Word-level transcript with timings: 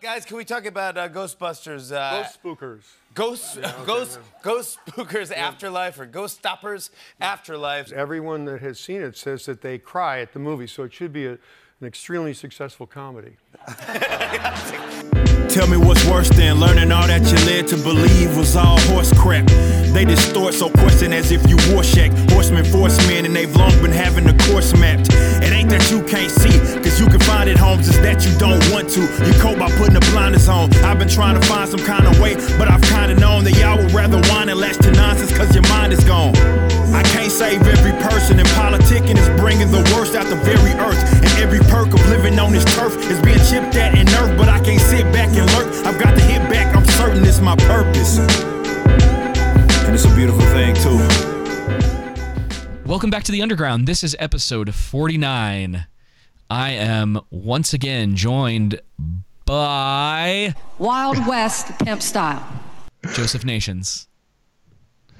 Guys, 0.00 0.24
can 0.24 0.36
we 0.36 0.44
talk 0.44 0.64
about 0.64 0.96
uh, 0.96 1.08
Ghostbusters? 1.08 1.90
Uh, 1.90 2.22
Ghost 2.22 2.40
spookers. 2.40 2.82
Ghost, 3.14 3.58
ghost, 3.84 4.18
ghost 4.42 4.78
spookers 4.86 5.32
afterlife 5.32 5.98
or 5.98 6.06
ghost 6.06 6.36
stoppers 6.36 6.90
afterlife. 7.20 7.90
Everyone 7.90 8.44
that 8.44 8.60
has 8.60 8.78
seen 8.78 9.02
it 9.02 9.16
says 9.16 9.44
that 9.46 9.60
they 9.60 9.76
cry 9.76 10.20
at 10.20 10.32
the 10.34 10.38
movie, 10.38 10.68
so 10.68 10.84
it 10.84 10.92
should 10.94 11.12
be 11.12 11.26
a, 11.26 11.32
an 11.32 11.86
extremely 11.86 12.32
successful 12.32 12.86
comedy. 12.86 13.38
Tell 15.58 15.66
me 15.66 15.76
what's 15.76 16.06
worse 16.06 16.28
than 16.28 16.60
learning 16.60 16.92
all 16.92 17.08
that 17.08 17.22
you 17.22 17.36
led 17.44 17.66
to 17.66 17.76
believe 17.78 18.36
was 18.36 18.54
all 18.54 18.78
horse 18.82 19.12
crap. 19.18 19.44
They 19.92 20.04
distort 20.04 20.54
so 20.54 20.70
question 20.70 21.12
as 21.12 21.32
if 21.32 21.50
you 21.50 21.56
war 21.74 21.82
shack. 21.82 22.12
Horsemen, 22.30 22.64
forcemen, 22.64 23.24
and 23.24 23.34
they've 23.34 23.52
long 23.56 23.72
been 23.82 23.90
having 23.90 24.22
the 24.22 24.34
course 24.46 24.72
mapped. 24.78 25.08
It 25.42 25.50
ain't 25.50 25.68
that 25.70 25.90
you 25.90 26.04
can't 26.04 26.30
see, 26.30 26.54
cause 26.78 27.00
you 27.00 27.08
can 27.08 27.18
find 27.18 27.50
it, 27.50 27.56
Holmes, 27.56 27.88
it's 27.88 27.98
that 27.98 28.24
you 28.24 28.38
don't 28.38 28.62
want 28.70 28.88
to. 28.90 29.00
You 29.00 29.32
cope 29.42 29.58
by 29.58 29.68
putting 29.72 29.94
the 29.94 30.06
blinders 30.12 30.48
on. 30.48 30.72
I've 30.84 31.00
been 31.00 31.08
trying 31.08 31.34
to 31.34 31.44
find 31.44 31.68
some 31.68 31.80
kind 31.80 32.06
of 32.06 32.20
way, 32.20 32.36
but 32.56 32.70
I've 32.70 32.82
kinda 32.82 33.16
known 33.16 33.42
that 33.42 33.58
y'all 33.58 33.78
would 33.78 33.90
rather 33.90 34.20
whine 34.30 34.48
and 34.48 34.60
latch 34.60 34.78
to 34.86 34.92
nonsense 34.92 35.36
cause 35.36 35.52
your 35.56 35.66
mind 35.66 35.92
is 35.92 36.04
gone. 36.04 36.34
I 36.94 37.02
can't 37.04 37.30
save 37.30 37.62
every 37.66 37.92
person, 38.02 38.38
and 38.38 38.48
politicking 38.48 39.16
is 39.16 39.28
bringing 39.40 39.70
the 39.70 39.82
worst 39.94 40.14
out 40.14 40.26
the 40.26 40.36
very 40.36 40.72
earth. 40.80 40.98
And 41.14 41.26
every 41.42 41.60
perk 41.70 41.88
of 41.92 42.00
living 42.08 42.38
on 42.38 42.52
this 42.52 42.64
turf 42.76 42.96
is 43.10 43.20
being 43.20 43.38
chipped 43.38 43.76
at 43.76 43.94
and 43.96 44.08
nerfed, 44.08 44.36
but 44.38 44.48
I 44.48 44.58
can't 44.60 44.80
sit 44.80 45.04
back 45.12 45.28
and 45.36 45.46
lurk. 45.56 45.68
I've 45.86 46.00
got 46.00 46.16
to 46.16 46.22
hit 46.22 46.40
back, 46.50 46.74
I'm 46.74 46.84
certain 46.86 47.24
it's 47.24 47.40
my 47.40 47.56
purpose. 47.56 48.18
And 48.18 49.94
it's 49.94 50.04
a 50.04 50.14
beautiful 50.14 50.40
thing, 50.52 50.74
too. 50.76 50.98
Welcome 52.86 53.10
back 53.10 53.22
to 53.24 53.32
the 53.32 53.42
Underground. 53.42 53.86
This 53.86 54.02
is 54.02 54.16
episode 54.18 54.74
49. 54.74 55.86
I 56.50 56.70
am 56.70 57.20
once 57.30 57.74
again 57.74 58.16
joined 58.16 58.80
by 59.44 60.54
Wild 60.78 61.26
West 61.26 61.66
pimp 61.80 62.00
style. 62.02 62.42
Joseph 63.12 63.44
Nations. 63.44 64.08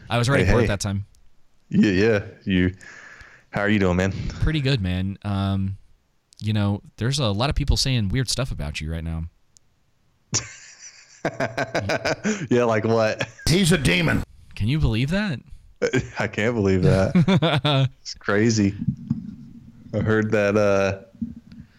I 0.09 0.17
was 0.17 0.31
ready 0.31 0.45
Hey, 0.45 0.51
for 0.53 0.59
hey. 0.61 0.65
it 0.65 0.69
that 0.69 0.81
time. 0.81 1.05
Yeah, 1.71 1.91
yeah. 1.91 2.25
You, 2.45 2.75
how 3.51 3.61
are 3.63 3.69
you 3.69 3.79
doing, 3.79 3.97
man? 3.97 4.13
Pretty 4.41 4.61
good, 4.61 4.81
man. 4.81 5.19
Um, 5.23 5.77
you 6.41 6.53
know, 6.53 6.83
there's 6.97 7.19
a 7.19 7.29
lot 7.29 7.51
of 7.51 7.57
people 7.57 7.77
saying 7.77 8.09
weird 8.09 8.29
stuff 8.29 8.51
about 8.51 8.81
you 8.81 8.91
right 8.91 9.05
now. 9.05 9.25
Yeah, 12.49 12.65
like 12.65 12.85
what? 12.85 13.29
He's 13.49 13.73
a 13.73 13.77
demon. 13.77 14.23
Can 14.55 14.69
you 14.69 14.79
believe 14.79 15.11
that? 15.11 15.41
I 16.19 16.27
can't 16.27 16.55
believe 16.55 16.83
that. 16.83 17.91
it's 18.01 18.15
crazy. 18.15 18.75
I 19.93 19.99
heard 19.99 20.31
that 20.31 20.57
uh, 20.57 21.01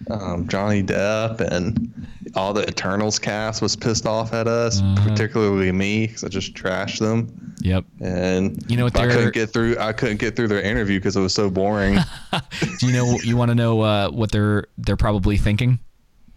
um, 0.10 0.48
Johnny 0.48 0.84
Depp 0.84 1.40
and 1.42 2.08
all 2.36 2.54
the 2.54 2.68
Eternals 2.68 3.18
cast 3.20 3.62
was 3.62 3.76
pissed 3.76 4.06
off 4.06 4.34
at 4.34 4.48
us, 4.48 4.82
Uh-huh. 4.82 5.10
particularly 5.10 5.72
me, 5.72 6.08
because 6.08 6.24
I 6.24 6.28
just 6.28 6.54
trashed 6.54 7.00
them. 7.00 7.56
Yep. 7.62 7.86
And 8.02 8.64
You 8.70 8.78
know 8.78 8.86
what 8.86 8.98
I 8.98 9.08
couldn't 9.08 9.34
get 9.34 9.52
through. 9.52 9.78
I 9.80 9.94
couldn't 9.94 10.18
get 10.20 10.36
through 10.36 10.48
their 10.48 10.62
interview 10.62 11.00
because 11.00 11.16
it 11.18 11.22
was 11.22 11.34
so 11.34 11.50
boring. 11.50 11.98
Do 12.80 12.88
you 12.88 12.94
know 12.94 13.18
you 13.24 13.36
want 13.38 13.50
to 13.50 13.56
know 13.56 13.82
uh, 13.82 14.10
what 14.12 14.32
they're 14.32 14.68
they're 14.78 14.98
probably 14.98 15.38
thinking? 15.38 15.80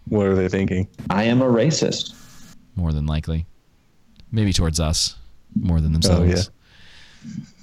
what 0.09 0.25
are 0.25 0.35
they 0.35 0.49
thinking? 0.49 0.87
I 1.09 1.23
am 1.23 1.41
a 1.41 1.45
racist. 1.45 2.13
More 2.75 2.91
than 2.91 3.05
likely. 3.05 3.45
Maybe 4.31 4.51
towards 4.51 4.79
us 4.79 5.15
more 5.55 5.79
than 5.79 5.93
themselves. 5.93 6.19
Oh 6.19 6.25
themselves. 6.25 6.49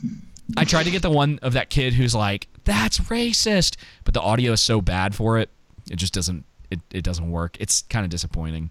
yeah. 0.03 0.11
I 0.57 0.65
tried 0.65 0.85
to 0.85 0.91
get 0.91 1.03
the 1.03 1.11
one 1.11 1.39
of 1.43 1.53
that 1.53 1.69
kid 1.71 1.95
who's 1.95 2.15
like, 2.15 2.49
"That's 2.65 2.99
racist," 3.01 3.77
but 4.05 4.15
the 4.15 4.21
audio 4.21 4.53
is 4.53 4.63
so 4.63 4.81
bad 4.81 5.15
for 5.15 5.39
it, 5.39 5.51
it 5.91 5.97
just 5.97 6.15
doesn't 6.15 6.45
it, 6.71 6.81
it 6.93 7.03
doesn't 7.05 7.31
work. 7.31 7.57
It's 7.61 7.83
kind 7.83 8.05
of 8.05 8.11
disappointing. 8.11 8.71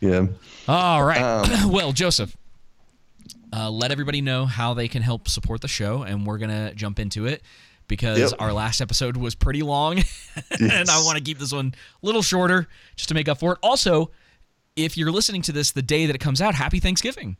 Yeah. 0.00 0.26
All 0.68 1.02
right. 1.04 1.22
Um, 1.22 1.70
well, 1.72 1.92
Joseph, 1.92 2.36
uh, 3.52 3.70
let 3.70 3.90
everybody 3.92 4.20
know 4.20 4.44
how 4.44 4.74
they 4.74 4.88
can 4.88 5.02
help 5.02 5.28
support 5.28 5.60
the 5.60 5.68
show, 5.68 6.02
and 6.02 6.26
we're 6.26 6.38
gonna 6.38 6.74
jump 6.74 6.98
into 6.98 7.26
it 7.26 7.42
because 7.88 8.18
Yep. 8.18 8.32
our 8.40 8.52
last 8.52 8.80
episode 8.80 9.16
was 9.16 9.34
pretty 9.34 9.62
long, 9.62 9.98
and 10.60 10.90
I 10.90 11.02
want 11.04 11.16
to 11.18 11.24
keep 11.24 11.38
this 11.38 11.52
one 11.52 11.74
a 12.02 12.06
little 12.06 12.22
shorter 12.22 12.66
just 12.96 13.08
to 13.08 13.14
make 13.14 13.28
up 13.28 13.38
for 13.38 13.52
it. 13.52 13.58
Also, 13.62 14.10
if 14.74 14.98
you're 14.98 15.12
listening 15.12 15.42
to 15.42 15.52
this 15.52 15.70
the 15.70 15.82
day 15.82 16.06
that 16.06 16.14
it 16.16 16.18
comes 16.20 16.42
out, 16.42 16.54
Happy 16.54 16.80
Thanksgiving. 16.80 17.36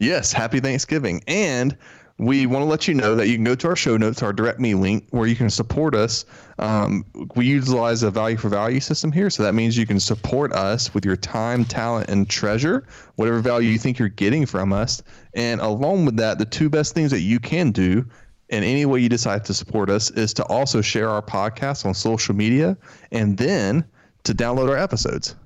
Yes, 0.00 0.32
happy 0.32 0.60
Thanksgiving. 0.60 1.22
And 1.26 1.76
we 2.18 2.46
want 2.46 2.62
to 2.62 2.66
let 2.66 2.88
you 2.88 2.94
know 2.94 3.14
that 3.14 3.28
you 3.28 3.36
can 3.36 3.44
go 3.44 3.54
to 3.54 3.68
our 3.68 3.76
show 3.76 3.96
notes, 3.96 4.22
our 4.24 4.32
direct 4.32 4.58
me 4.58 4.74
link, 4.74 5.06
where 5.10 5.28
you 5.28 5.36
can 5.36 5.48
support 5.48 5.94
us. 5.94 6.24
Um, 6.58 7.04
we 7.36 7.46
utilize 7.46 8.02
a 8.02 8.10
value 8.10 8.36
for 8.36 8.48
value 8.48 8.80
system 8.80 9.12
here. 9.12 9.30
So 9.30 9.44
that 9.44 9.54
means 9.54 9.78
you 9.78 9.86
can 9.86 10.00
support 10.00 10.52
us 10.52 10.92
with 10.92 11.04
your 11.04 11.16
time, 11.16 11.64
talent, 11.64 12.10
and 12.10 12.28
treasure, 12.28 12.86
whatever 13.14 13.38
value 13.38 13.70
you 13.70 13.78
think 13.78 14.00
you're 14.00 14.08
getting 14.08 14.46
from 14.46 14.72
us. 14.72 15.00
And 15.34 15.60
along 15.60 16.06
with 16.06 16.16
that, 16.16 16.38
the 16.38 16.44
two 16.44 16.68
best 16.68 16.92
things 16.92 17.12
that 17.12 17.20
you 17.20 17.38
can 17.38 17.70
do 17.70 18.04
in 18.48 18.64
any 18.64 18.84
way 18.84 18.98
you 18.98 19.08
decide 19.08 19.44
to 19.44 19.54
support 19.54 19.88
us 19.88 20.10
is 20.10 20.34
to 20.34 20.44
also 20.46 20.80
share 20.80 21.08
our 21.08 21.22
podcast 21.22 21.86
on 21.86 21.94
social 21.94 22.34
media 22.34 22.76
and 23.12 23.38
then 23.38 23.84
to 24.24 24.34
download 24.34 24.68
our 24.68 24.76
episodes. 24.76 25.36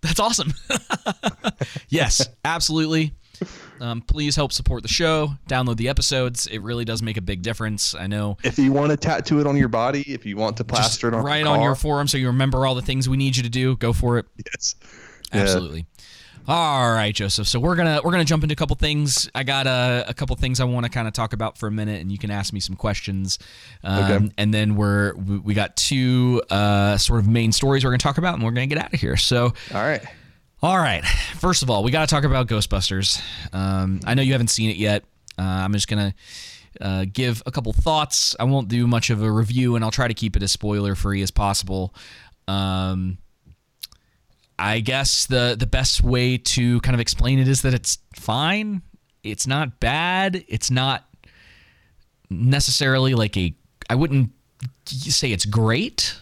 That's 0.00 0.20
awesome. 0.20 0.54
yes, 1.88 2.26
absolutely. 2.44 3.12
Um, 3.80 4.00
please 4.00 4.36
help 4.36 4.52
support 4.52 4.82
the 4.82 4.88
show. 4.88 5.32
Download 5.48 5.76
the 5.76 5.88
episodes. 5.88 6.46
It 6.46 6.60
really 6.62 6.84
does 6.84 7.02
make 7.02 7.16
a 7.16 7.20
big 7.20 7.42
difference. 7.42 7.94
I 7.94 8.06
know. 8.06 8.36
If 8.42 8.58
you 8.58 8.72
want 8.72 8.90
to 8.90 8.96
tattoo 8.96 9.40
it 9.40 9.46
on 9.46 9.56
your 9.56 9.68
body, 9.68 10.02
if 10.02 10.24
you 10.24 10.36
want 10.36 10.56
to 10.58 10.64
plaster 10.64 11.08
it 11.08 11.14
on 11.14 11.24
right 11.24 11.40
your 11.44 11.48
on 11.48 11.60
your 11.62 11.74
forum 11.74 12.08
so 12.08 12.16
you 12.18 12.28
remember 12.28 12.66
all 12.66 12.74
the 12.74 12.82
things 12.82 13.08
we 13.08 13.16
need 13.16 13.36
you 13.36 13.42
to 13.42 13.48
do. 13.50 13.76
Go 13.76 13.92
for 13.92 14.18
it. 14.18 14.26
yes. 14.36 14.74
Yeah. 15.32 15.40
Absolutely. 15.42 15.86
All 16.48 16.92
right, 16.92 17.12
Joseph. 17.12 17.48
So 17.48 17.58
we're 17.58 17.74
gonna 17.74 18.00
we're 18.04 18.12
gonna 18.12 18.24
jump 18.24 18.44
into 18.44 18.52
a 18.52 18.56
couple 18.56 18.76
things. 18.76 19.28
I 19.34 19.42
got 19.42 19.66
a, 19.66 20.04
a 20.06 20.14
couple 20.14 20.36
things 20.36 20.60
I 20.60 20.64
want 20.64 20.84
to 20.86 20.90
kind 20.90 21.08
of 21.08 21.12
talk 21.12 21.32
about 21.32 21.58
for 21.58 21.66
a 21.66 21.72
minute, 21.72 22.00
and 22.00 22.12
you 22.12 22.18
can 22.18 22.30
ask 22.30 22.52
me 22.52 22.60
some 22.60 22.76
questions. 22.76 23.40
Um, 23.82 24.04
Okay. 24.04 24.30
And 24.38 24.54
then 24.54 24.76
we're 24.76 25.14
we 25.16 25.38
we 25.38 25.54
got 25.54 25.76
two 25.76 26.40
uh, 26.48 26.98
sort 26.98 27.18
of 27.18 27.26
main 27.26 27.50
stories 27.50 27.84
we're 27.84 27.90
gonna 27.90 27.98
talk 27.98 28.18
about, 28.18 28.34
and 28.34 28.44
we're 28.44 28.52
gonna 28.52 28.68
get 28.68 28.78
out 28.78 28.94
of 28.94 29.00
here. 29.00 29.16
So 29.16 29.46
All 29.74 29.82
right. 29.82 30.02
All 30.66 30.78
right. 30.78 31.04
First 31.38 31.62
of 31.62 31.70
all, 31.70 31.84
we 31.84 31.92
got 31.92 32.00
to 32.00 32.12
talk 32.12 32.24
about 32.24 32.48
Ghostbusters. 32.48 33.22
Um, 33.52 34.00
I 34.04 34.14
know 34.14 34.22
you 34.22 34.32
haven't 34.32 34.48
seen 34.48 34.68
it 34.68 34.76
yet. 34.76 35.04
Uh, 35.38 35.42
I'm 35.42 35.72
just 35.72 35.86
going 35.86 36.10
to 36.10 36.84
uh, 36.84 37.04
give 37.12 37.40
a 37.46 37.52
couple 37.52 37.72
thoughts. 37.72 38.34
I 38.40 38.44
won't 38.44 38.66
do 38.66 38.88
much 38.88 39.08
of 39.10 39.22
a 39.22 39.30
review, 39.30 39.76
and 39.76 39.84
I'll 39.84 39.92
try 39.92 40.08
to 40.08 40.14
keep 40.14 40.34
it 40.34 40.42
as 40.42 40.50
spoiler 40.50 40.96
free 40.96 41.22
as 41.22 41.30
possible. 41.30 41.94
Um, 42.48 43.18
I 44.58 44.80
guess 44.80 45.26
the 45.26 45.54
the 45.56 45.68
best 45.68 46.02
way 46.02 46.36
to 46.36 46.80
kind 46.80 46.94
of 46.94 47.00
explain 47.00 47.38
it 47.38 47.46
is 47.46 47.62
that 47.62 47.72
it's 47.72 47.98
fine. 48.16 48.82
It's 49.22 49.46
not 49.46 49.78
bad. 49.78 50.44
It's 50.48 50.70
not 50.70 51.04
necessarily 52.28 53.14
like 53.14 53.36
a. 53.36 53.54
I 53.88 53.94
wouldn't 53.94 54.32
say 54.86 55.30
it's 55.30 55.44
great. 55.44 56.18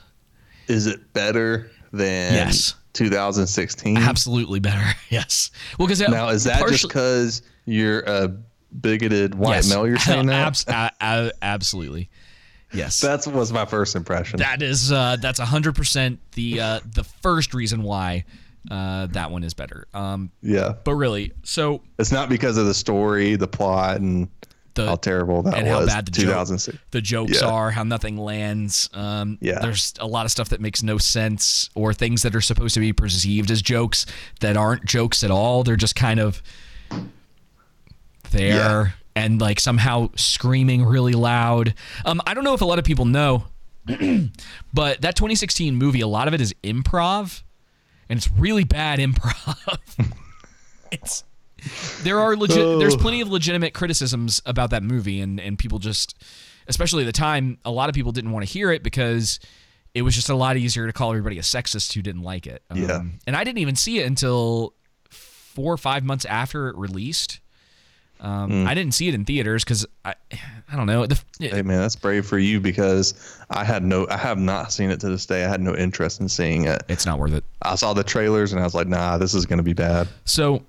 Is 0.69 0.87
it 0.87 1.15
better 1.15 1.71
than 1.93 2.34
Yes. 2.34 2.75
2016? 2.94 3.97
Absolutely 3.99 4.60
better. 4.60 4.82
Yes. 5.10 5.50
Well, 5.78 5.87
because 5.87 6.00
Now, 6.00 6.31
is 6.31 6.43
that 6.44 6.66
just 6.66 6.88
because 6.88 7.43
you're 7.66 8.00
a 8.00 8.34
bigoted 8.81 9.37
white 9.37 9.69
male 9.69 9.87
you're 9.87 9.99
saying 9.99 10.27
that? 10.27 10.47
Abs- 10.49 10.65
a- 10.66 10.91
a- 11.00 11.32
absolutely. 11.41 12.10
Yes. 12.72 13.00
That 13.00 13.25
was 13.28 13.53
my 13.53 13.65
first 13.65 13.94
impression. 13.94 14.41
that 14.41 14.60
is 14.60 14.91
uh, 14.91 15.16
that's 15.21 15.38
hundred 15.38 15.77
percent 15.77 16.19
the 16.32 16.60
uh, 16.60 16.81
the 16.94 17.05
first 17.05 17.55
reason 17.55 17.84
why 17.84 18.25
uh, 18.71 19.06
that 19.09 19.31
one 19.31 19.44
is 19.44 19.55
better. 19.55 19.87
Um, 19.94 20.32
yeah. 20.43 20.75
but 20.82 20.94
really, 20.94 21.32
so 21.44 21.82
It's 22.00 22.11
not 22.11 22.28
because 22.28 22.56
of 22.56 22.66
the 22.66 22.75
story, 22.75 23.37
the 23.37 23.47
plot, 23.47 23.99
and 24.00 24.28
the 24.75 24.87
how 24.87 24.97
terrible 24.97 25.43
that 25.43 25.55
and 25.55 25.67
was. 25.69 25.89
how 25.89 25.97
bad 25.97 26.07
the, 26.07 26.11
joke, 26.11 26.75
the 26.91 27.01
jokes 27.01 27.41
Yeah. 27.41 27.49
are, 27.49 27.71
how 27.71 27.83
nothing 27.85 28.17
lands. 28.17 28.89
Um, 28.93 29.39
Yeah. 29.41 29.59
There's 29.61 29.95
a 30.01 30.07
lot 30.07 30.25
of 30.27 30.31
stuff 30.33 30.49
that 30.51 30.61
makes 30.61 30.83
no 30.83 30.99
sense, 30.99 31.71
or 31.75 31.93
things 31.95 32.23
that 32.23 32.35
are 32.35 32.41
supposed 32.41 32.75
to 32.75 32.81
be 32.81 32.93
perceived 32.93 33.51
as 33.51 33.62
jokes 33.62 34.07
that 34.41 34.57
aren't 34.57 34.85
jokes 34.85 35.23
at 35.25 35.31
all. 35.31 35.62
They're 35.65 35.76
just 35.76 35.97
kind 35.97 36.21
of 36.21 36.43
there 38.31 38.49
Yeah. 38.87 38.91
and 39.17 39.41
like 39.41 39.61
somehow 39.61 40.11
screaming 40.17 40.85
really 40.85 41.12
loud. 41.12 41.75
Um, 42.05 42.21
I 42.26 42.35
don't 42.35 42.44
know 42.44 42.55
if 42.55 42.61
a 42.61 42.65
lot 42.67 42.79
of 42.79 42.85
people 42.85 43.05
know, 43.05 43.44
but 44.73 45.00
that 45.03 45.15
2016 45.17 45.76
movie, 45.76 46.00
a 46.00 46.06
lot 46.09 46.26
of 46.29 46.35
it 46.35 46.41
is 46.41 46.55
improv, 46.65 47.43
and 48.09 48.17
it's 48.17 48.31
really 48.32 48.65
bad 48.65 48.99
improv. 48.99 49.88
it's 50.93 51.25
there 52.02 52.20
are 52.20 52.37
legit 52.37 52.78
there's 52.78 52.96
plenty 52.96 53.20
of 53.20 53.28
legitimate 53.28 53.75
criticisms 53.75 54.40
about 54.46 54.70
that 54.70 54.82
movie 54.82 55.20
and 55.20 55.40
and 55.40 55.58
people 55.58 55.78
just 55.78 56.14
especially 56.69 57.02
at 57.02 57.06
the 57.06 57.12
time 57.12 57.58
a 57.64 57.70
lot 57.70 57.88
of 57.88 57.94
people 57.94 58.12
didn't 58.12 58.31
want 58.32 58.46
to 58.46 58.50
hear 58.52 58.70
it 58.72 58.82
because 58.82 59.40
it 59.94 60.02
was 60.02 60.14
just 60.14 60.28
a 60.28 60.34
lot 60.34 60.56
easier 60.56 60.87
to 60.87 60.93
call 60.93 61.11
everybody 61.11 61.38
a 61.38 61.43
sexist 61.43 61.93
who 61.93 62.02
didn't 62.02 62.22
like 62.22 62.46
it 62.46 62.62
Um, 62.70 62.78
Yeah. 62.82 63.02
and 63.26 63.37
i 63.37 63.44
didn't 63.44 63.58
even 63.58 63.76
see 63.76 63.99
it 64.00 64.06
until 64.06 64.75
four 65.11 65.72
or 65.72 65.78
five 65.78 66.02
months 66.05 66.25
after 66.25 66.69
it 66.69 66.76
released 66.76 67.40
Um, 68.20 68.66
I 68.66 68.75
didn't 68.75 68.94
see 68.94 69.08
it 69.08 69.14
in 69.14 69.25
theaters 69.25 69.64
because 69.64 69.84
I, 70.05 70.14
I 70.72 70.76
don't 70.76 70.87
know. 70.87 71.05
The, 71.06 71.20
Hey 71.40 71.62
man, 71.62 71.81
that's 71.81 71.96
brave 71.96 72.25
for 72.25 72.38
you 72.38 72.58
because 72.61 73.12
I 73.50 73.64
had 73.64 73.82
no, 73.82 74.06
I 74.08 74.16
have 74.16 74.38
not 74.38 74.72
seen 74.72 74.90
it 74.90 75.00
to 75.00 75.11
this 75.11 75.26
day. 75.26 75.44
I 75.44 75.49
had 75.49 75.61
no 75.61 75.75
interest 75.76 76.20
in 76.20 76.28
seeing 76.28 76.64
it. 76.64 76.82
it's 76.88 77.05
not 77.05 77.19
worth 77.19 77.34
it. 77.34 77.44
I 77.62 77.75
saw 77.75 77.93
the 77.93 78.05
trailers 78.05 78.52
and 78.52 78.61
I 78.61 78.64
was 78.64 78.72
like, 78.75 78.87
nah, 78.87 79.19
this 79.19 79.34
is 79.34 79.44
gonna 79.46 79.64
be 79.64 79.75
bad. 79.75 80.08
So, 80.25 80.62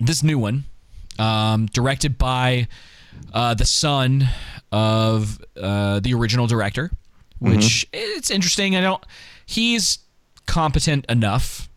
this 0.00 0.22
new 0.22 0.38
one, 0.38 0.64
um, 1.18 1.66
directed 1.66 2.18
by 2.18 2.68
uh, 3.32 3.54
the 3.54 3.64
son 3.64 4.28
of 4.72 5.40
uh, 5.60 6.00
the 6.00 6.14
original 6.14 6.46
director, 6.46 6.90
which 7.38 7.86
it's 7.92 8.30
interesting. 8.30 8.76
I 8.76 8.80
don't. 8.80 9.04
He's 9.44 9.98
competent 10.46 11.06
enough. 11.08 11.68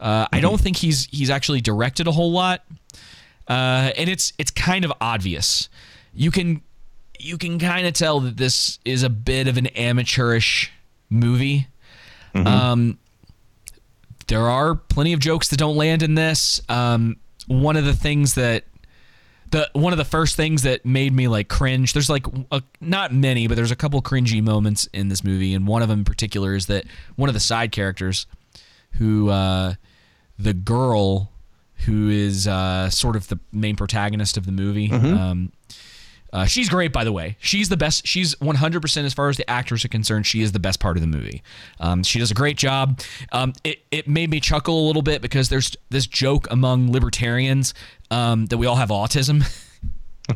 Uh, 0.00 0.26
I 0.32 0.40
don't 0.40 0.60
think 0.60 0.76
he's 0.76 1.06
he's 1.06 1.30
actually 1.30 1.60
directed 1.60 2.06
a 2.06 2.12
whole 2.12 2.32
lot, 2.32 2.64
uh, 3.48 3.90
and 3.96 4.08
it's 4.08 4.32
it's 4.38 4.50
kind 4.50 4.84
of 4.84 4.92
obvious. 5.00 5.68
You 6.14 6.30
can 6.30 6.62
you 7.18 7.36
can 7.36 7.58
kind 7.58 7.86
of 7.86 7.94
tell 7.94 8.20
that 8.20 8.36
this 8.36 8.78
is 8.84 9.02
a 9.02 9.10
bit 9.10 9.48
of 9.48 9.56
an 9.56 9.66
amateurish 9.68 10.72
movie. 11.10 11.66
Um, 12.34 12.98
there 14.28 14.48
are 14.48 14.74
plenty 14.76 15.12
of 15.12 15.20
jokes 15.20 15.48
that 15.48 15.56
don't 15.56 15.76
land 15.76 16.02
in 16.02 16.14
this. 16.14 16.60
Um, 16.68 17.16
one 17.48 17.76
of 17.76 17.84
the 17.84 17.94
things 17.94 18.34
that 18.34 18.64
the 19.50 19.68
one 19.72 19.92
of 19.92 19.96
the 19.96 20.04
first 20.04 20.36
things 20.36 20.62
that 20.62 20.84
made 20.84 21.12
me 21.12 21.26
like 21.26 21.48
cringe. 21.48 21.92
There's 21.92 22.10
like 22.10 22.26
a, 22.52 22.62
not 22.80 23.12
many, 23.12 23.46
but 23.48 23.56
there's 23.56 23.70
a 23.70 23.76
couple 23.76 24.00
cringy 24.02 24.42
moments 24.42 24.86
in 24.92 25.08
this 25.08 25.24
movie, 25.24 25.54
and 25.54 25.66
one 25.66 25.82
of 25.82 25.88
them 25.88 26.00
in 26.00 26.04
particular 26.04 26.54
is 26.54 26.66
that 26.66 26.84
one 27.16 27.28
of 27.28 27.34
the 27.34 27.40
side 27.40 27.72
characters, 27.72 28.26
who 28.92 29.30
uh, 29.30 29.74
the 30.38 30.54
girl 30.54 31.32
who 31.86 32.08
is 32.08 32.46
uh, 32.46 32.90
sort 32.90 33.16
of 33.16 33.28
the 33.28 33.38
main 33.52 33.76
protagonist 33.76 34.36
of 34.36 34.46
the 34.46 34.52
movie. 34.52 34.90
Um, 35.14 35.52
uh, 36.32 36.44
she's 36.44 36.68
great, 36.68 36.92
by 36.92 37.04
the 37.04 37.12
way. 37.12 37.36
She's 37.40 37.68
the 37.68 37.76
best. 37.76 38.06
She's 38.06 38.34
100% 38.36 39.04
as 39.04 39.14
far 39.14 39.28
as 39.28 39.36
the 39.36 39.48
actors 39.48 39.84
are 39.84 39.88
concerned. 39.88 40.26
She 40.26 40.42
is 40.42 40.52
the 40.52 40.58
best 40.58 40.78
part 40.80 40.96
of 40.96 41.00
the 41.00 41.06
movie. 41.06 41.42
Um, 41.80 42.02
she 42.02 42.18
does 42.18 42.30
a 42.30 42.34
great 42.34 42.56
job. 42.56 43.00
Um, 43.32 43.54
it, 43.64 43.80
it 43.90 44.08
made 44.08 44.30
me 44.30 44.40
chuckle 44.40 44.84
a 44.84 44.86
little 44.86 45.02
bit 45.02 45.22
because 45.22 45.48
there's 45.48 45.76
this 45.88 46.06
joke 46.06 46.46
among 46.50 46.92
libertarians 46.92 47.72
um, 48.10 48.46
that 48.46 48.58
we 48.58 48.66
all 48.66 48.76
have 48.76 48.90
autism. 48.90 49.44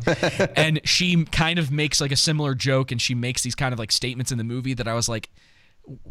and 0.55 0.81
she 0.83 1.25
kind 1.25 1.59
of 1.59 1.71
makes 1.71 2.01
like 2.01 2.11
a 2.11 2.15
similar 2.15 2.55
joke 2.55 2.91
and 2.91 2.99
she 2.99 3.13
makes 3.13 3.43
these 3.43 3.55
kind 3.55 3.73
of 3.73 3.79
like 3.79 3.91
statements 3.91 4.31
in 4.31 4.39
the 4.39 4.43
movie 4.43 4.73
that 4.73 4.87
I 4.87 4.95
was 4.95 5.07
like, 5.07 5.29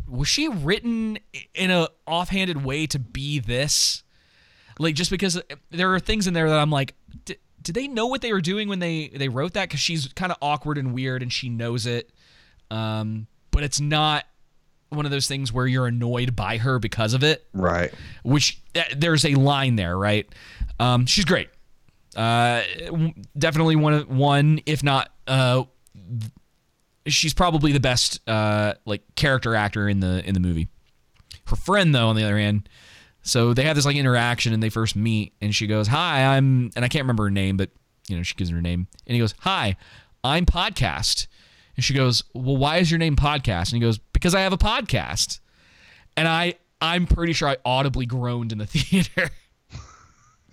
was 0.06 0.28
she 0.28 0.48
written 0.48 1.18
in 1.54 1.70
a 1.70 1.88
offhanded 2.06 2.64
way 2.64 2.86
to 2.86 2.98
be 2.98 3.40
this? 3.40 4.04
Like 4.78 4.94
just 4.94 5.10
because 5.10 5.40
there 5.70 5.94
are 5.94 6.00
things 6.00 6.26
in 6.26 6.34
there 6.34 6.48
that 6.48 6.58
I'm 6.58 6.70
like, 6.70 6.94
did, 7.62 7.74
they 7.74 7.88
know 7.88 8.06
what 8.06 8.20
they 8.20 8.32
were 8.32 8.40
doing 8.40 8.68
when 8.68 8.78
they 8.78 9.08
they 9.08 9.28
wrote 9.28 9.54
that? 9.54 9.68
Because 9.68 9.80
she's 9.80 10.08
kind 10.08 10.32
of 10.32 10.38
awkward 10.40 10.78
and 10.78 10.94
weird, 10.94 11.22
and 11.22 11.32
she 11.32 11.48
knows 11.48 11.86
it. 11.86 12.10
Um, 12.70 13.26
but 13.50 13.62
it's 13.62 13.80
not 13.80 14.24
one 14.88 15.04
of 15.04 15.10
those 15.10 15.26
things 15.26 15.52
where 15.52 15.66
you're 15.66 15.86
annoyed 15.86 16.36
by 16.36 16.58
her 16.58 16.78
because 16.78 17.14
of 17.14 17.22
it. 17.22 17.46
Right. 17.52 17.92
Which 18.22 18.60
uh, 18.74 18.82
there's 18.96 19.24
a 19.24 19.34
line 19.34 19.76
there, 19.76 19.96
right? 19.96 20.26
Um, 20.78 21.06
she's 21.06 21.24
great. 21.24 21.48
Uh, 22.14 22.62
definitely 23.36 23.76
one 23.76 23.94
of 23.94 24.08
one, 24.08 24.60
if 24.66 24.82
not 24.82 25.10
uh, 25.26 25.64
she's 27.06 27.34
probably 27.34 27.72
the 27.72 27.80
best 27.80 28.20
uh, 28.28 28.74
like 28.84 29.02
character 29.16 29.54
actor 29.54 29.88
in 29.88 30.00
the 30.00 30.26
in 30.26 30.34
the 30.34 30.40
movie. 30.40 30.68
Her 31.46 31.56
friend 31.56 31.94
though, 31.94 32.08
on 32.08 32.16
the 32.16 32.24
other 32.24 32.38
hand, 32.38 32.68
so 33.22 33.54
they 33.54 33.64
have 33.64 33.76
this 33.76 33.84
like 33.84 33.96
interaction 33.96 34.52
and 34.52 34.62
they 34.62 34.68
first 34.68 34.96
meet 34.96 35.32
and 35.40 35.54
she 35.54 35.66
goes, 35.66 35.88
"Hi, 35.88 36.36
I'm," 36.36 36.70
and 36.76 36.84
I 36.84 36.88
can't 36.88 37.04
remember 37.04 37.24
her 37.24 37.30
name, 37.30 37.56
but 37.56 37.70
you 38.08 38.16
know 38.16 38.22
she 38.22 38.34
gives 38.34 38.50
her 38.50 38.60
name 38.60 38.86
and 39.06 39.14
he 39.14 39.20
goes, 39.20 39.34
"Hi, 39.40 39.76
I'm 40.24 40.46
podcast," 40.46 41.26
and 41.76 41.84
she 41.84 41.94
goes, 41.94 42.24
"Well, 42.34 42.56
why 42.56 42.78
is 42.78 42.90
your 42.90 42.98
name 42.98 43.16
podcast?" 43.16 43.72
And 43.72 43.74
he 43.74 43.80
goes, 43.80 43.98
"Because 43.98 44.34
I 44.34 44.40
have 44.40 44.52
a 44.52 44.58
podcast," 44.58 45.40
and 46.16 46.26
I 46.28 46.54
I'm 46.80 47.06
pretty 47.06 47.32
sure 47.32 47.48
I 47.48 47.56
audibly 47.64 48.06
groaned 48.06 48.52
in 48.52 48.58
the 48.58 48.66
theater. 48.66 49.30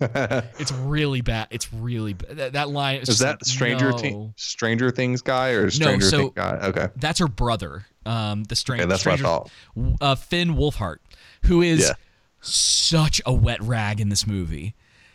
it's 0.00 0.72
really 0.72 1.20
bad. 1.20 1.48
It's 1.50 1.72
really 1.74 2.14
bad. 2.14 2.36
That, 2.38 2.52
that 2.54 2.70
line 2.70 3.00
Is 3.00 3.18
that 3.18 3.44
Stranger 3.44 3.92
Thing, 3.92 4.32
Stranger 4.36 4.90
Things 4.90 5.20
guy 5.20 5.50
or 5.50 5.68
Stranger 5.70 6.06
so- 6.06 6.18
Things 6.18 6.32
guy? 6.34 6.58
Okay. 6.62 6.88
That's 6.96 7.18
her 7.18 7.28
brother, 7.28 7.84
um, 8.06 8.44
the 8.44 8.56
stranger. 8.56 8.84
Okay, 8.84 8.88
that's 8.88 9.04
what 9.04 9.12
I 9.12 9.16
stranger, 9.16 9.50
thought. 9.96 10.00
Uh, 10.00 10.14
Finn 10.14 10.54
Wolfhard, 10.54 10.96
who 11.44 11.60
is 11.60 11.80
Yeah. 11.80 11.92
Such 12.40 13.20
a 13.26 13.32
wet 13.32 13.60
rag 13.62 14.00
in 14.00 14.08
this 14.08 14.26
movie. 14.26 14.74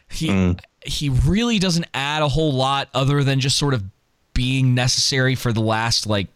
He 0.10 0.28
Mm. 0.28 0.60
he 0.86 1.10
really 1.10 1.58
doesn't 1.60 1.88
add 1.94 2.22
a 2.22 2.28
whole 2.28 2.54
lot 2.54 2.90
other 2.94 3.24
than 3.24 3.40
just 3.40 3.58
sort 3.58 3.74
of 3.74 3.84
being 4.34 4.76
necessary 4.76 5.34
for 5.36 5.52
the 5.52 5.62
last 5.62 6.06
like 6.06 6.28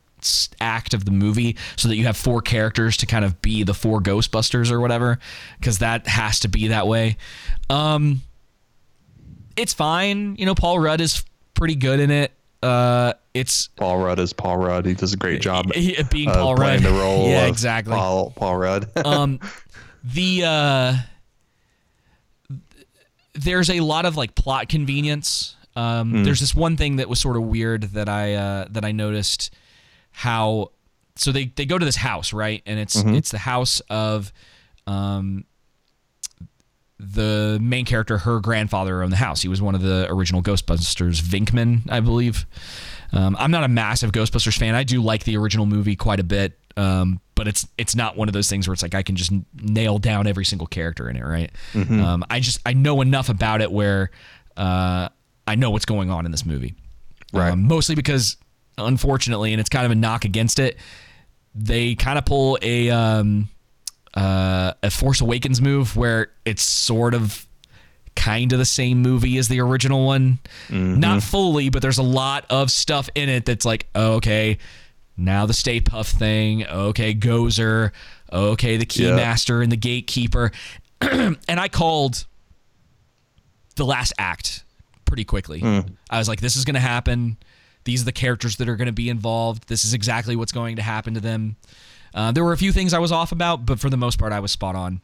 act 0.59 0.93
of 0.93 1.05
the 1.05 1.11
movie 1.11 1.55
so 1.77 1.87
that 1.87 1.95
you 1.95 2.05
have 2.05 2.17
four 2.17 2.41
characters 2.41 2.97
to 2.97 3.05
kind 3.05 3.23
of 3.23 3.41
be 3.41 3.63
the 3.63 3.73
four 3.73 4.01
ghostbusters 4.01 4.69
or 4.71 4.79
whatever 4.81 5.17
because 5.59 5.77
that 5.79 6.05
has 6.07 6.41
to 6.41 6.49
be 6.49 6.67
that 6.67 6.87
way 6.87 7.15
um 7.69 8.21
it's 9.55 9.73
fine 9.73 10.35
you 10.37 10.45
know 10.45 10.53
paul 10.55 10.77
rudd 10.77 10.99
is 10.99 11.23
pretty 11.53 11.75
good 11.75 12.01
in 12.01 12.11
it 12.11 12.33
uh 12.63 13.13
it's 13.33 13.67
Paul 13.77 13.99
Rudd 13.99 14.19
is 14.19 14.33
Paul 14.33 14.57
Rudd. 14.57 14.85
He 14.85 14.93
does 14.95 15.13
a 15.13 15.17
great 15.17 15.39
job 15.39 15.71
he- 15.73 15.95
being 16.11 16.27
of 16.29 16.35
Paul 16.35 16.55
playing 16.57 16.83
Rudd. 16.83 16.93
the 16.93 16.99
role 16.99 17.27
yeah, 17.29 17.43
of 17.43 17.49
exactly. 17.49 17.93
Paul, 17.93 18.31
Paul 18.35 18.57
Rudd. 18.57 18.91
um, 19.05 19.39
the 20.03 20.43
uh, 20.45 20.93
there's 23.33 23.69
a 23.69 23.79
lot 23.79 24.05
of 24.05 24.17
like 24.17 24.35
plot 24.35 24.69
convenience. 24.69 25.55
Um, 25.75 26.23
There's 26.23 26.39
this 26.39 26.53
one 26.55 26.77
thing 26.77 26.97
that 26.97 27.07
was 27.07 27.19
sort 27.19 27.37
of 27.37 27.43
weird 27.43 27.83
that 27.93 28.09
I 28.09 28.33
uh, 28.33 28.65
that 28.71 28.83
I 28.83 28.91
noticed 28.91 29.53
how 30.11 30.71
so 31.15 31.31
they 31.31 31.45
they 31.45 31.65
go 31.65 31.77
to 31.77 31.85
this 31.85 31.95
house 31.95 32.33
right, 32.33 32.61
and 32.65 32.79
it's 32.79 32.95
it's 33.15 33.31
the 33.31 33.37
house 33.37 33.79
of 33.89 34.33
um, 34.87 35.45
the 36.99 37.57
main 37.61 37.85
character, 37.85 38.17
her 38.19 38.39
grandfather 38.39 39.03
owned 39.03 39.11
the 39.11 39.17
house. 39.17 39.41
He 39.41 39.47
was 39.47 39.61
one 39.61 39.75
of 39.75 39.81
the 39.81 40.07
original 40.09 40.41
Ghostbusters, 40.41 41.21
Venkman, 41.21 41.89
I 41.89 42.01
believe. 42.01 42.45
Um, 43.13 43.35
I'm 43.39 43.51
not 43.51 43.63
a 43.63 43.67
massive 43.69 44.11
Ghostbusters 44.11 44.57
fan. 44.57 44.75
I 44.75 44.83
do 44.83 45.01
like 45.01 45.23
the 45.23 45.37
original 45.37 45.65
movie 45.65 45.95
quite 45.95 46.19
a 46.19 46.23
bit, 46.23 46.59
um, 46.75 47.21
but 47.39 47.47
it's 47.47 47.65
it's 47.77 47.95
not 47.95 48.17
one 48.17 48.27
of 48.27 48.33
those 48.33 48.49
things 48.49 48.67
where 48.67 48.73
it's 48.73 48.83
like 48.83 48.93
I 48.93 49.01
can 49.01 49.15
just 49.15 49.31
nail 49.61 49.97
down 49.97 50.27
every 50.27 50.43
single 50.43 50.67
character 50.67 51.09
in 51.09 51.15
it, 51.15 51.23
right? 51.23 51.49
Um, 52.01 52.25
I 52.29 52.41
just 52.41 52.59
I 52.65 52.73
know 52.73 52.99
enough 52.99 53.29
about 53.29 53.61
it 53.61 53.71
where 53.71 54.11
uh, 54.57 55.07
I 55.47 55.55
know 55.55 55.69
what's 55.71 55.85
going 55.85 56.11
on 56.11 56.25
in 56.25 56.31
this 56.31 56.45
movie, 56.45 56.75
Right. 57.31 57.51
Um, 57.53 57.63
mostly 57.65 57.95
because, 57.95 58.35
unfortunately, 58.77 59.53
and 59.53 59.59
it's 59.61 59.69
kind 59.69 59.85
of 59.85 59.91
a 59.91 59.95
knock 59.95 60.25
against 60.25 60.59
it, 60.59 60.77
they 61.55 61.95
kind 61.95 62.17
of 62.17 62.25
pull 62.25 62.57
a 62.61 62.89
um, 62.89 63.47
uh, 64.13 64.73
a 64.83 64.89
Force 64.91 65.21
Awakens 65.21 65.61
move 65.61 65.95
where 65.95 66.31
it's 66.43 66.61
sort 66.63 67.13
of 67.13 67.45
kind 68.15 68.51
of 68.51 68.59
the 68.59 68.65
same 68.65 69.01
movie 69.01 69.37
as 69.37 69.47
the 69.47 69.61
original 69.61 70.05
one. 70.05 70.39
Not 70.99 71.23
fully, 71.23 71.69
but 71.69 71.81
there's 71.81 71.99
a 71.99 72.03
lot 72.03 72.45
of 72.49 72.69
stuff 72.69 73.09
in 73.15 73.29
it 73.29 73.45
that's 73.45 73.63
like, 73.63 73.87
oh, 73.95 74.15
okay, 74.15 74.57
now 75.19 75.45
the 75.45 75.53
Stay 75.53 75.79
Puft 75.81 76.13
thing, 76.13 76.65
okay, 76.67 77.13
Gozer, 77.13 77.91
okay, 78.31 78.77
the 78.77 78.85
Keymaster 78.85 79.61
and 79.61 79.71
the 79.71 79.77
Gatekeeper. 79.77 80.51
and 81.01 81.37
I 81.47 81.67
called 81.67 82.25
the 83.75 83.85
last 83.85 84.13
act 84.17 84.63
pretty 85.05 85.23
quickly. 85.25 85.61
I 86.09 86.17
was 86.17 86.27
like, 86.27 86.41
this 86.41 86.55
is 86.55 86.65
going 86.65 86.75
to 86.75 86.79
happen. 86.79 87.37
These 87.85 88.01
are 88.01 88.05
the 88.05 88.11
characters 88.11 88.57
that 88.57 88.69
are 88.69 88.75
going 88.75 88.87
to 88.87 88.91
be 88.91 89.09
involved. 89.09 89.67
This 89.67 89.85
is 89.85 89.93
exactly 89.93 90.35
what's 90.35 90.51
going 90.51 90.75
to 90.75 90.81
happen 90.81 91.13
to 91.15 91.19
them. 91.19 91.55
Uh, 92.13 92.31
there 92.31 92.43
were 92.43 92.53
a 92.53 92.57
few 92.57 92.71
things 92.71 92.93
I 92.93 92.99
was 92.99 93.11
off 93.11 93.31
about, 93.31 93.65
but 93.65 93.79
for 93.79 93.89
the 93.89 93.97
most 93.97 94.19
part, 94.19 94.33
I 94.33 94.39
was 94.39 94.51
spot 94.51 94.75
on. 94.75 95.01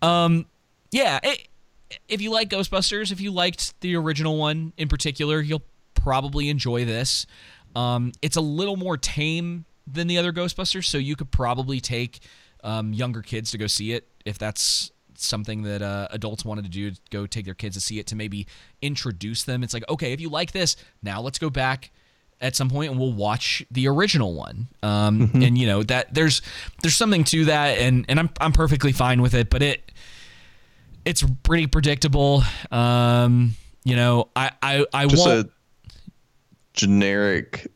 Um, 0.00 0.46
yeah, 0.90 1.20
it, 1.22 1.48
if 2.08 2.20
you 2.20 2.30
like 2.30 2.48
Ghostbusters, 2.50 3.12
if 3.12 3.20
you 3.20 3.30
liked 3.30 3.78
the 3.80 3.96
original 3.96 4.36
one 4.36 4.72
in 4.76 4.88
particular, 4.88 5.40
you'll 5.40 5.64
probably 5.94 6.48
enjoy 6.48 6.84
this. 6.84 7.26
Um, 7.74 8.12
it's 8.22 8.36
a 8.36 8.40
little 8.40 8.76
more 8.76 8.96
tame 8.96 9.64
than 9.86 10.06
the 10.06 10.18
other 10.18 10.32
Ghostbusters, 10.32 10.84
so 10.86 10.98
you 10.98 11.16
could 11.16 11.30
probably 11.30 11.80
take 11.80 12.20
um, 12.62 12.92
younger 12.92 13.22
kids 13.22 13.50
to 13.52 13.58
go 13.58 13.66
see 13.66 13.92
it 13.92 14.06
if 14.24 14.38
that's 14.38 14.90
something 15.16 15.62
that 15.62 15.82
uh, 15.82 16.08
adults 16.10 16.44
wanted 16.44 16.64
to 16.64 16.70
do 16.70 16.90
go 17.10 17.26
take 17.26 17.44
their 17.44 17.54
kids 17.54 17.76
to 17.76 17.80
see 17.80 17.98
it 17.98 18.06
to 18.08 18.16
maybe 18.16 18.46
introduce 18.80 19.44
them. 19.44 19.62
It's 19.62 19.74
like, 19.74 19.88
okay, 19.88 20.12
if 20.12 20.20
you 20.20 20.28
like 20.28 20.52
this, 20.52 20.76
now 21.02 21.20
let's 21.20 21.38
go 21.38 21.50
back 21.50 21.90
at 22.40 22.56
some 22.56 22.68
point 22.68 22.90
and 22.90 22.98
we'll 22.98 23.12
watch 23.12 23.64
the 23.70 23.86
original 23.88 24.34
one. 24.34 24.66
Um, 24.82 25.30
And 25.34 25.56
you 25.56 25.66
know 25.66 25.82
that 25.84 26.12
there's 26.14 26.42
there's 26.82 26.96
something 26.96 27.24
to 27.24 27.44
that, 27.46 27.78
and 27.78 28.04
and 28.08 28.18
I'm 28.18 28.30
I'm 28.40 28.52
perfectly 28.52 28.92
fine 28.92 29.22
with 29.22 29.34
it, 29.34 29.48
but 29.50 29.62
it 29.62 29.92
it's 31.04 31.24
pretty 31.42 31.66
predictable. 31.66 32.42
Um, 32.70 33.54
you 33.84 33.96
know, 33.96 34.28
I 34.36 34.50
I 34.62 34.86
I 34.92 35.06
Just 35.06 35.26
won't. 35.26 35.46
a 35.46 35.50
generic, 36.74 37.66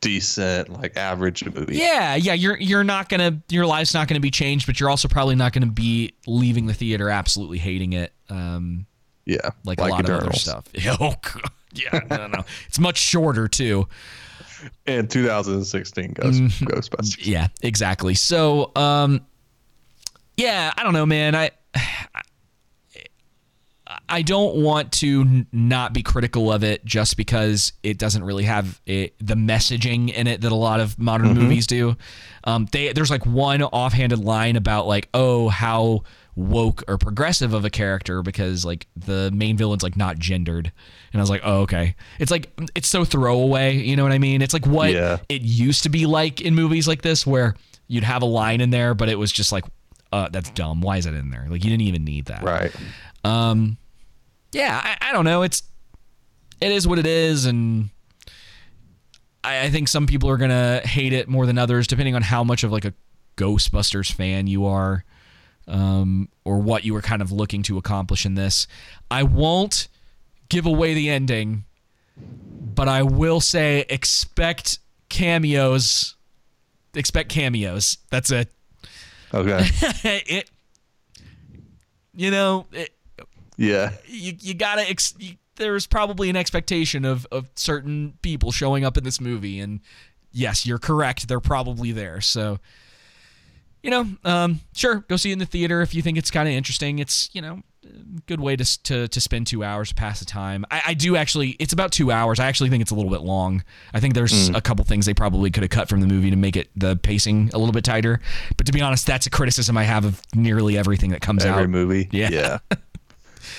decent, 0.00 0.68
like 0.70 0.96
average 0.96 1.44
movie. 1.44 1.76
Yeah, 1.76 2.14
yeah, 2.14 2.34
you're 2.34 2.58
you're 2.58 2.84
not 2.84 3.08
gonna 3.08 3.40
your 3.48 3.66
life's 3.66 3.94
not 3.94 4.08
gonna 4.08 4.20
be 4.20 4.30
changed, 4.30 4.66
but 4.66 4.78
you're 4.80 4.90
also 4.90 5.08
probably 5.08 5.34
not 5.34 5.52
gonna 5.52 5.66
be 5.66 6.14
leaving 6.26 6.66
the 6.66 6.74
theater 6.74 7.08
absolutely 7.10 7.58
hating 7.58 7.92
it. 7.94 8.12
Um, 8.28 8.86
Yeah, 9.26 9.50
like, 9.64 9.78
a 9.80 9.84
lot 9.86 10.08
of 10.08 10.14
other 10.22 10.32
stuff. 10.32 10.64
Oh, 11.00 11.14
God. 11.22 11.42
yeah, 11.74 12.00
no, 12.10 12.26
no, 12.28 12.44
it's 12.68 12.78
much 12.78 12.98
shorter 12.98 13.48
too. 13.48 13.86
And 14.86 15.10
2016 15.10 16.12
Ghost, 16.14 16.40
Mm-hmm. 16.40 16.64
Ghostbusters. 16.66 17.26
Yeah, 17.26 17.48
exactly. 17.62 18.14
So, 18.14 18.70
um, 18.76 19.26
yeah, 20.36 20.72
I 20.76 20.82
don't 20.82 20.94
know, 20.94 21.04
man. 21.06 21.34
I 21.34 21.50
I 24.08 24.22
don't 24.22 24.56
want 24.56 24.92
to 24.92 25.20
n- 25.22 25.46
not 25.52 25.92
be 25.92 26.02
critical 26.02 26.52
of 26.52 26.64
it 26.64 26.84
just 26.84 27.16
because 27.16 27.72
it 27.82 27.98
doesn't 27.98 28.24
really 28.24 28.44
have 28.44 28.80
it, 28.86 29.14
the 29.18 29.34
messaging 29.34 30.12
in 30.12 30.26
it 30.26 30.40
that 30.42 30.52
a 30.52 30.56
lot 30.56 30.80
of 30.80 30.98
modern 30.98 31.34
movies 31.34 31.66
do. 31.66 31.96
Um, 32.44 32.66
they 32.72 32.92
there's 32.92 33.10
like 33.10 33.24
one 33.26 33.62
offhanded 33.62 34.18
line 34.18 34.56
about 34.56 34.86
like, 34.86 35.08
oh, 35.14 35.48
how 35.48 36.02
woke 36.36 36.82
or 36.88 36.98
progressive 36.98 37.54
of 37.54 37.64
a 37.64 37.70
character 37.70 38.20
because 38.20 38.64
like 38.64 38.88
the 38.96 39.30
main 39.32 39.56
villain's 39.56 39.82
like 39.82 39.96
not 39.96 40.18
gendered, 40.18 40.70
and 41.12 41.20
I 41.20 41.22
was 41.22 41.30
like, 41.30 41.42
oh, 41.44 41.60
okay. 41.62 41.94
It's 42.18 42.30
like 42.30 42.50
it's 42.74 42.88
so 42.88 43.04
throwaway, 43.04 43.76
you 43.76 43.96
know 43.96 44.02
what 44.02 44.12
I 44.12 44.18
mean? 44.18 44.42
It's 44.42 44.52
like 44.54 44.66
what 44.66 44.92
Yeah. 44.92 45.18
it 45.28 45.42
used 45.42 45.84
to 45.84 45.88
be 45.88 46.06
like 46.06 46.40
in 46.40 46.54
movies 46.54 46.86
like 46.88 47.02
this 47.02 47.26
where 47.26 47.54
you'd 47.88 48.04
have 48.04 48.22
a 48.22 48.26
line 48.26 48.60
in 48.60 48.70
there, 48.70 48.94
but 48.94 49.08
it 49.08 49.18
was 49.18 49.30
just 49.30 49.52
like, 49.52 49.64
uh, 50.12 50.28
that's 50.30 50.50
dumb. 50.50 50.80
Why 50.80 50.96
is 50.96 51.06
it 51.06 51.14
in 51.14 51.30
there? 51.30 51.46
Like 51.48 51.62
you 51.64 51.70
didn't 51.70 51.82
even 51.82 52.04
need 52.04 52.26
that. 52.26 52.42
Right. 52.42 52.72
Um, 53.24 53.78
yeah, 54.54 54.80
I, 54.82 55.10
I 55.10 55.12
don't 55.12 55.24
know. 55.24 55.42
It's 55.42 55.62
it 56.60 56.72
is 56.72 56.86
what 56.86 56.98
it 56.98 57.06
is, 57.06 57.44
and 57.46 57.90
I, 59.42 59.64
I 59.64 59.70
think 59.70 59.88
some 59.88 60.06
people 60.06 60.30
are 60.30 60.36
gonna 60.36 60.80
hate 60.84 61.12
it 61.12 61.28
more 61.28 61.46
than 61.46 61.58
others, 61.58 61.86
depending 61.86 62.14
on 62.14 62.22
how 62.22 62.44
much 62.44 62.64
of 62.64 62.72
like 62.72 62.84
a 62.84 62.94
Ghostbusters 63.36 64.12
fan 64.12 64.46
you 64.46 64.66
are, 64.66 65.04
um, 65.66 66.28
or 66.44 66.58
what 66.58 66.84
you 66.84 66.94
were 66.94 67.02
kind 67.02 67.20
of 67.20 67.32
looking 67.32 67.62
to 67.64 67.78
accomplish 67.78 68.24
in 68.24 68.34
this. 68.34 68.66
I 69.10 69.24
won't 69.24 69.88
give 70.48 70.66
away 70.66 70.94
the 70.94 71.10
ending, 71.10 71.64
but 72.16 72.88
I 72.88 73.02
will 73.02 73.40
say 73.40 73.84
expect 73.88 74.78
cameos. 75.08 76.14
Expect 76.94 77.28
cameos. 77.28 77.98
That's 78.10 78.30
it. 78.30 78.52
Okay. 79.32 79.66
it. 80.04 80.50
You 82.16 82.30
know, 82.30 82.66
it, 82.70 82.93
yeah. 83.56 83.92
you 84.06 84.34
you 84.40 84.54
gotta 84.54 84.82
ex- 84.88 85.14
you, 85.18 85.34
there's 85.56 85.86
probably 85.86 86.30
an 86.30 86.36
expectation 86.36 87.04
of 87.04 87.26
of 87.30 87.48
certain 87.54 88.14
people 88.22 88.52
showing 88.52 88.84
up 88.84 88.96
in 88.96 89.04
this 89.04 89.20
movie 89.20 89.60
and 89.60 89.80
yes 90.32 90.66
you're 90.66 90.78
correct 90.78 91.28
they're 91.28 91.40
probably 91.40 91.92
there 91.92 92.20
so 92.20 92.58
you 93.82 93.90
know 93.90 94.06
um 94.24 94.60
sure 94.74 95.04
go 95.08 95.16
see 95.16 95.30
it 95.30 95.34
in 95.34 95.38
the 95.38 95.46
theater 95.46 95.80
if 95.82 95.94
you 95.94 96.02
think 96.02 96.18
it's 96.18 96.30
kind 96.30 96.48
of 96.48 96.54
interesting 96.54 96.98
it's 96.98 97.30
you 97.32 97.40
know 97.40 97.60
a 97.84 98.20
good 98.26 98.40
way 98.40 98.56
to, 98.56 98.82
to 98.82 99.06
to 99.08 99.20
spend 99.20 99.46
two 99.46 99.62
hours 99.62 99.90
to 99.90 99.94
pass 99.94 100.18
the 100.18 100.24
time 100.24 100.64
I, 100.70 100.82
I 100.86 100.94
do 100.94 101.16
actually 101.16 101.50
it's 101.60 101.74
about 101.74 101.92
two 101.92 102.10
hours 102.10 102.40
i 102.40 102.46
actually 102.46 102.70
think 102.70 102.80
it's 102.80 102.90
a 102.90 102.94
little 102.94 103.10
bit 103.10 103.20
long 103.20 103.62
i 103.92 104.00
think 104.00 104.14
there's 104.14 104.48
a 104.48 104.60
couple 104.62 104.84
things 104.86 105.04
they 105.04 105.12
probably 105.12 105.50
could 105.50 105.62
have 105.62 105.70
cut 105.70 105.88
from 105.90 106.00
the 106.00 106.06
movie 106.06 106.30
to 106.30 106.36
make 106.36 106.56
it 106.56 106.70
the 106.74 106.96
pacing 106.96 107.50
a 107.52 107.58
little 107.58 107.72
bit 107.72 107.84
tighter 107.84 108.20
but 108.56 108.66
to 108.66 108.72
be 108.72 108.80
honest 108.80 109.06
that's 109.06 109.26
a 109.26 109.30
criticism 109.30 109.76
i 109.76 109.84
have 109.84 110.06
of 110.06 110.22
nearly 110.34 110.78
everything 110.78 111.10
that 111.10 111.20
comes 111.20 111.44
Every 111.44 111.52
out 111.52 111.58
Every 111.58 111.68
movie. 111.68 112.08
Yeah. 112.10 112.30
Yeah. 112.32 112.58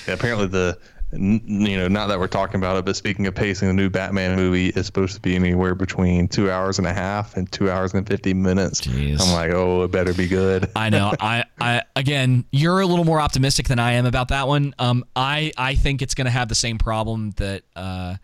Yeah, 0.07 0.13
Apparently, 0.13 0.47
the 0.47 0.77
you 1.11 1.77
know 1.77 1.87
not 1.87 2.07
that 2.07 2.19
we're 2.19 2.27
talking 2.27 2.55
about 2.55 2.77
it, 2.77 2.85
but 2.85 2.95
speaking 2.95 3.27
of 3.27 3.35
pacing, 3.35 3.67
the 3.67 3.73
new 3.73 3.89
Batman 3.89 4.35
movie 4.35 4.69
is 4.69 4.85
supposed 4.85 5.13
to 5.15 5.21
be 5.21 5.35
anywhere 5.35 5.75
between 5.75 6.27
two 6.27 6.51
hours 6.51 6.77
and 6.77 6.87
a 6.87 6.93
half 6.93 7.37
and 7.37 7.49
two 7.51 7.69
hours 7.69 7.93
and 7.93 8.07
fifty 8.07 8.33
minutes. 8.33 8.81
Jeez. 8.81 9.21
I'm 9.21 9.33
like, 9.33 9.51
oh, 9.51 9.83
it 9.83 9.91
better 9.91 10.13
be 10.13 10.27
good. 10.27 10.69
I 10.75 10.89
know. 10.89 11.13
I, 11.19 11.45
I 11.59 11.83
again, 11.95 12.45
you're 12.51 12.81
a 12.81 12.85
little 12.85 13.05
more 13.05 13.21
optimistic 13.21 13.67
than 13.67 13.79
I 13.79 13.93
am 13.93 14.05
about 14.05 14.29
that 14.29 14.47
one. 14.47 14.73
Um, 14.79 15.05
I 15.15 15.51
I 15.57 15.75
think 15.75 16.01
it's 16.01 16.15
going 16.15 16.25
to 16.25 16.31
have 16.31 16.49
the 16.49 16.55
same 16.55 16.77
problem 16.77 17.31
that 17.37 17.63
uh, 17.75 18.15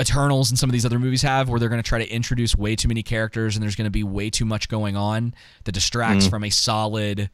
Eternals 0.00 0.50
and 0.50 0.58
some 0.58 0.68
of 0.68 0.72
these 0.72 0.84
other 0.84 0.98
movies 0.98 1.22
have, 1.22 1.48
where 1.48 1.60
they're 1.60 1.68
going 1.68 1.82
to 1.82 1.88
try 1.88 1.98
to 1.98 2.08
introduce 2.08 2.56
way 2.56 2.74
too 2.74 2.88
many 2.88 3.02
characters 3.02 3.54
and 3.54 3.62
there's 3.62 3.76
going 3.76 3.84
to 3.84 3.90
be 3.90 4.02
way 4.02 4.30
too 4.30 4.44
much 4.44 4.68
going 4.68 4.96
on 4.96 5.34
that 5.64 5.72
distracts 5.72 6.26
from 6.26 6.42
a 6.42 6.50
solid 6.50 7.30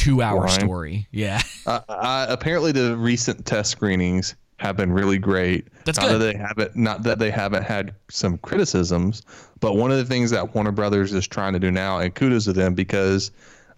two-hour 0.00 0.46
Line. 0.46 0.60
story. 0.60 1.06
Yeah. 1.10 1.40
Uh, 1.66 1.78
uh, 1.88 2.26
apparently, 2.30 2.72
the 2.72 2.96
recent 2.96 3.44
test 3.44 3.70
screenings 3.70 4.34
have 4.56 4.76
been 4.76 4.90
really 4.90 5.18
great. 5.18 5.68
That's 5.84 5.98
not 5.98 6.08
good. 6.08 6.20
That 6.20 6.32
they 6.32 6.38
haven't, 6.38 6.74
not 6.76 7.02
that 7.02 7.18
they 7.18 7.30
haven't 7.30 7.64
had 7.64 7.94
some 8.08 8.38
criticisms, 8.38 9.22
but 9.60 9.76
one 9.76 9.90
of 9.90 9.98
the 9.98 10.06
things 10.06 10.30
that 10.30 10.54
Warner 10.54 10.72
Brothers 10.72 11.12
is 11.12 11.28
trying 11.28 11.52
to 11.52 11.58
do 11.58 11.70
now, 11.70 11.98
and 11.98 12.14
kudos 12.14 12.46
to 12.46 12.54
them 12.54 12.74
because 12.74 13.30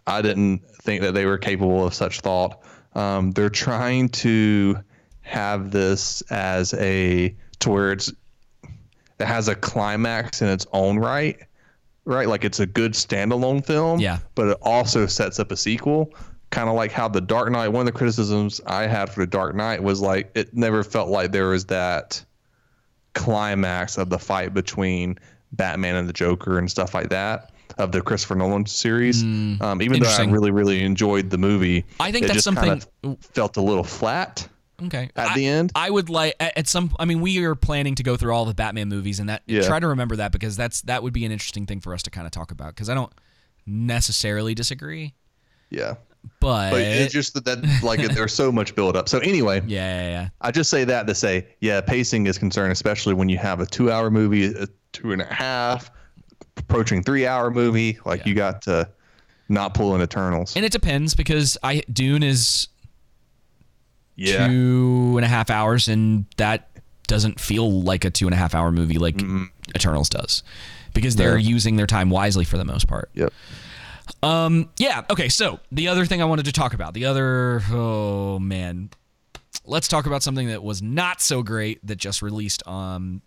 I 0.06 0.22
didn't 0.22 0.60
think 0.82 1.02
that 1.02 1.12
they 1.12 1.26
were 1.26 1.38
capable 1.38 1.84
of 1.84 1.92
such 1.92 2.20
thought. 2.20 2.62
Um, 2.94 3.32
they're 3.32 3.50
trying 3.50 4.10
to 4.10 4.78
have 5.22 5.70
this 5.70 6.22
as 6.30 6.72
a 6.74 7.34
to 7.60 7.70
where 7.70 7.92
it's 7.92 8.12
it 9.18 9.26
has 9.26 9.48
a 9.48 9.54
climax 9.54 10.42
in 10.42 10.48
its 10.48 10.66
own 10.72 10.98
right, 10.98 11.38
right? 12.04 12.28
Like 12.28 12.44
it's 12.44 12.60
a 12.60 12.66
good 12.66 12.92
standalone 12.92 13.64
film. 13.64 14.00
Yeah. 14.00 14.18
But 14.34 14.48
it 14.48 14.58
also 14.62 15.06
sets 15.06 15.38
up 15.38 15.50
a 15.52 15.56
sequel. 15.56 16.12
Kind 16.50 16.68
of 16.68 16.74
like 16.74 16.92
how 16.92 17.08
the 17.08 17.20
Dark 17.20 17.50
Knight. 17.50 17.68
One 17.68 17.80
of 17.86 17.92
the 17.92 17.98
criticisms 17.98 18.60
I 18.66 18.86
had 18.86 19.08
for 19.10 19.20
the 19.20 19.26
Dark 19.26 19.54
Knight 19.54 19.82
was 19.82 20.00
like 20.02 20.30
it 20.34 20.54
never 20.54 20.82
felt 20.84 21.08
like 21.08 21.32
there 21.32 21.48
was 21.48 21.64
that 21.66 22.22
climax 23.14 23.98
of 23.98 24.10
the 24.10 24.18
fight 24.18 24.54
between 24.54 25.18
Batman 25.52 25.96
and 25.96 26.08
the 26.08 26.12
Joker 26.12 26.58
and 26.58 26.70
stuff 26.70 26.94
like 26.94 27.08
that 27.10 27.50
of 27.78 27.90
the 27.92 28.02
Christopher 28.02 28.34
Nolan 28.34 28.66
series. 28.66 29.22
um, 29.22 29.80
even 29.80 30.00
though 30.02 30.08
I 30.10 30.24
really, 30.24 30.50
really 30.50 30.82
enjoyed 30.82 31.30
the 31.30 31.38
movie, 31.38 31.84
I 32.00 32.12
think 32.12 32.26
that's 32.26 32.44
something- 32.44 32.82
felt 33.32 33.56
a 33.56 33.62
little 33.62 33.84
flat. 33.84 34.46
Okay. 34.86 35.10
At 35.16 35.30
I- 35.30 35.34
the 35.34 35.46
end? 35.46 35.72
I 35.74 35.90
would 35.90 36.08
like 36.10 36.34
at 36.40 36.66
some. 36.68 36.94
I 36.98 37.04
mean, 37.04 37.20
we 37.20 37.42
are 37.44 37.54
planning 37.54 37.94
to 37.96 38.02
go 38.02 38.16
through 38.16 38.32
all 38.34 38.44
the 38.44 38.54
Batman 38.54 38.88
movies, 38.88 39.20
and 39.20 39.28
that 39.28 39.42
Yeah. 39.46 39.62
try 39.62 39.78
to 39.80 39.86
remember 39.88 40.16
that 40.16 40.32
because 40.32 40.56
that's 40.56 40.80
that 40.82 41.02
would 41.02 41.12
be 41.12 41.24
an 41.24 41.32
interesting 41.32 41.66
thing 41.66 41.80
for 41.80 41.94
us 41.94 42.02
to 42.04 42.10
kind 42.10 42.26
of 42.26 42.30
talk 42.30 42.50
about 42.50 42.68
because 42.74 42.88
I 42.88 42.94
don't 42.94 43.12
necessarily 43.66 44.54
disagree, 44.54 45.14
Yeah. 45.70 45.94
but, 46.40 46.70
But 46.70 46.80
it's 46.82 47.12
just 47.12 47.34
that, 47.34 47.44
that 47.44 47.82
like 47.82 48.00
there's 48.14 48.32
so 48.34 48.50
much 48.52 48.74
build 48.74 48.96
up. 48.96 49.08
So 49.08 49.18
anyway, 49.20 49.62
yeah, 49.66 50.02
yeah, 50.02 50.08
yeah. 50.10 50.28
I 50.40 50.50
just 50.50 50.70
say 50.70 50.84
that 50.84 51.06
to 51.06 51.14
say, 51.14 51.46
yeah, 51.60 51.80
pacing 51.80 52.26
is 52.26 52.38
concerned, 52.38 52.72
especially 52.72 53.14
when 53.14 53.28
you 53.28 53.38
have 53.38 53.60
a 53.60 53.66
two 53.66 53.90
hour 53.90 54.10
movie, 54.10 54.46
a 54.46 54.66
two 54.92 55.12
and 55.12 55.22
a 55.22 55.32
half, 55.32 55.90
approaching 56.56 57.02
three 57.02 57.26
hour 57.26 57.50
movie. 57.50 57.98
Like 58.04 58.26
you 58.26 58.34
got 58.34 58.62
to 58.62 58.88
not 59.48 59.74
pull 59.74 59.94
in 59.94 60.02
Eternals. 60.02 60.56
And 60.56 60.64
it 60.64 60.72
depends 60.72 61.14
because 61.14 61.56
I 61.62 61.82
Dune 61.92 62.22
is 62.22 62.68
yeah. 64.16 64.46
two 64.46 65.14
and 65.16 65.24
a 65.24 65.28
half 65.28 65.50
hours, 65.50 65.88
and 65.88 66.26
that 66.36 66.68
doesn't 67.06 67.40
feel 67.40 67.82
like 67.82 68.04
a 68.04 68.10
two 68.10 68.26
and 68.26 68.34
a 68.34 68.36
half 68.36 68.54
hour 68.54 68.72
movie 68.72 68.98
like 68.98 69.20
Eternals 69.74 70.08
does, 70.08 70.42
because 70.94 71.16
they're 71.16 71.36
Yeah. 71.38 71.48
using 71.50 71.76
their 71.76 71.86
time 71.86 72.10
wisely 72.10 72.44
for 72.44 72.56
the 72.58 72.64
most 72.64 72.86
part. 72.88 73.10
Yep. 73.14 73.32
Um, 74.22 74.70
yeah. 74.78 75.02
Okay. 75.10 75.28
So 75.28 75.60
the 75.70 75.88
other 75.88 76.06
thing 76.06 76.22
I 76.22 76.24
wanted 76.24 76.44
to 76.46 76.52
talk 76.52 76.74
about, 76.74 76.94
the 76.94 77.04
other, 77.06 77.62
oh 77.70 78.38
man, 78.38 78.90
let's 79.64 79.88
talk 79.88 80.06
about 80.06 80.22
something 80.22 80.48
that 80.48 80.62
was 80.62 80.82
not 80.82 81.20
so 81.20 81.42
great 81.42 81.84
that 81.86 81.96
just 81.96 82.22
released 82.22 82.62
on 82.66 83.22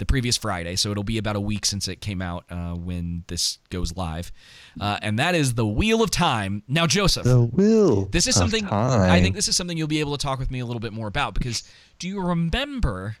the 0.00 0.06
previous 0.06 0.36
Friday. 0.36 0.74
So 0.74 0.90
it'll 0.90 1.04
be 1.04 1.18
about 1.18 1.36
a 1.36 1.40
week 1.40 1.64
since 1.64 1.86
it 1.86 2.00
came 2.00 2.20
out 2.20 2.44
uh, 2.50 2.72
when 2.74 3.22
this 3.28 3.58
goes 3.70 3.94
live, 3.96 4.32
uh, 4.80 4.98
and 5.00 5.16
that 5.20 5.36
is 5.36 5.54
the 5.54 5.66
Wheel 5.66 6.02
of 6.02 6.10
Time. 6.10 6.62
Now, 6.66 6.86
Joseph, 6.88 7.22
The 7.24 7.40
will. 7.40 8.06
this 8.06 8.26
is 8.26 8.34
of 8.36 8.40
something 8.40 8.66
time. 8.66 9.08
I 9.10 9.20
think 9.20 9.36
this 9.36 9.46
is 9.46 9.54
something 9.56 9.76
you'll 9.78 9.86
be 9.86 10.00
able 10.00 10.16
to 10.16 10.22
talk 10.22 10.38
with 10.40 10.50
me 10.50 10.58
a 10.58 10.66
little 10.66 10.80
bit 10.80 10.92
more 10.92 11.06
about 11.06 11.34
because 11.34 11.62
do 12.00 12.08
you 12.08 12.20
remember 12.20 13.16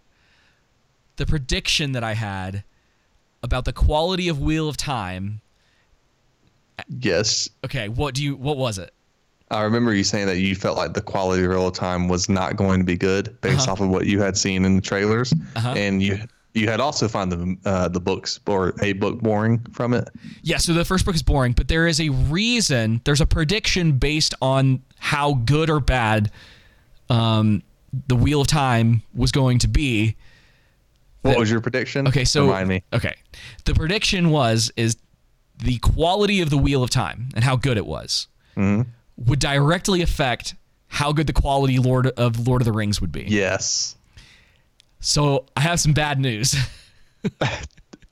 the 1.16 1.26
prediction 1.26 1.92
that 1.92 2.02
I 2.02 2.14
had 2.14 2.64
about 3.42 3.64
the 3.66 3.72
quality 3.72 4.28
of 4.28 4.40
Wheel 4.40 4.68
of 4.68 4.76
Time? 4.76 5.40
Yes. 6.88 7.48
Okay, 7.64 7.88
what 7.88 8.14
do 8.14 8.22
you 8.24 8.36
what 8.36 8.56
was 8.56 8.78
it? 8.78 8.92
I 9.50 9.62
remember 9.62 9.92
you 9.92 10.04
saying 10.04 10.26
that 10.28 10.38
you 10.38 10.54
felt 10.54 10.76
like 10.76 10.94
the 10.94 11.00
quality 11.02 11.42
of 11.42 11.50
real 11.50 11.70
time 11.72 12.08
was 12.08 12.28
not 12.28 12.56
going 12.56 12.78
to 12.80 12.84
be 12.84 12.96
good 12.96 13.38
based 13.40 13.62
Uh-huh. 13.62 13.72
off 13.72 13.80
of 13.80 13.88
what 13.88 14.06
you 14.06 14.20
had 14.22 14.36
seen 14.38 14.64
in 14.64 14.76
the 14.76 14.80
trailers, 14.82 15.34
and 15.56 16.02
you 16.02 16.20
you 16.54 16.68
had 16.68 16.80
also 16.80 17.06
found 17.08 17.30
the 17.32 17.56
uh, 17.64 17.88
the 17.88 18.00
books 18.00 18.40
or 18.46 18.74
a 18.82 18.92
book 18.94 19.20
boring 19.20 19.64
from 19.72 19.94
it. 19.94 20.08
Yeah, 20.42 20.56
so 20.56 20.72
the 20.72 20.84
first 20.84 21.04
book 21.04 21.14
is 21.14 21.22
boring, 21.22 21.52
but 21.52 21.68
there 21.68 21.86
is 21.86 22.00
a 22.00 22.08
reason, 22.08 23.00
there's 23.04 23.20
a 23.20 23.26
prediction 23.26 23.92
based 23.92 24.34
on 24.42 24.82
how 24.98 25.34
good 25.34 25.70
or 25.70 25.80
bad 25.80 26.30
um, 27.08 27.62
the 28.08 28.16
Wheel 28.16 28.40
of 28.42 28.46
Time 28.46 29.02
was 29.14 29.32
going 29.32 29.58
to 29.60 29.68
be. 29.68 30.16
What 31.22 31.32
That- 31.32 31.38
was 31.38 31.50
your 31.50 31.60
prediction? 31.60 32.08
Okay, 32.08 32.24
so 32.24 32.46
remind 32.46 32.68
me. 32.68 32.82
Okay. 32.92 33.14
The 33.64 33.74
prediction 33.74 34.30
was 34.30 34.72
is 34.76 34.96
the 35.58 35.78
quality 35.78 36.40
of 36.40 36.48
the 36.50 36.58
Wheel 36.58 36.82
of 36.82 36.90
Time 36.90 37.28
and 37.34 37.44
how 37.44 37.56
good 37.56 37.76
it 37.76 37.86
was 37.86 38.26
would 39.16 39.38
directly 39.38 40.02
affect 40.02 40.54
how 40.88 41.12
good 41.12 41.26
the 41.26 41.32
quality 41.32 41.78
Lord 41.78 42.08
of 42.08 42.46
Lord 42.48 42.60
of 42.62 42.66
the 42.66 42.72
Rings 42.72 43.00
would 43.00 43.12
be. 43.12 43.24
Yes. 43.28 43.96
So 45.00 45.46
I 45.56 45.60
have 45.60 45.80
some 45.80 45.92
bad 45.92 46.18
news. 46.20 46.54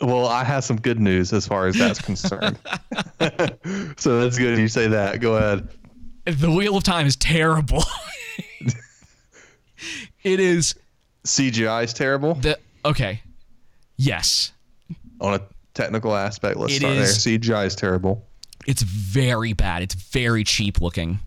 Well, 0.00 0.28
I 0.28 0.44
have 0.44 0.62
some 0.62 0.76
good 0.80 1.00
news 1.00 1.32
as 1.32 1.44
far 1.44 1.66
as 1.66 1.74
that's 1.74 2.00
concerned. 2.00 2.56
so 3.96 4.20
that's 4.20 4.38
good 4.38 4.56
you 4.56 4.68
say 4.68 4.86
that. 4.86 5.18
Go 5.20 5.34
ahead. 5.34 5.68
the 6.24 6.48
Wheel 6.48 6.76
of 6.76 6.84
Time 6.84 7.04
is 7.04 7.16
terrible. 7.16 7.82
it 10.22 10.38
is 10.38 10.76
CGI 11.24 11.82
is 11.82 11.92
terrible 11.92 12.34
the 12.34 12.56
okay. 12.84 13.20
Yes, 13.96 14.52
on 15.20 15.34
a 15.34 15.40
technical 15.74 16.14
aspect. 16.14 16.56
Let's 16.58 16.74
It 16.74 16.78
start 16.78 16.94
is- 16.96 17.24
there. 17.24 17.38
CGI 17.40 17.66
is 17.66 17.74
terrible. 17.74 18.24
it's 18.68 18.82
very 18.82 19.52
bad. 19.52 19.82
It's 19.82 19.94
very 19.96 20.44
cheap 20.44 20.80
looking. 20.80 21.18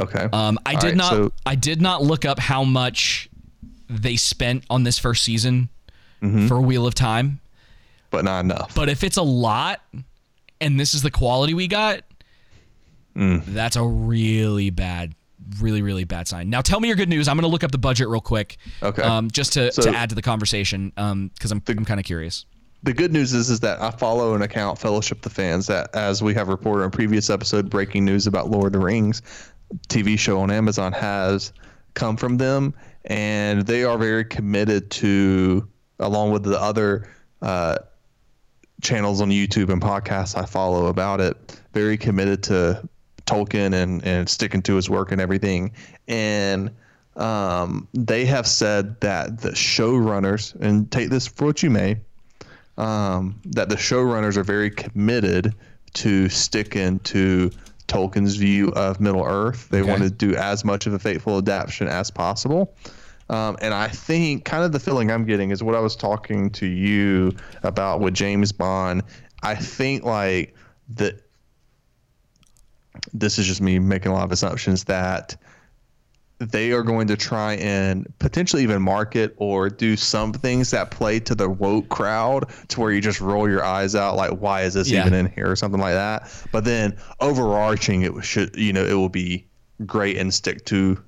Okay. 0.00 0.28
Um, 0.32 0.58
I 0.66 0.74
All 0.74 0.80
did 0.80 0.86
right, 0.88 0.96
not. 0.96 1.10
so- 1.12 1.32
I 1.46 1.54
did 1.54 1.80
not 1.80 2.02
look 2.02 2.24
up 2.24 2.40
how 2.40 2.64
much 2.64 3.29
they 3.90 4.16
spent 4.16 4.64
on 4.70 4.84
this 4.84 4.98
first 4.98 5.24
season 5.24 5.68
Mm-hmm. 6.22 6.48
for 6.48 6.60
Wheel 6.60 6.86
of 6.86 6.94
Time. 6.94 7.40
but 8.10 8.24
not 8.26 8.40
enough. 8.44 8.74
But 8.74 8.88
if 8.90 9.02
it's 9.04 9.16
a 9.16 9.22
lot, 9.22 9.80
and 10.60 10.78
this 10.78 10.92
is 10.92 11.00
the 11.02 11.10
quality 11.10 11.54
we 11.54 11.66
got, 11.66 12.02
Mm. 13.16 13.44
that's 13.46 13.76
a 13.76 13.82
really 13.82 14.68
bad, 14.70 15.14
really 15.60 15.82
really 15.82 16.04
bad 16.04 16.28
sign. 16.28 16.48
Now 16.50 16.60
tell 16.60 16.78
me 16.78 16.88
your 16.88 16.96
good 16.96 17.08
news. 17.08 17.26
I'm 17.26 17.36
going 17.36 17.42
to 17.42 17.48
look 17.48 17.64
up 17.64 17.70
the 17.72 17.78
budget 17.78 18.08
real 18.08 18.20
quick. 18.20 18.58
Okay. 18.82 19.02
Um, 19.02 19.30
just 19.30 19.54
to, 19.54 19.72
So- 19.72 19.82
to 19.82 19.96
add 19.96 20.10
to 20.10 20.14
the 20.14 20.22
conversation, 20.22 20.92
um, 20.96 21.28
because 21.34 21.50
I'm 21.52 21.62
I'm 21.68 21.84
kind 21.84 21.98
of 21.98 22.04
curious. 22.06 22.44
the 22.82 22.92
good 22.92 23.12
news 23.12 23.32
is 23.32 23.50
is 23.50 23.60
that 23.60 23.80
I 23.82 23.90
follow 23.90 24.34
an 24.34 24.42
account, 24.42 24.78
Fellowship 24.78 25.22
the 25.22 25.30
Fans, 25.30 25.66
that 25.66 25.94
as 25.94 26.22
we 26.22 26.34
have 26.34 26.48
reported 26.48 26.84
on 26.84 26.90
previous 26.90 27.30
episode, 27.30 27.68
breaking 27.70 28.04
news 28.04 28.26
about 28.26 28.50
Lord 28.50 28.66
of 28.74 28.80
the 28.80 28.86
Rings 28.86 29.22
TV 29.88 30.18
show 30.18 30.38
on 30.40 30.50
Amazon 30.50 30.92
has 30.92 31.52
come 31.94 32.16
from 32.16 32.36
them, 32.36 32.72
and 33.04 33.66
they 33.66 33.84
are 33.84 33.98
very 33.98 34.24
committed 34.24 34.90
to, 34.90 35.68
along 35.98 36.32
with 36.32 36.42
the 36.42 36.60
other 36.60 37.08
uh, 37.42 37.78
channels 38.82 39.20
on 39.20 39.30
YouTube 39.30 39.70
and 39.70 39.80
podcasts 39.80 40.36
I 40.36 40.46
follow 40.46 40.86
about 40.86 41.20
it, 41.20 41.60
very 41.72 41.96
committed 41.96 42.42
to 42.44 42.88
Tolkien 43.26 43.74
and 43.74 44.04
and 44.04 44.28
sticking 44.28 44.62
to 44.62 44.74
his 44.76 44.90
work 44.90 45.12
and 45.12 45.20
everything, 45.20 45.72
and. 46.08 46.70
Um, 47.16 47.88
they 47.92 48.24
have 48.26 48.46
said 48.46 48.98
that 49.00 49.40
the 49.40 49.50
showrunners, 49.50 50.54
and 50.60 50.90
take 50.90 51.10
this 51.10 51.26
for 51.26 51.46
what 51.46 51.62
you 51.62 51.68
may, 51.68 51.98
um, 52.78 53.38
that 53.44 53.68
the 53.68 53.74
showrunners 53.74 54.36
are 54.36 54.44
very 54.44 54.70
committed 54.70 55.54
to 55.94 56.28
sticking 56.28 56.98
to 57.00 57.50
Tolkien's 57.90 58.36
view 58.36 58.68
of 58.68 59.00
Middle 59.00 59.24
Earth. 59.24 59.68
They 59.68 59.80
Okay. 59.82 59.90
want 59.90 60.02
to 60.02 60.10
do 60.10 60.34
as 60.36 60.64
much 60.64 60.86
of 60.86 60.94
a 60.94 60.98
faithful 60.98 61.38
adaptation 61.38 61.88
as 61.88 62.10
possible. 62.10 62.74
Um, 63.28 63.56
and 63.60 63.74
I 63.74 63.88
think 63.88 64.44
kind 64.44 64.64
of 64.64 64.72
the 64.72 64.80
feeling 64.80 65.10
I'm 65.10 65.24
getting 65.24 65.50
is 65.50 65.62
what 65.62 65.74
I 65.74 65.80
was 65.80 65.94
talking 65.96 66.50
to 66.50 66.66
you 66.66 67.32
about 67.62 68.00
with 68.00 68.14
James 68.14 68.52
Bond. 68.52 69.02
I 69.42 69.54
think 69.54 70.04
like 70.04 70.54
the 70.88 71.18
this 73.12 73.38
is 73.38 73.46
just 73.46 73.60
me 73.60 73.78
making 73.78 74.10
a 74.10 74.14
lot 74.14 74.24
of 74.24 74.32
assumptions 74.32 74.84
that 74.84 75.36
they 76.40 76.72
are 76.72 76.82
going 76.82 77.06
to 77.06 77.16
try 77.18 77.52
and 77.56 78.10
potentially 78.18 78.62
even 78.62 78.80
market 78.80 79.34
or 79.36 79.68
do 79.68 79.94
some 79.94 80.32
things 80.32 80.70
that 80.70 80.90
play 80.90 81.20
to 81.20 81.34
the 81.34 81.48
woke 81.48 81.88
crowd 81.90 82.46
to 82.68 82.80
where 82.80 82.90
you 82.90 83.00
just 83.00 83.20
roll 83.20 83.46
your 83.46 83.62
eyes 83.62 83.94
out 83.94 84.16
like 84.16 84.30
why 84.30 84.62
is 84.62 84.72
this 84.72 84.90
Yeah. 84.90 85.00
even 85.02 85.12
in 85.12 85.26
here 85.26 85.50
or 85.50 85.54
something 85.56 85.80
like 85.80 85.92
that 85.92 86.32
but 86.50 86.64
then 86.64 86.96
overarching 87.20 88.02
it 88.02 88.24
should 88.24 88.56
you 88.56 88.72
know 88.72 88.82
it 88.84 88.94
will 88.94 89.10
be 89.10 89.44
great 89.84 90.16
and 90.16 90.32
stick 90.32 90.64
to 90.66 90.98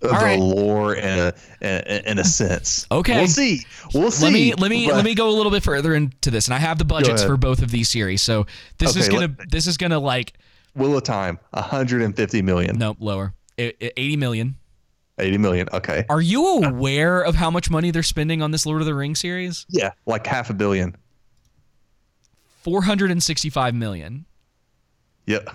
the 0.00 0.08
right. 0.10 0.38
lore 0.38 0.94
in 0.94 1.32
a, 1.62 2.10
in, 2.10 2.18
a 2.18 2.24
sense 2.24 2.86
Okay. 2.90 3.16
we'll 3.18 3.26
see 3.28 3.62
we'll 3.94 4.10
see 4.10 4.24
let 4.24 4.32
me 4.32 4.54
let 4.54 4.70
me 4.70 4.86
but- 4.86 4.96
let 4.96 5.04
me 5.04 5.14
go 5.14 5.28
a 5.30 5.32
little 5.32 5.52
bit 5.52 5.62
further 5.62 5.94
into 5.94 6.30
this, 6.30 6.46
and 6.46 6.54
I 6.54 6.58
have 6.58 6.78
the 6.78 6.84
budgets 6.84 7.24
for 7.24 7.36
both 7.38 7.62
of 7.62 7.70
these 7.70 7.88
series. 7.88 8.20
So 8.20 8.46
this 8.78 8.96
is 8.96 9.08
gonna 9.08 9.34
this 9.48 9.66
is 9.66 9.76
gonna 9.78 9.98
like 9.98 10.34
Wheel 10.76 10.96
of 10.96 11.02
Time 11.04 11.38
150 11.52 12.42
million 12.42 12.76
no 12.78 12.96
lower 12.98 13.34
I- 13.58 13.74
I- 13.80 13.92
eighty 13.96 14.16
million. 14.16 14.56
80 15.18 15.38
million 15.38 15.68
okay 15.72 16.04
Are 16.08 16.20
you 16.20 16.44
aware 16.64 17.20
of 17.22 17.36
how 17.36 17.48
much 17.50 17.70
money 17.70 17.90
they're 17.92 18.02
spending 18.02 18.42
on 18.42 18.50
this 18.50 18.66
Lord 18.66 18.80
of 18.82 18.86
the 18.86 18.94
Rings 18.94 19.20
series? 19.20 19.64
yeah 19.68 19.92
like 20.06 20.26
half 20.26 20.50
a 20.50 20.54
billion 20.54 20.96
Four 22.62 22.82
hundred 22.82 23.10
and 23.10 23.22
sixty-five 23.22 23.74
million. 23.74 24.24
Yep. 25.26 25.50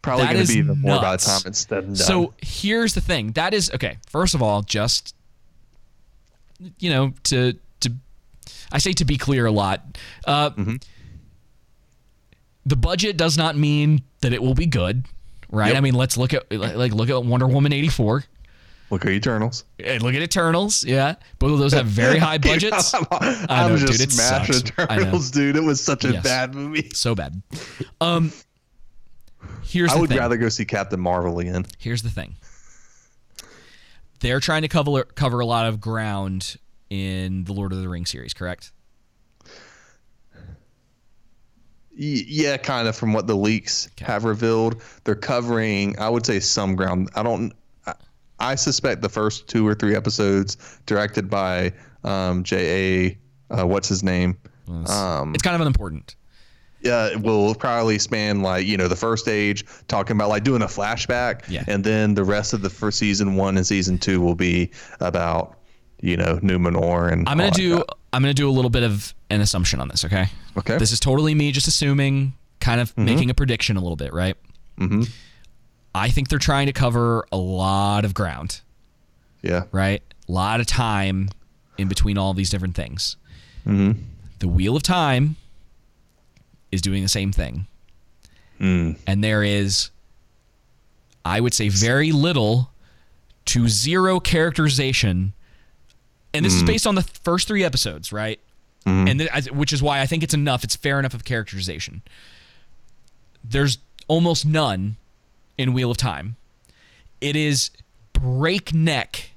Probably 0.00 0.26
going 0.26 0.46
to 0.46 0.52
be 0.52 0.58
even 0.60 0.80
more 0.80 1.00
by 1.00 1.16
the 1.16 1.22
time 1.24 1.40
it's 1.44 1.66
said 1.66 1.86
done. 1.86 1.96
So 1.96 2.34
here's 2.40 2.94
the 2.94 3.00
thing. 3.00 3.32
That 3.32 3.52
is 3.52 3.68
okay. 3.74 3.98
First 4.08 4.36
of 4.36 4.40
all, 4.42 4.62
just 4.62 5.14
you 6.78 6.88
know, 6.88 7.12
to 7.24 7.54
to 7.80 7.92
I 8.70 8.78
say 8.78 8.92
to 8.92 9.04
be 9.04 9.18
clear 9.18 9.44
a 9.46 9.50
lot. 9.50 9.98
Uh, 10.24 10.50
Mm-hmm. 10.50 10.76
The 12.70 12.76
budget 12.76 13.16
does 13.16 13.36
not 13.36 13.56
mean 13.56 14.02
that 14.20 14.32
it 14.32 14.40
will 14.40 14.54
be 14.54 14.66
good, 14.66 15.04
right? 15.50 15.68
Yep. 15.68 15.76
I 15.76 15.80
mean, 15.80 15.94
let's 15.94 16.16
look 16.16 16.32
at 16.32 16.50
like 16.52 16.92
look 16.92 17.10
at 17.10 17.24
Wonder 17.24 17.48
Woman 17.48 17.72
eighty 17.72 17.88
four. 17.88 18.22
look 18.90 19.04
at 19.04 19.10
Eternals. 19.10 19.64
And 19.82 20.02
look 20.02 20.14
at 20.14 20.22
Eternals, 20.22 20.84
yeah. 20.84 21.16
Both 21.40 21.54
of 21.54 21.58
those 21.58 21.72
have 21.72 21.86
very 21.86 22.18
high 22.18 22.38
budgets. 22.50 22.94
I'm, 22.94 23.04
I 23.10 23.68
know, 23.68 23.76
just 23.76 23.92
dude, 23.92 24.00
it 24.02 24.12
smashing 24.12 24.54
sucks. 24.54 24.70
Eternals, 24.70 25.30
dude. 25.32 25.56
It 25.56 25.64
was 25.64 25.80
such 25.80 26.04
a 26.04 26.12
Yes. 26.12 26.22
bad 26.22 26.54
movie. 26.54 26.90
So 26.94 27.14
bad. 27.16 27.42
Um, 28.00 28.32
here's 29.64 29.90
I 29.92 29.96
would 29.98 30.08
thing. 30.10 30.18
rather 30.18 30.36
go 30.36 30.48
see 30.48 30.64
Captain 30.64 31.00
Marvel 31.00 31.40
again. 31.40 31.66
Here's 31.78 32.02
the 32.02 32.10
thing. 32.10 32.36
They're 34.20 34.40
trying 34.40 34.62
to 34.62 34.68
cover 34.68 35.02
cover 35.04 35.40
a 35.40 35.46
lot 35.46 35.66
of 35.66 35.80
ground 35.80 36.56
in 36.88 37.44
the 37.44 37.52
Lord 37.52 37.72
of 37.72 37.80
the 37.80 37.88
Rings 37.88 38.10
series, 38.10 38.32
correct? 38.34 38.70
Yeah, 42.02 42.56
kind 42.56 42.88
of 42.88 42.96
from 42.96 43.12
what 43.12 43.26
the 43.26 43.36
leaks 43.36 43.88
have 44.00 44.24
revealed. 44.24 44.82
They're 45.04 45.14
covering, 45.14 45.98
I 45.98 46.08
would 46.08 46.24
say, 46.24 46.40
some 46.40 46.74
ground. 46.76 47.10
I 47.14 47.22
don't. 47.22 47.52
I, 47.86 47.94
I 48.38 48.54
suspect 48.54 49.02
the 49.02 49.08
first 49.10 49.48
two 49.48 49.66
or 49.66 49.74
three 49.74 49.94
episodes, 49.94 50.56
directed 50.86 51.28
by 51.28 51.72
um, 52.04 52.42
J.A. 52.42 53.18
Uh, 53.54 53.66
what's 53.66 53.88
his 53.88 54.02
name? 54.02 54.38
Um, 54.86 55.34
it's 55.34 55.42
kind 55.42 55.54
of 55.54 55.60
unimportant. 55.60 56.14
uh, 56.88 57.10
will 57.20 57.54
probably 57.54 57.98
span 57.98 58.40
like 58.40 58.66
you 58.66 58.76
know 58.78 58.88
the 58.88 58.96
first 58.96 59.28
age 59.28 59.64
talking 59.88 60.16
about 60.16 60.28
like 60.30 60.44
doing 60.44 60.62
a 60.62 60.66
flashback 60.66 61.42
Yeah. 61.48 61.64
and 61.66 61.84
then 61.84 62.14
the 62.14 62.24
rest 62.24 62.54
of 62.54 62.62
the 62.62 62.70
first 62.70 62.98
season 62.98 63.34
one 63.36 63.56
and 63.58 63.66
season 63.66 63.98
two 63.98 64.20
will 64.22 64.36
be 64.36 64.70
about 65.00 65.58
you 66.02 66.16
know 66.16 66.36
Numenor 66.36 67.12
and 67.12 67.28
I'm 67.28 67.38
gonna 67.38 67.50
do. 67.50 67.84
I'm 68.12 68.22
gonna 68.22 68.34
do 68.34 68.48
a 68.48 68.52
little 68.52 68.70
bit 68.70 68.82
of 68.82 69.14
an 69.30 69.40
assumption 69.40 69.80
on 69.80 69.88
this, 69.88 70.04
okay? 70.04 70.26
Okay. 70.56 70.78
This 70.78 70.92
is 70.92 70.98
totally 70.98 71.34
me 71.34 71.52
just 71.52 71.68
assuming, 71.68 72.32
kind 72.60 72.80
of 72.80 72.96
making 72.98 73.30
a 73.30 73.34
prediction 73.34 73.76
a 73.76 73.80
little 73.80 73.96
bit, 73.96 74.12
right? 74.12 74.36
Mm-hmm. 74.78 75.02
I 75.94 76.08
think 76.08 76.28
they're 76.28 76.38
trying 76.38 76.66
to 76.66 76.72
cover 76.72 77.26
a 77.30 77.36
lot 77.36 78.04
of 78.04 78.14
ground, 78.14 78.60
yeah 79.42 79.64
right? 79.72 80.02
A 80.28 80.32
lot 80.32 80.60
of 80.60 80.66
time 80.66 81.28
in 81.78 81.88
between 81.88 82.18
all 82.18 82.34
these 82.34 82.50
different 82.50 82.74
things. 82.74 83.16
Mm-hmm. 83.66 84.00
The 84.40 84.48
Wheel 84.48 84.76
of 84.76 84.82
Time 84.82 85.36
is 86.72 86.80
doing 86.82 87.02
the 87.02 87.08
same 87.08 87.32
thing. 87.32 87.66
And 88.60 89.24
there 89.24 89.42
is, 89.42 89.90
I 91.24 91.40
would 91.40 91.54
say, 91.54 91.70
very 91.70 92.12
little 92.12 92.70
to 93.46 93.68
zero 93.68 94.20
characterization. 94.20 95.32
And 96.32 96.44
this 96.44 96.54
is 96.54 96.62
mm. 96.62 96.66
based 96.66 96.86
on 96.86 96.94
the 96.94 97.02
first 97.02 97.48
three 97.48 97.64
episodes, 97.64 98.12
right? 98.12 98.38
Mm-hmm. 98.86 99.08
And 99.08 99.20
th- 99.20 99.50
which 99.52 99.72
is 99.72 99.82
why 99.82 100.00
I 100.00 100.06
think 100.06 100.22
it's 100.22 100.34
enough. 100.34 100.64
It's 100.64 100.76
fair 100.76 100.98
enough 100.98 101.14
of 101.14 101.24
characterization. 101.24 102.02
There's 103.42 103.78
almost 104.08 104.46
none 104.46 104.96
in 105.58 105.72
Wheel 105.72 105.90
of 105.90 105.96
Time. 105.96 106.36
It 107.20 107.36
is 107.36 107.70
breakneck 108.12 109.30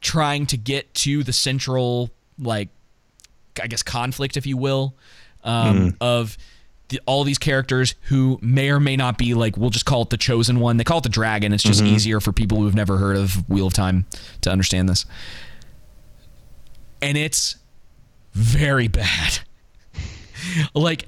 trying 0.00 0.46
to 0.46 0.56
get 0.56 0.92
to 0.94 1.22
the 1.22 1.32
central, 1.32 2.10
like, 2.38 2.68
I 3.62 3.66
guess, 3.66 3.82
conflict, 3.82 4.36
if 4.36 4.46
you 4.46 4.56
will, 4.56 4.94
um, 5.44 5.78
mm. 5.90 5.96
of 6.00 6.36
the, 6.88 7.00
all 7.06 7.24
these 7.24 7.38
characters 7.38 7.94
who 8.02 8.38
may 8.42 8.70
or 8.70 8.80
may 8.80 8.96
not 8.96 9.16
be 9.16 9.34
like, 9.34 9.56
we'll 9.56 9.70
just 9.70 9.86
call 9.86 10.02
it 10.02 10.10
the 10.10 10.16
chosen 10.16 10.60
one. 10.60 10.76
They 10.76 10.84
call 10.84 10.98
it 10.98 11.04
the 11.04 11.08
dragon. 11.08 11.52
It's 11.52 11.62
just 11.62 11.82
mm-hmm. 11.82 11.94
easier 11.94 12.20
for 12.20 12.32
people 12.32 12.58
who've 12.58 12.74
never 12.74 12.98
heard 12.98 13.16
of 13.16 13.48
Wheel 13.48 13.66
of 13.66 13.72
Time 13.72 14.06
to 14.42 14.50
understand 14.50 14.88
this. 14.88 15.06
And 17.02 17.16
it's 17.16 17.56
very 18.32 18.88
bad. 18.88 19.38
like, 20.74 21.06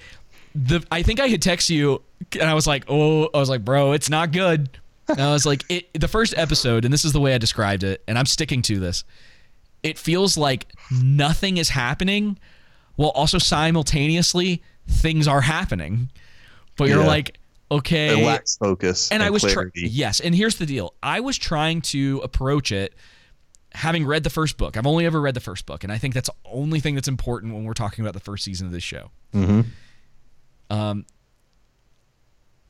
the 0.55 0.85
I 0.91 1.03
think 1.03 1.21
I 1.21 1.29
had 1.29 1.41
text 1.41 1.71
you 1.71 2.03
and 2.33 2.43
I 2.43 2.55
was 2.55 2.67
like, 2.67 2.85
oh, 2.89 3.29
I 3.35 3.39
was 3.39 3.49
like, 3.49 3.65
bro, 3.65 3.93
it's 3.93 4.11
not 4.11 4.33
good. 4.33 4.69
And 5.09 5.21
I 5.21 5.33
was 5.33 5.47
like, 5.47 5.65
it, 5.71 5.89
the 5.99 6.09
first 6.09 6.35
episode, 6.37 6.85
and 6.85 6.93
this 6.93 7.05
is 7.05 7.13
the 7.13 7.21
way 7.21 7.35
I 7.35 7.39
described 7.39 7.83
it, 7.85 8.03
and 8.07 8.19
I'm 8.19 8.27
sticking 8.27 8.63
to 8.63 8.79
this. 8.79 9.05
It 9.83 9.99
feels 9.99 10.37
like 10.39 10.73
nothing 11.03 11.57
is 11.57 11.71
happening, 11.71 12.39
while 12.97 13.11
also 13.11 13.39
simultaneously 13.39 14.63
things 14.87 15.27
are 15.27 15.41
happening. 15.41 16.11
But 16.77 16.89
you're 16.89 17.01
Yeah. 17.01 17.07
like, 17.07 17.39
okay, 17.71 18.21
it 18.21 18.25
lacks 18.25 18.57
focus 18.57 19.11
and 19.11 19.23
I 19.23 19.31
was 19.31 19.43
trying. 19.43 19.71
Yes, 19.75 20.21
and 20.21 20.35
here's 20.35 20.57
the 20.57 20.67
deal: 20.67 20.95
I 21.03 21.21
was 21.21 21.37
trying 21.37 21.81
to 21.83 22.21
approach 22.23 22.71
it, 22.71 22.95
having 23.75 24.05
read 24.07 24.25
the 24.25 24.31
first 24.31 24.57
book. 24.59 24.77
I've 24.77 24.87
only 24.87 25.07
ever 25.07 25.21
read 25.21 25.35
the 25.35 25.41
first 25.41 25.67
book, 25.67 25.85
and 25.85 25.93
I 25.93 25.99
think 25.99 26.15
that's 26.15 26.29
the 26.29 26.35
only 26.45 26.81
thing 26.81 26.95
that's 26.95 27.09
important 27.09 27.55
when 27.55 27.65
we're 27.65 27.73
talking 27.75 28.05
about 28.05 28.15
the 28.15 28.21
first 28.21 28.45
season 28.45 28.67
of 28.67 28.73
this 28.73 28.83
show. 28.83 29.11
Um, 30.71 31.05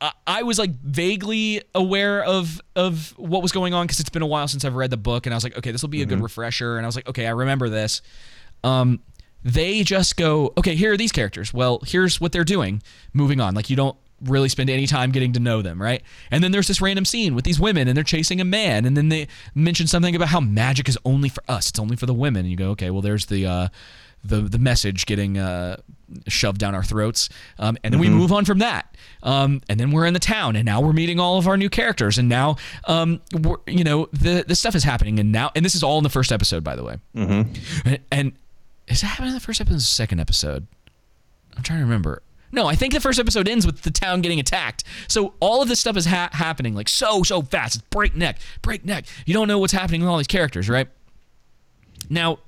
I, 0.00 0.12
I 0.26 0.42
was 0.42 0.58
like 0.58 0.70
vaguely 0.70 1.62
aware 1.74 2.24
of 2.24 2.60
of 2.74 3.14
what 3.16 3.42
was 3.42 3.52
going 3.52 3.74
on 3.74 3.86
because 3.86 4.00
it's 4.00 4.10
been 4.10 4.22
a 4.22 4.26
while 4.26 4.48
since 4.48 4.64
I've 4.64 4.74
read 4.74 4.90
the 4.90 4.96
book, 4.96 5.26
and 5.26 5.34
I 5.34 5.36
was 5.36 5.44
like, 5.44 5.56
okay, 5.58 5.70
this 5.70 5.82
will 5.82 5.88
be 5.88 6.02
a 6.02 6.06
good 6.06 6.20
refresher. 6.22 6.76
And 6.76 6.84
I 6.84 6.88
was 6.88 6.96
like, 6.96 7.08
okay, 7.08 7.26
I 7.26 7.30
remember 7.30 7.68
this. 7.68 8.02
Um, 8.64 9.00
they 9.44 9.82
just 9.82 10.16
go, 10.16 10.52
okay, 10.56 10.74
here 10.74 10.92
are 10.92 10.96
these 10.96 11.12
characters. 11.12 11.52
Well, 11.52 11.80
here's 11.84 12.20
what 12.20 12.32
they're 12.32 12.44
doing. 12.44 12.82
Moving 13.12 13.40
on. 13.40 13.54
Like 13.54 13.70
you 13.70 13.76
don't 13.76 13.96
really 14.24 14.48
spend 14.48 14.70
any 14.70 14.86
time 14.86 15.10
getting 15.10 15.32
to 15.32 15.40
know 15.40 15.62
them, 15.62 15.80
right? 15.80 16.02
And 16.30 16.42
then 16.42 16.52
there's 16.52 16.68
this 16.68 16.80
random 16.80 17.04
scene 17.04 17.34
with 17.34 17.44
these 17.44 17.60
women 17.60 17.88
and 17.88 17.96
they're 17.96 18.04
chasing 18.04 18.40
a 18.40 18.44
man 18.44 18.84
and 18.84 18.96
then 18.96 19.08
they 19.08 19.28
mention 19.54 19.86
something 19.86 20.14
about 20.14 20.28
how 20.28 20.40
magic 20.40 20.88
is 20.88 20.98
only 21.04 21.28
for 21.28 21.42
us. 21.48 21.70
It's 21.70 21.78
only 21.78 21.96
for 21.96 22.06
the 22.06 22.14
women. 22.14 22.40
And 22.40 22.50
you 22.50 22.56
go, 22.56 22.70
okay, 22.70 22.90
well 22.90 23.02
there's 23.02 23.26
the 23.26 23.46
uh 23.46 23.68
the 24.24 24.40
the 24.42 24.58
message 24.58 25.06
getting 25.06 25.38
uh 25.38 25.76
shoved 26.28 26.58
down 26.58 26.74
our 26.74 26.82
throats. 26.82 27.28
Um, 27.58 27.76
and 27.82 27.92
then 27.92 28.00
we 28.00 28.08
move 28.08 28.32
on 28.32 28.44
from 28.44 28.58
that. 28.58 28.96
Um, 29.22 29.62
and 29.68 29.80
then 29.80 29.90
we're 29.90 30.04
in 30.04 30.14
the 30.14 30.20
town 30.20 30.56
and 30.56 30.64
now 30.66 30.80
we're 30.80 30.92
meeting 30.92 31.18
all 31.18 31.38
of 31.38 31.48
our 31.48 31.56
new 31.56 31.70
characters 31.70 32.18
and 32.18 32.28
now 32.28 32.56
um 32.86 33.20
we're, 33.40 33.56
you 33.66 33.84
know 33.84 34.08
the 34.12 34.44
the 34.46 34.54
stuff 34.54 34.74
is 34.74 34.84
happening 34.84 35.18
and 35.18 35.32
now 35.32 35.50
and 35.56 35.64
this 35.64 35.74
is 35.74 35.82
all 35.82 35.98
in 35.98 36.04
the 36.04 36.10
first 36.10 36.30
episode 36.32 36.62
by 36.62 36.76
the 36.76 36.84
way. 36.84 36.96
Mm-hmm. 37.16 37.88
And, 37.88 37.98
and 38.10 38.32
is 38.88 39.02
it 39.02 39.06
happening 39.06 39.28
in 39.28 39.34
the 39.34 39.40
first 39.40 39.60
episode 39.60 39.74
or 39.74 39.78
the 39.78 39.82
second 39.82 40.20
episode? 40.20 40.66
I'm 41.56 41.62
trying 41.62 41.80
to 41.80 41.84
remember. 41.84 42.22
No, 42.52 42.66
I 42.66 42.74
think 42.74 42.92
the 42.92 43.00
first 43.00 43.18
episode 43.18 43.48
ends 43.48 43.64
with 43.64 43.80
the 43.82 43.90
town 43.90 44.20
getting 44.20 44.38
attacked. 44.38 44.84
So 45.08 45.34
all 45.40 45.62
of 45.62 45.68
this 45.68 45.80
stuff 45.80 45.96
is 45.96 46.04
ha- 46.04 46.28
happening 46.32 46.74
like 46.74 46.88
so 46.88 47.22
so 47.22 47.40
fast. 47.42 47.76
It's 47.76 47.84
breakneck, 47.88 48.38
breakneck. 48.60 49.06
You 49.24 49.32
don't 49.32 49.48
know 49.48 49.58
what's 49.58 49.72
happening 49.72 50.02
with 50.02 50.10
all 50.10 50.18
these 50.18 50.26
characters, 50.26 50.68
right? 50.68 50.88
Now, 52.10 52.40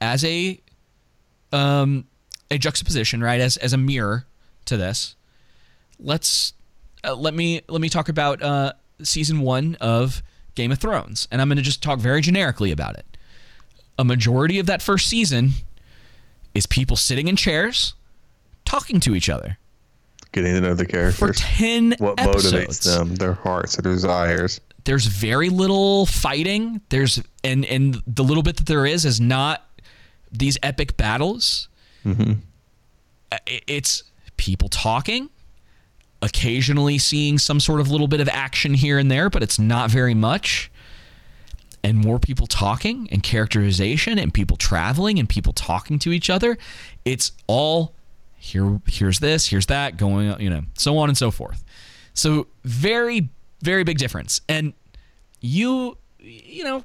as 0.00 0.24
a 0.24 0.60
um 1.52 2.06
a 2.50 2.58
juxtaposition, 2.58 3.22
right? 3.22 3.40
As 3.40 3.56
as 3.58 3.72
a 3.72 3.78
mirror 3.78 4.26
to 4.64 4.76
this, 4.76 5.14
let's 6.00 6.52
uh, 7.04 7.14
let 7.14 7.34
me 7.34 7.62
let 7.68 7.80
me 7.80 7.88
talk 7.88 8.08
about 8.08 8.42
uh 8.42 8.72
season 9.02 9.40
1 9.40 9.76
of 9.80 10.22
Game 10.56 10.72
of 10.72 10.78
Thrones. 10.80 11.28
And 11.30 11.40
I'm 11.40 11.48
going 11.48 11.56
to 11.56 11.62
just 11.62 11.82
talk 11.82 12.00
very 12.00 12.20
generically 12.20 12.72
about 12.72 12.98
it. 12.98 13.06
A 13.96 14.04
majority 14.04 14.58
of 14.58 14.66
that 14.66 14.82
first 14.82 15.06
season 15.06 15.50
is 16.52 16.66
people 16.66 16.96
sitting 16.96 17.28
in 17.28 17.36
chairs 17.36 17.94
talking 18.68 19.00
to 19.00 19.14
each 19.14 19.28
other 19.28 19.58
Getting 20.32 20.54
to 20.54 20.60
know 20.60 20.74
the 20.74 20.84
characters. 20.84 21.18
for 21.18 21.32
10 21.32 21.94
what 21.98 22.20
episodes. 22.20 22.52
motivates 22.52 22.84
them, 22.84 23.14
their 23.14 23.32
hearts, 23.32 23.76
their 23.76 23.90
desires. 23.92 24.60
There's 24.84 25.06
very 25.06 25.48
little 25.48 26.04
fighting. 26.06 26.80
There's 26.90 27.22
and 27.42 27.64
and 27.64 28.02
the 28.06 28.22
little 28.22 28.42
bit 28.42 28.56
that 28.58 28.66
there 28.66 28.84
is 28.84 29.04
is 29.04 29.20
not 29.20 29.66
these 30.30 30.58
epic 30.62 30.96
battles. 30.96 31.68
Mm-hmm. 32.04 32.34
It's 33.66 34.02
people 34.36 34.68
talking, 34.68 35.30
occasionally 36.22 36.98
seeing 36.98 37.38
some 37.38 37.60
sort 37.60 37.80
of 37.80 37.90
little 37.90 38.08
bit 38.08 38.20
of 38.20 38.28
action 38.28 38.74
here 38.74 38.98
and 38.98 39.10
there, 39.10 39.28
but 39.30 39.42
it's 39.42 39.58
not 39.58 39.90
very 39.90 40.14
much. 40.14 40.70
And 41.84 41.96
more 41.96 42.18
people 42.18 42.46
talking 42.46 43.08
and 43.12 43.22
characterization 43.22 44.18
and 44.18 44.32
people 44.34 44.56
traveling 44.56 45.18
and 45.18 45.28
people 45.28 45.52
talking 45.52 45.98
to 46.00 46.12
each 46.12 46.28
other. 46.28 46.58
It's 47.04 47.32
all 47.46 47.94
here 48.38 48.80
here's 48.86 49.18
this, 49.20 49.46
here's 49.48 49.66
that 49.66 49.96
going, 49.96 50.40
you 50.40 50.50
know, 50.50 50.62
so 50.76 50.96
on 50.98 51.08
and 51.08 51.18
so 51.18 51.30
forth. 51.30 51.64
So 52.14 52.46
very 52.64 53.28
very 53.62 53.84
big 53.84 53.98
difference. 53.98 54.40
And 54.48 54.72
you 55.40 55.96
you 56.20 56.64
know 56.64 56.84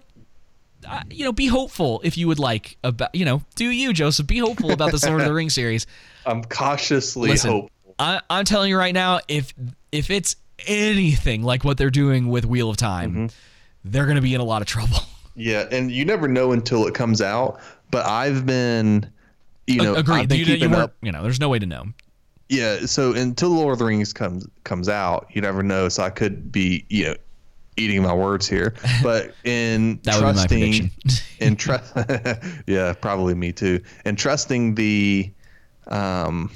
uh, 0.86 1.02
you 1.10 1.24
know, 1.24 1.32
be 1.32 1.48
hopeful 1.48 2.02
if 2.04 2.18
you 2.18 2.28
would 2.28 2.39
like 2.39 2.78
about 2.84 3.13
you 3.16 3.24
know, 3.26 3.42
do 3.56 3.70
you, 3.70 3.94
Joseph? 3.94 4.28
Be 4.28 4.39
hopeful 4.39 4.72
about 4.72 4.92
the 4.92 5.02
Lord 5.08 5.22
of 5.22 5.28
the 5.28 5.34
Rings 5.34 5.54
series. 5.54 5.88
I'm 6.26 6.44
cautiously 6.44 7.30
Listen, 7.30 7.52
hopeful. 7.52 7.72
I, 8.00 8.20
I'm 8.30 8.44
telling 8.44 8.70
you 8.70 8.78
right 8.78 8.94
now, 8.94 9.20
if 9.30 9.54
if 9.92 10.10
it's 10.10 10.36
anything 10.68 11.42
like 11.44 11.63
what 11.63 11.78
they're 11.78 11.89
doing 11.89 12.28
with 12.28 12.46
Wheel 12.46 12.70
of 12.70 12.78
Time, 12.78 13.12
Mm-hmm. 13.12 13.26
they're 13.86 14.06
going 14.06 14.16
to 14.18 14.22
be 14.22 14.34
in 14.34 14.42
a 14.42 14.46
lot 14.46 14.62
of 14.62 14.68
trouble. 14.68 14.98
Yeah, 15.36 15.68
and 15.72 15.92
you 15.92 16.06
never 16.06 16.28
know 16.28 16.52
until 16.52 16.86
it 16.86 16.94
comes 16.94 17.20
out. 17.20 17.60
But 17.89 18.06
I've 18.06 18.46
been, 18.46 19.12
you 19.67 19.82
know, 19.82 19.95
Agreed. 19.95 20.32
You, 20.32 20.45
you 20.45 20.76
up. 20.76 20.95
you 21.02 21.12
know, 21.12 21.23
there's 21.23 21.39
no 21.39 21.49
way 21.49 21.60
to 21.60 21.65
know. 21.65 21.86
Yeah, 22.49 22.86
so 22.86 23.13
until 23.13 23.49
the 23.49 23.56
Lord 23.56 23.73
of 23.73 23.80
the 23.80 23.86
Rings 23.86 24.13
comes 24.13 24.45
comes 24.63 24.89
out, 24.89 25.28
you 25.32 25.41
never 25.41 25.63
know. 25.63 25.89
So 25.89 26.04
I 26.04 26.10
could 26.10 26.52
be, 26.52 26.86
you 26.89 27.06
know, 27.06 27.15
eating 27.78 28.02
my 28.04 28.13
words 28.13 28.47
here. 28.47 28.73
But 29.02 29.34
in 29.43 29.99
That 30.04 30.15
would 30.15 30.21
be 30.21 30.26
my 30.26 30.34
trusting, 30.34 30.91
in 31.39 31.56
trust, 31.56 31.93
yeah, 32.67 32.93
probably 32.93 33.34
me 33.34 33.52
too. 33.52 33.82
And 34.06 34.17
trusting 34.17 34.76
the, 34.76 35.32
um, 35.88 36.52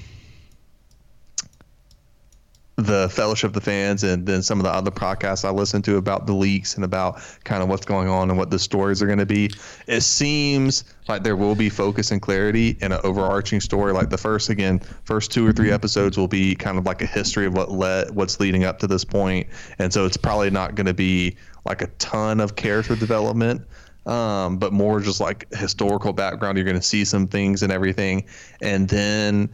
the 2.77 3.09
Fellowship 3.09 3.49
of 3.49 3.53
the 3.53 3.61
Fans, 3.61 4.03
and 4.03 4.27
then 4.27 4.43
some 4.43 4.59
of 4.59 4.63
the 4.63 4.71
other 4.71 4.91
podcasts 4.91 5.43
I 5.43 5.49
listen 5.49 5.81
to 5.81 5.97
about 5.97 6.27
the 6.27 6.33
leaks 6.33 6.75
and 6.75 6.85
about 6.85 7.19
kind 7.43 7.63
of 7.63 7.69
what's 7.69 7.87
going 7.87 8.07
on 8.07 8.29
and 8.29 8.37
what 8.37 8.51
the 8.51 8.59
stories 8.59 9.01
are 9.01 9.07
going 9.07 9.17
to 9.17 9.25
be. 9.25 9.49
It 9.87 10.01
seems 10.01 10.83
like 11.07 11.23
there 11.23 11.35
will 11.35 11.55
be 11.55 11.69
focus 11.69 12.11
and 12.11 12.21
clarity 12.21 12.77
in 12.81 12.91
an 12.91 12.99
overarching 13.03 13.61
story. 13.61 13.93
Like 13.93 14.11
the 14.11 14.17
first, 14.17 14.49
again, 14.49 14.79
first 15.05 15.31
two 15.31 15.45
or 15.45 15.51
three 15.51 15.71
episodes 15.71 16.17
will 16.19 16.27
be 16.27 16.53
kind 16.53 16.77
of 16.77 16.85
like 16.85 17.01
a 17.01 17.07
history 17.07 17.47
of 17.47 17.55
what 17.55 17.71
led, 17.71 18.11
what's 18.11 18.39
leading 18.39 18.63
up 18.63 18.77
to 18.79 18.87
this 18.87 19.03
point. 19.03 19.47
and 19.79 19.91
so 19.91 20.05
it's 20.05 20.17
probably 20.17 20.51
not 20.51 20.75
going 20.75 20.85
to 20.85 20.93
be 20.93 21.35
like 21.65 21.81
a 21.81 21.87
ton 21.97 22.39
of 22.39 22.55
character 22.55 22.95
development. 22.95 23.63
Um, 24.05 24.57
but 24.57 24.71
more 24.71 25.01
just 25.01 25.19
like 25.19 25.53
historical 25.53 26.13
background. 26.13 26.57
You're 26.57 26.63
going 26.63 26.77
to 26.77 26.81
see 26.81 27.03
some 27.03 27.27
things 27.27 27.61
and 27.61 27.73
everything, 27.73 28.23
and 28.61 28.87
then 28.87 29.49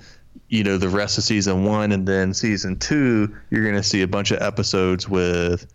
you 0.49 0.63
know 0.63 0.77
the 0.77 0.89
rest 0.89 1.17
of 1.17 1.23
season 1.23 1.63
one 1.63 1.91
and 1.91 2.07
then 2.07 2.33
season 2.33 2.77
two 2.77 3.33
you're 3.49 3.63
going 3.63 3.75
to 3.75 3.83
see 3.83 4.01
a 4.01 4.07
bunch 4.07 4.31
of 4.31 4.41
episodes 4.41 5.07
with 5.09 5.65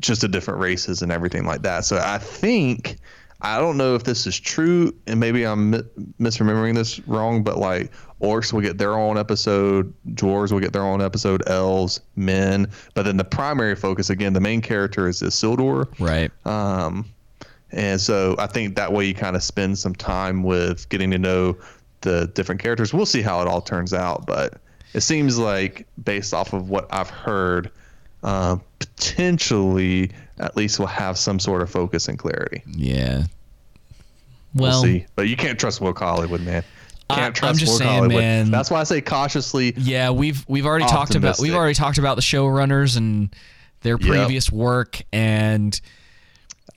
just 0.00 0.20
the 0.20 0.28
different 0.28 0.60
races 0.60 1.02
and 1.02 1.12
everything 1.12 1.44
like 1.44 1.62
that 1.62 1.84
so 1.84 2.00
i 2.04 2.18
think 2.18 2.96
i 3.40 3.58
don't 3.58 3.76
know 3.76 3.94
if 3.94 4.02
this 4.04 4.26
is 4.26 4.38
true 4.38 4.92
and 5.06 5.20
maybe 5.20 5.44
i'm 5.44 5.72
misremembering 6.20 6.74
this 6.74 6.98
wrong 7.06 7.42
but 7.42 7.58
like 7.58 7.92
orcs 8.20 8.52
will 8.52 8.60
get 8.60 8.76
their 8.76 8.94
own 8.94 9.16
episode 9.16 9.92
dwarves 10.10 10.50
will 10.52 10.60
get 10.60 10.72
their 10.72 10.82
own 10.82 11.00
episode 11.00 11.42
elves 11.48 12.00
men 12.16 12.66
but 12.94 13.04
then 13.04 13.16
the 13.16 13.24
primary 13.24 13.76
focus 13.76 14.10
again 14.10 14.32
the 14.32 14.40
main 14.40 14.60
character 14.60 15.08
is 15.08 15.22
isildur 15.22 15.86
Right. 16.00 16.30
um, 16.46 17.06
and 17.70 18.00
so 18.00 18.36
I 18.38 18.46
think 18.46 18.76
that 18.76 18.92
way 18.92 19.04
you 19.06 19.14
kind 19.14 19.34
of 19.34 19.42
spend 19.42 19.76
some 19.78 19.96
time 19.96 20.44
with 20.44 20.88
getting 20.90 21.10
to 21.10 21.18
know 21.18 21.56
the 22.04 22.28
different 22.34 22.62
characters. 22.62 22.94
We'll 22.94 23.04
see 23.06 23.20
how 23.22 23.40
it 23.42 23.48
all 23.48 23.60
turns 23.60 23.92
out, 23.92 24.24
but 24.26 24.60
it 24.94 25.00
seems 25.00 25.38
like 25.38 25.86
based 26.04 26.32
off 26.32 26.52
of 26.52 26.68
what 26.70 26.86
I've 26.90 27.10
heard, 27.10 27.70
uh, 28.22 28.56
potentially 28.78 30.10
at 30.38 30.56
least 30.56 30.78
we'll 30.78 30.88
have 30.88 31.18
some 31.18 31.38
sort 31.38 31.62
of 31.62 31.70
focus 31.70 32.08
and 32.08 32.18
clarity. 32.18 32.62
yeah. 32.66 33.24
We'll, 34.54 34.70
Well, 34.70 34.82
see. 34.84 35.04
But 35.16 35.26
you 35.28 35.36
can't 35.36 35.58
trust 35.58 35.80
Will 35.80 35.92
Hollywood, 35.94 36.40
man. 36.42 36.62
I- 37.10 37.14
Can't 37.16 37.26
I'm 37.26 37.32
trust 37.34 37.60
just 37.60 37.72
Will 37.72 37.78
saying, 37.80 37.90
Hollywood. 37.92 38.16
man. 38.22 38.50
That's 38.52 38.70
why 38.70 38.80
I 38.80 38.84
say 38.84 39.00
cautiously. 39.00 39.74
yeah, 39.76 40.10
we've 40.10 40.44
we've 40.48 40.64
already 40.64 40.86
talked 40.86 41.14
about 41.16 41.38
we've 41.40 41.54
already 41.54 41.74
talked 41.74 41.98
about 41.98 42.14
the 42.14 42.22
showrunners 42.22 42.96
and 42.96 43.34
their 43.82 43.98
previous 43.98 44.50
work 44.50 45.02
and 45.12 45.78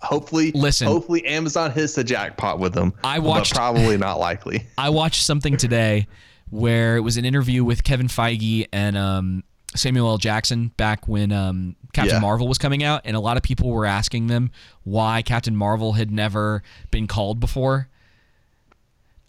Hopefully, 0.02 0.52
Listen. 0.54 0.88
Hopefully, 0.88 1.26
Amazon 1.26 1.72
hits 1.72 1.94
the 1.96 2.04
jackpot 2.04 2.60
with 2.60 2.74
them. 2.74 2.94
I 3.04 3.18
but 3.20 3.26
watched- 3.28 3.56
probably 3.56 3.98
not 3.98 4.20
likely. 4.20 4.66
I 4.78 4.90
watched 4.90 5.24
something 5.26 5.58
today 5.58 6.08
where 6.50 6.96
it 6.98 7.02
was 7.02 7.18
an 7.18 7.26
interview 7.26 7.64
with 7.64 7.84
Kevin 7.84 8.08
Feige 8.08 8.68
and 8.72 8.96
um, 8.98 9.44
Samuel 9.76 10.08
L. 10.10 10.18
Jackson 10.18 10.70
back 10.78 11.08
when 11.08 11.32
um, 11.32 11.76
Captain 11.94 12.16
Yeah. 12.16 12.20
Marvel 12.20 12.48
was 12.48 12.58
coming 12.58 12.84
out, 12.84 13.02
and 13.06 13.16
a 13.18 13.20
lot 13.20 13.38
of 13.38 13.44
people 13.44 13.70
were 13.72 13.86
asking 13.86 14.28
them 14.28 14.52
why 14.84 15.22
Captain 15.24 15.56
Marvel 15.56 15.94
had 15.94 16.12
never 16.12 16.62
been 16.92 17.08
called 17.08 17.40
before. 17.40 17.90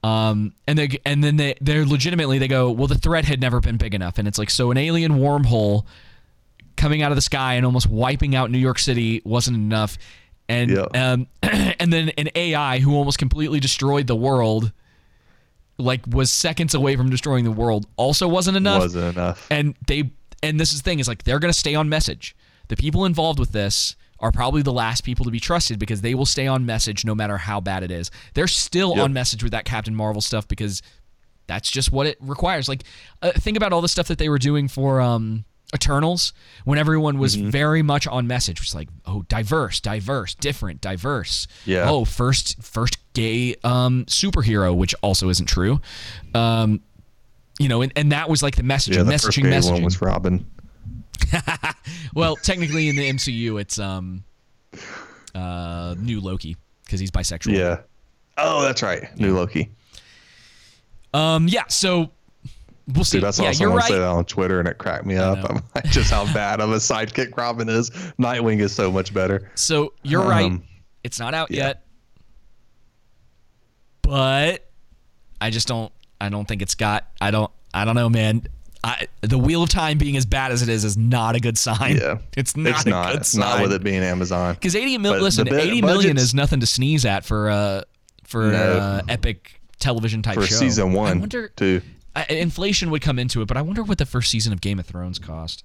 Um, 0.05 0.53
and 0.69 0.79
they 0.79 1.01
and 1.05 1.25
then 1.25 1.37
they 1.37 1.55
they're 1.61 1.85
legitimately 1.85 2.39
they 2.39 2.47
go, 2.47 2.71
well, 2.71 2.87
the 2.87 2.95
threat 2.95 3.25
had 3.25 3.41
never 3.41 3.61
been 3.61 3.79
big 3.79 3.95
enough, 3.95 4.19
and 4.19 4.29
it's 4.29 4.39
like 4.39 4.51
so 4.51 4.71
an 4.71 4.77
alien 4.77 5.15
wormhole 5.19 5.87
coming 6.77 7.03
out 7.03 7.11
of 7.11 7.17
the 7.17 7.23
sky 7.23 7.55
and 7.55 7.67
almost 7.67 7.89
wiping 7.89 8.37
out 8.37 8.51
New 8.53 8.59
York 8.59 8.79
City 8.79 9.21
wasn't 9.25 9.57
enough, 9.57 9.99
and 10.49 10.71
Yeah. 10.71 10.87
um, 11.13 11.27
and 11.43 11.93
then 11.93 12.11
an 12.11 12.29
AI 12.35 12.79
who 12.81 12.95
almost 12.95 13.19
completely 13.19 13.61
destroyed 13.61 14.07
the 14.07 14.17
world, 14.17 14.73
like 15.79 16.01
was 16.09 16.33
seconds 16.33 16.75
away 16.75 16.97
from 16.97 17.11
destroying 17.11 17.45
the 17.45 17.53
world, 17.53 17.87
also 17.97 18.27
wasn't 18.29 18.57
enough. 18.57 18.81
Wasn't 18.83 19.17
enough. 19.17 19.47
And 19.51 19.77
they 19.87 20.11
and 20.43 20.59
this 20.59 20.73
is 20.73 20.83
the 20.83 20.91
thing 20.91 20.99
is 20.99 21.09
like 21.09 21.25
they're 21.25 21.39
gonna 21.39 21.53
stay 21.53 21.75
on 21.75 21.89
message. 21.89 22.35
The 22.69 22.77
people 22.77 23.05
involved 23.05 23.39
with 23.39 23.53
this 23.53 23.97
are 24.21 24.33
probably 24.33 24.63
the 24.63 24.73
last 24.73 25.05
people 25.05 25.25
to 25.25 25.31
be 25.31 25.39
trusted 25.41 25.79
because 25.79 26.01
they 26.01 26.15
will 26.15 26.27
stay 26.27 26.47
on 26.49 26.67
message 26.67 27.05
no 27.05 27.15
matter 27.15 27.39
how 27.39 27.61
bad 27.61 27.85
it 27.85 27.91
is. 27.93 28.11
They're 28.35 28.49
still 28.49 28.97
Yep. 28.97 29.05
on 29.05 29.13
message 29.13 29.43
with 29.45 29.53
that 29.53 29.65
Captain 29.65 29.95
Marvel 29.95 30.21
stuff 30.21 30.49
because 30.49 30.83
that's 31.47 31.71
just 31.71 31.93
what 31.93 32.07
it 32.09 32.19
requires. 32.21 32.69
Like, 32.69 32.83
uh, 33.23 33.31
think 33.33 33.57
about 33.57 33.73
all 33.73 33.81
the 33.81 33.89
stuff 33.89 34.09
that 34.09 34.19
they 34.19 34.29
were 34.29 34.39
doing 34.39 34.67
for 34.69 35.01
um, 35.01 35.45
Eternals 35.75 36.33
when 36.65 36.79
everyone 36.79 37.19
was 37.19 37.37
Mm-hmm. 37.37 37.51
very 37.51 37.83
much 37.83 38.07
on 38.07 38.27
message. 38.27 38.59
It's 38.61 38.75
like, 38.75 38.89
oh, 39.07 39.23
diverse, 39.29 39.81
diverse, 39.81 40.35
different, 40.35 40.81
diverse. 40.81 41.47
Yeah. 41.67 41.91
Oh, 41.91 42.05
first, 42.07 42.63
first 42.63 42.97
gay 43.13 43.55
um, 43.65 44.05
superhero, 44.07 44.75
which 44.75 44.95
also 45.03 45.29
isn't 45.29 45.47
true. 45.47 45.81
Um, 46.35 46.81
you 47.59 47.69
know, 47.69 47.83
and, 47.83 47.93
and 47.97 48.13
that 48.13 48.31
was 48.31 48.43
like 48.43 48.57
the 48.57 48.63
messaging, 48.63 48.95
Yeah, 48.97 49.03
the 49.03 49.13
first 49.13 49.27
messaging, 49.27 49.43
created 49.43 49.63
messaging. 49.65 49.73
one 49.73 49.83
was 49.85 50.01
Robin. 50.01 50.47
well, 52.15 52.37
technically 52.37 52.89
in 52.89 52.97
the 52.97 53.11
MCU, 53.11 53.61
it's 53.61 53.79
um, 53.79 54.25
uh, 55.35 55.95
new 55.99 56.21
Loki 56.21 56.57
because 56.85 57.01
he's 57.01 57.11
bisexual. 57.11 57.57
Yeah. 57.57 57.81
Oh, 58.39 58.63
that's 58.63 58.83
right. 58.83 59.15
New 59.19 59.35
Loki. 59.37 59.71
Um. 61.13 61.49
Yeah. 61.49 61.65
So 61.69 62.11
we'll 62.95 63.05
see. 63.05 63.19
Dude, 63.19 63.25
I 63.25 63.31
saw 63.31 63.45
yeah, 63.45 63.53
someone 63.53 63.79
right. 63.79 63.89
say 63.89 63.99
that 63.99 64.05
on 64.09 64.25
Twitter 64.25 64.59
and 64.59 64.69
it 64.69 64.79
cracked 64.79 65.07
me 65.07 65.17
up. 65.17 65.39
I'm 65.49 65.63
like, 65.75 65.85
just 65.91 66.11
how 66.11 66.25
bad 66.33 66.61
of 66.61 66.71
a 66.71 66.77
sidekick 66.77 67.37
Robin 67.37 67.69
is. 67.69 67.91
Nightwing 68.19 68.61
is 68.61 68.75
so 68.75 68.91
much 68.91 69.13
better. 69.15 69.51
So 69.55 69.93
you're 70.03 70.25
right. 70.25 70.47
Um, 70.47 70.63
It's 71.05 71.19
not 71.21 71.35
out 71.35 71.51
yeah. 71.51 71.67
yet. 71.69 71.85
But 74.03 74.67
I 75.41 75.51
just 75.51 75.69
don't 75.69 75.93
I 76.21 76.29
don't 76.29 76.47
think 76.47 76.63
it's 76.63 76.75
got 76.75 77.07
I 77.21 77.31
don't 77.31 77.51
I 77.75 77.85
don't 77.85 77.95
know, 77.95 78.09
man. 78.09 78.43
I, 78.85 79.09
the 79.23 79.39
wheel 79.39 79.65
of 79.65 79.69
time 79.71 79.99
being 79.99 80.17
as 80.17 80.25
bad 80.25 80.53
as 80.53 80.63
it 80.63 80.69
is 80.69 80.85
is 80.85 80.97
not 80.97 81.35
a 81.35 81.41
good 81.41 81.59
sign. 81.59 81.97
Yeah. 81.97 82.19
It's 82.37 82.57
not 82.57 82.71
It's 82.71 82.87
not. 82.87 83.15
It's 83.17 83.29
sign. 83.33 83.41
not 83.41 83.61
with 83.61 83.73
it 83.73 83.83
being 83.83 84.03
Amazon. 84.03 84.55
Because 84.55 84.77
80 84.77 84.99
mil, 84.99 85.13
But 85.15 85.23
listen, 85.23 85.45
bid- 85.45 85.55
80 85.55 85.83
million 85.83 86.17
is 86.17 86.33
nothing 86.33 86.61
to 86.61 86.67
sneeze 86.67 87.05
at 87.05 87.25
for 87.25 87.51
uh 87.51 87.83
for 88.25 88.51
No. 88.53 88.59
uh, 88.59 89.03
epic 89.09 89.61
television 89.81 90.23
type 90.23 90.37
For 90.37 90.47
show. 90.47 90.55
season 90.57 90.93
I 90.93 90.95
one, 90.95 91.21
wonder, 91.21 91.49
too. 91.49 91.83
I, 92.19 92.33
inflation 92.33 92.91
would 92.91 93.03
come 93.03 93.19
into 93.19 93.43
it, 93.43 93.49
but 93.49 93.57
I 93.57 93.63
wonder 93.63 93.83
what 93.83 93.99
the 93.99 94.07
first 94.07 94.31
season 94.31 94.53
of 94.53 94.61
Game 94.61 94.79
of 94.79 94.87
Thrones 94.87 95.19
cost. 95.19 95.65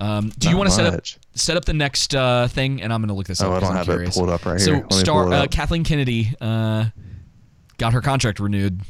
Um, 0.00 0.32
do 0.38 0.48
you 0.48 0.56
want 0.56 0.70
to 0.70 0.74
set 0.74 0.86
up 0.86 1.04
set 1.34 1.56
up 1.56 1.64
the 1.64 1.74
next 1.74 2.14
uh, 2.14 2.48
thing? 2.48 2.82
And 2.82 2.92
I'm 2.92 3.00
going 3.00 3.08
to 3.08 3.14
look 3.14 3.26
this 3.26 3.42
Oh, 3.42 3.50
up. 3.52 3.56
I 3.56 3.60
don't 3.60 3.76
I'm 3.76 3.86
have 3.86 3.88
it 4.00 4.10
pulled 4.12 4.30
up 4.30 4.46
right 4.46 4.60
so 4.60 4.74
here. 4.74 4.84
Me 4.84 4.96
star 4.96 5.32
uh. 5.32 5.46
Kathleen 5.50 5.84
Kennedy 5.84 6.34
uh, 6.40 6.86
got 7.78 7.92
her 7.92 8.00
contract 8.00 8.38
renewed. 8.40 8.80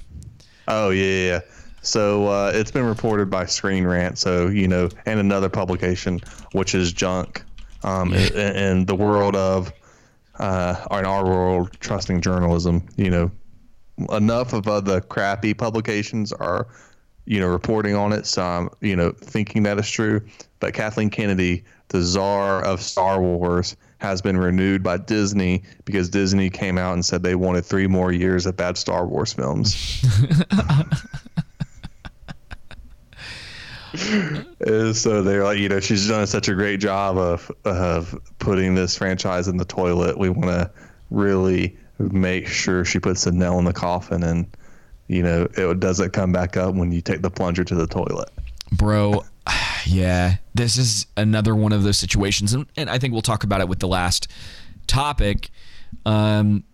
Oh 0.68 0.90
yeah, 0.90 1.27
yeah. 1.27 1.40
So 1.83 2.27
uh, 2.29 2.53
it's 2.55 2.70
been 2.70 2.85
reported 2.85 3.31
by 3.31 3.46
Screen 3.46 3.87
Rant. 3.87 4.18
So 4.18 4.48
you 4.48 4.68
know, 4.68 4.90
and 5.07 5.18
another 5.18 5.48
publication, 5.48 6.20
which 6.53 6.74
is 6.74 6.92
junk, 6.92 7.42
um, 7.83 8.12
in, 8.12 8.33
in 8.37 8.85
the 8.85 8.94
world 8.94 9.35
of, 9.35 9.72
uh, 10.38 10.85
or 10.90 10.98
in 11.01 11.07
our 11.07 11.24
world, 11.24 11.70
trusting 11.81 12.20
journalism. 12.20 12.87
You 12.96 13.11
know, 13.11 13.31
enough 14.11 14.52
of 14.52 14.68
other 14.68 15.00
crappy 15.00 15.54
publications 15.54 16.32
are, 16.32 16.68
you 17.24 17.40
know, 17.40 17.48
reporting 17.48 17.94
on 17.94 18.12
it. 18.12 18.26
So 18.26 18.42
I'm, 18.42 18.68
you 18.80 18.96
know, 18.96 19.12
thinking 19.12 19.62
that 19.64 19.78
is 19.78 19.90
true. 19.90 20.22
But 20.61 20.74
Kathleen 20.74 21.11
Kennedy, 21.11 21.64
the 21.88 22.02
czar 22.02 22.62
of 22.64 22.80
Star 22.82 23.20
Wars, 23.20 23.76
has 23.98 24.22
been 24.22 24.37
renewed 24.37 24.82
by 24.82 24.96
Disney 24.96 25.62
because 25.84 26.08
Disney 26.08 26.50
came 26.50 26.78
out 26.78 26.94
and 26.94 27.04
said 27.04 27.22
they 27.22 27.34
wanted 27.34 27.64
three 27.64 27.87
more 27.87 28.12
years 28.12 28.46
of 28.46 28.56
bad 28.56 28.76
Star 28.78 29.06
Wars 29.06 29.32
films. 29.32 30.04
Uh, 34.66 34.92
so 34.92 35.22
they're 35.22 35.44
like, 35.44 35.58
you 35.58 35.68
know, 35.68 35.80
she's 35.80 36.08
done 36.08 36.26
such 36.26 36.48
a 36.48 36.54
great 36.54 36.78
job 36.78 37.16
of 37.16 37.50
of 37.64 38.14
putting 38.38 38.74
this 38.74 38.96
franchise 38.96 39.48
in 39.48 39.56
the 39.56 39.64
toilet. 39.64 40.18
We 40.18 40.28
want 40.28 40.50
to 40.50 40.70
really 41.11 41.76
make 41.98 42.46
sure 42.46 42.84
she 42.84 42.98
puts 42.98 43.26
a 43.26 43.32
nail 43.32 43.58
in 43.58 43.64
the 43.64 43.72
coffin, 43.72 44.22
and 44.22 44.46
you 45.08 45.22
know, 45.22 45.48
it 45.56 45.80
doesn't 45.80 46.12
come 46.12 46.32
back 46.32 46.56
up 46.56 46.74
when 46.74 46.92
you 46.92 47.00
take 47.00 47.22
the 47.22 47.30
plunger 47.30 47.64
to 47.64 47.74
the 47.74 47.87
toilet. 47.87 48.30
Bro, 48.72 49.24
yeah, 49.87 50.37
this 50.54 50.76
is 50.76 51.06
another 51.16 51.54
one 51.54 51.72
of 51.72 51.82
those 51.82 51.98
situations, 51.98 52.52
and, 52.52 52.66
and 52.76 52.90
I 52.90 52.98
think 52.98 53.12
we'll 53.12 53.22
talk 53.22 53.44
about 53.44 53.61
it 53.61 53.68
with 53.68 53.80
the 53.80 53.88
last 53.88 54.28
topic. 54.87 55.50
Um, 56.04 56.64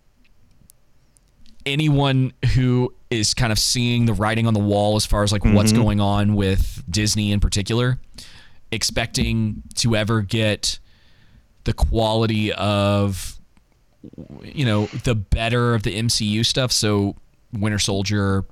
anyone 1.66 2.32
who 2.54 2.94
is 3.10 3.34
kind 3.34 3.52
of 3.52 3.58
seeing 3.58 4.06
the 4.06 4.12
writing 4.12 4.46
on 4.46 4.54
the 4.54 4.60
wall 4.60 4.96
as 4.96 5.06
far 5.06 5.22
as 5.22 5.32
like 5.32 5.44
what's 5.44 5.72
going 5.72 6.00
on 6.00 6.34
with 6.34 6.82
Disney 6.88 7.32
in 7.32 7.40
particular, 7.40 7.98
expecting 8.70 9.62
to 9.76 9.96
ever 9.96 10.20
get 10.20 10.78
the 11.64 11.72
quality 11.72 12.52
of 12.52 13.34
you 14.43 14.64
know 14.64 14.87
the 14.87 15.14
better 15.14 15.75
of 15.75 15.83
the 15.83 15.95
MCU 15.97 16.45
stuff. 16.45 16.73
So 16.73 17.17
Winter 17.53 17.79
Soldier, 17.79 18.45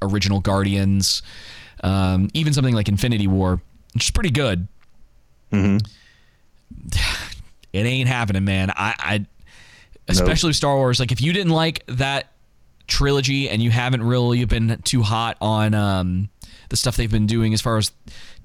original 0.00 0.40
Guardians, 0.40 1.22
um, 1.82 2.28
even 2.34 2.52
something 2.52 2.74
like 2.74 2.88
Infinity 2.88 3.26
War, 3.26 3.60
which 3.94 4.04
is 4.04 4.10
pretty 4.10 4.30
good. 4.30 4.68
It 7.72 7.86
ain't 7.86 8.06
happening, 8.06 8.44
man. 8.44 8.70
I, 8.70 8.94
I 8.98 9.26
especially 10.06 10.52
Star 10.52 10.76
Wars. 10.76 11.00
Like 11.00 11.10
if 11.10 11.22
you 11.22 11.32
didn't 11.32 11.52
like 11.52 11.82
that 11.86 12.30
trilogy 12.86 13.48
and 13.48 13.62
you 13.62 13.70
haven't 13.70 14.02
really 14.02 14.44
been 14.44 14.78
too 14.84 15.00
hot 15.00 15.38
on 15.40 15.72
um, 15.72 16.28
the 16.72 16.76
stuff 16.76 16.96
they've 16.96 17.10
been 17.10 17.26
doing 17.26 17.54
as 17.54 17.60
far 17.60 17.76
as 17.76 17.92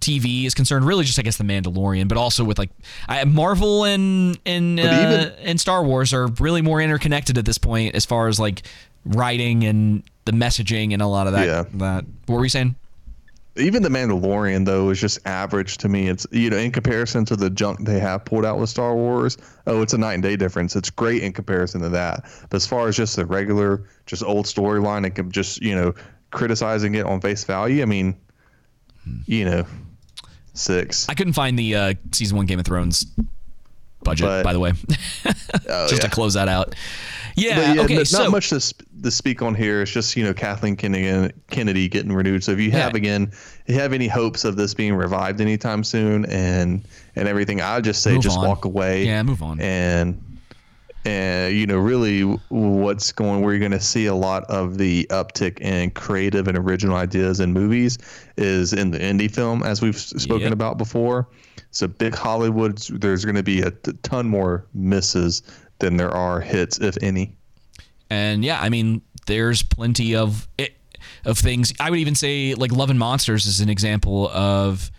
TV 0.01 0.45
is 0.45 0.53
concerned, 0.53 0.85
really 0.85 1.03
just 1.05 1.17
I 1.17 1.23
guess 1.23 1.37
the 1.37 1.43
Mandalorian, 1.43 2.07
but 2.07 2.17
also 2.17 2.43
with 2.43 2.59
like 2.59 2.69
I, 3.09 3.23
Marvel 3.23 3.85
and 3.85 4.37
and 4.45 4.79
uh, 4.79 4.83
even- 4.83 5.45
and 5.47 5.59
Star 5.59 5.83
Wars 5.83 6.13
are 6.13 6.27
really 6.27 6.61
more 6.61 6.79
interconnected 6.81 7.37
at 7.37 7.45
this 7.45 7.57
point 7.57 7.95
as 7.95 8.05
far 8.05 8.27
as 8.27 8.39
like 8.39 8.61
writing 9.05 9.63
and 9.63 10.03
the 10.25 10.33
messaging 10.33 10.93
and 10.93 11.01
a 11.01 11.07
lot 11.07 11.25
of 11.27 11.33
that. 11.33 11.47
Yeah. 11.47 11.63
That 11.75 12.05
what 12.27 12.35
were 12.35 12.43
you 12.43 12.49
saying? 12.49 12.75
Even 13.55 13.81
the 13.81 13.89
Mandalorian 13.89 14.65
though 14.65 14.91
is 14.91 15.01
just 15.01 15.17
average 15.25 15.77
to 15.77 15.89
me. 15.89 16.09
It's 16.09 16.27
you 16.31 16.51
know 16.51 16.57
in 16.57 16.71
comparison 16.71 17.25
to 17.25 17.35
the 17.35 17.49
junk 17.49 17.85
they 17.85 17.99
have 17.99 18.23
pulled 18.23 18.45
out 18.45 18.59
with 18.59 18.69
Star 18.69 18.93
Wars. 18.93 19.35
Oh, 19.65 19.81
it's 19.81 19.93
a 19.93 19.97
night 19.97 20.13
and 20.13 20.21
day 20.21 20.35
difference. 20.35 20.75
It's 20.75 20.91
great 20.91 21.23
in 21.23 21.33
comparison 21.33 21.81
to 21.81 21.89
that. 21.89 22.25
But 22.49 22.57
as 22.57 22.67
far 22.67 22.87
as 22.87 22.95
just 22.97 23.15
the 23.15 23.25
regular, 23.25 23.81
just 24.05 24.21
old 24.21 24.45
storyline 24.45 25.05
and 25.05 25.15
com- 25.15 25.31
just 25.31 25.59
you 25.61 25.73
know 25.75 25.95
criticizing 26.37 26.95
it 26.95 27.05
on 27.05 27.19
face 27.19 27.43
value, 27.43 27.81
I 27.81 27.85
mean, 27.85 28.15
you 29.25 29.45
know, 29.45 29.65
six. 30.53 31.07
I 31.09 31.13
couldn't 31.13 31.33
find 31.33 31.57
the 31.57 31.75
uh, 31.75 31.93
season 32.11 32.37
one 32.37 32.45
Game 32.45 32.59
of 32.59 32.65
Thrones 32.65 33.05
budget, 34.03 34.25
But- 34.25 34.43
by 34.43 34.53
the 34.53 34.59
way, 34.59 34.71
Oh, 35.25 35.31
just 35.87 35.93
yeah. 35.93 35.99
to 35.99 36.09
close 36.09 36.33
that 36.35 36.47
out. 36.47 36.75
Yeah. 37.35 37.73
Yeah, 37.73 37.81
okay. 37.83 37.95
not 37.97 38.07
so 38.07 38.31
much 38.31 38.49
to, 38.49 38.59
sp- 38.61 38.81
to 39.03 39.11
speak 39.11 39.41
on 39.43 39.53
here. 39.53 39.81
It's 39.83 39.91
just 39.91 40.15
you 40.17 40.23
know 40.23 40.33
Kathleen 40.33 40.75
Kennedy, 40.75 41.31
Kennedy 41.51 41.87
getting 41.87 42.11
renewed. 42.11 42.43
So 42.43 42.51
if 42.51 42.59
you 42.59 42.71
have 42.71 42.93
Yeah. 42.93 42.97
again, 42.97 43.23
if 43.31 43.75
you 43.75 43.75
have 43.75 43.93
any 43.93 44.07
hopes 44.07 44.43
of 44.43 44.55
this 44.55 44.73
being 44.73 44.95
revived 44.95 45.39
anytime 45.39 45.83
soon 45.83 46.25
and 46.25 46.83
and 47.15 47.27
everything, 47.27 47.61
I 47.61 47.79
just 47.81 48.01
say 48.01 48.13
Move 48.13 48.23
just 48.23 48.39
on. 48.39 48.47
walk 48.47 48.65
away. 48.65 49.05
Yeah, 49.05 49.21
move 49.23 49.43
on. 49.43 49.59
And 49.61 50.19
and 51.07 51.55
you 51.55 51.65
know 51.65 51.77
really 51.77 52.21
what's 52.49 53.11
going 53.13 53.41
where 53.41 53.53
you're 53.53 53.59
going 53.59 53.71
to 53.71 53.79
see 53.79 54.07
a 54.07 54.13
lot 54.13 54.43
of 54.45 54.77
the 54.77 55.07
uptick 55.09 55.61
in 55.61 55.89
creative 55.91 56.47
and 56.47 56.57
original 56.57 56.95
ideas 56.97 57.39
in 57.39 57.53
movies 57.53 57.97
is 58.35 58.73
in 58.73 58.91
the 58.91 58.99
indie 58.99 59.33
film 59.33 59.63
as 59.63 59.81
we've 59.81 59.97
spoken 59.97 60.43
Yep. 60.47 60.51
about 60.53 60.77
before. 60.77 61.27
So 61.71 61.87
big 61.87 62.13
Hollywood, 62.15 62.77
there's 62.89 63.23
going 63.23 63.35
to 63.35 63.43
be 63.43 63.61
a 63.61 63.71
ton 63.71 64.27
more 64.27 64.65
misses 64.73 65.43
than 65.79 65.97
there 65.97 66.11
are 66.11 66.39
hits, 66.41 66.79
if 66.79 66.97
any. 67.01 67.35
And 68.09 68.43
yeah, 68.43 68.59
I 68.61 68.69
mean, 68.69 69.01
there's 69.27 69.63
plenty 69.63 70.15
of 70.15 70.47
it, 70.57 70.75
of 71.25 71.37
things. 71.37 71.73
I 71.79 71.89
would 71.89 71.99
even 71.99 72.15
say 72.15 72.53
like 72.55 72.71
Love 72.71 72.89
and 72.89 72.99
Monsters 72.99 73.45
is 73.45 73.59
an 73.61 73.69
example 73.69 74.27
of 74.29 74.91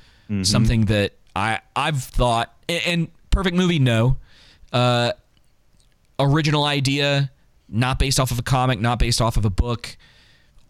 something 0.42 0.84
that 0.86 1.12
I 1.34 1.60
I've 1.74 2.02
thought 2.02 2.54
and, 2.68 2.82
and 2.86 3.08
perfect 3.30 3.56
movie 3.56 3.78
no, 3.78 4.18
uh, 4.72 5.12
original 6.18 6.64
idea, 6.64 7.30
not 7.68 7.98
based 7.98 8.18
off 8.18 8.30
of 8.30 8.38
a 8.38 8.42
comic, 8.42 8.80
not 8.80 8.98
based 8.98 9.20
off 9.20 9.36
of 9.36 9.44
a 9.44 9.50
book. 9.50 9.96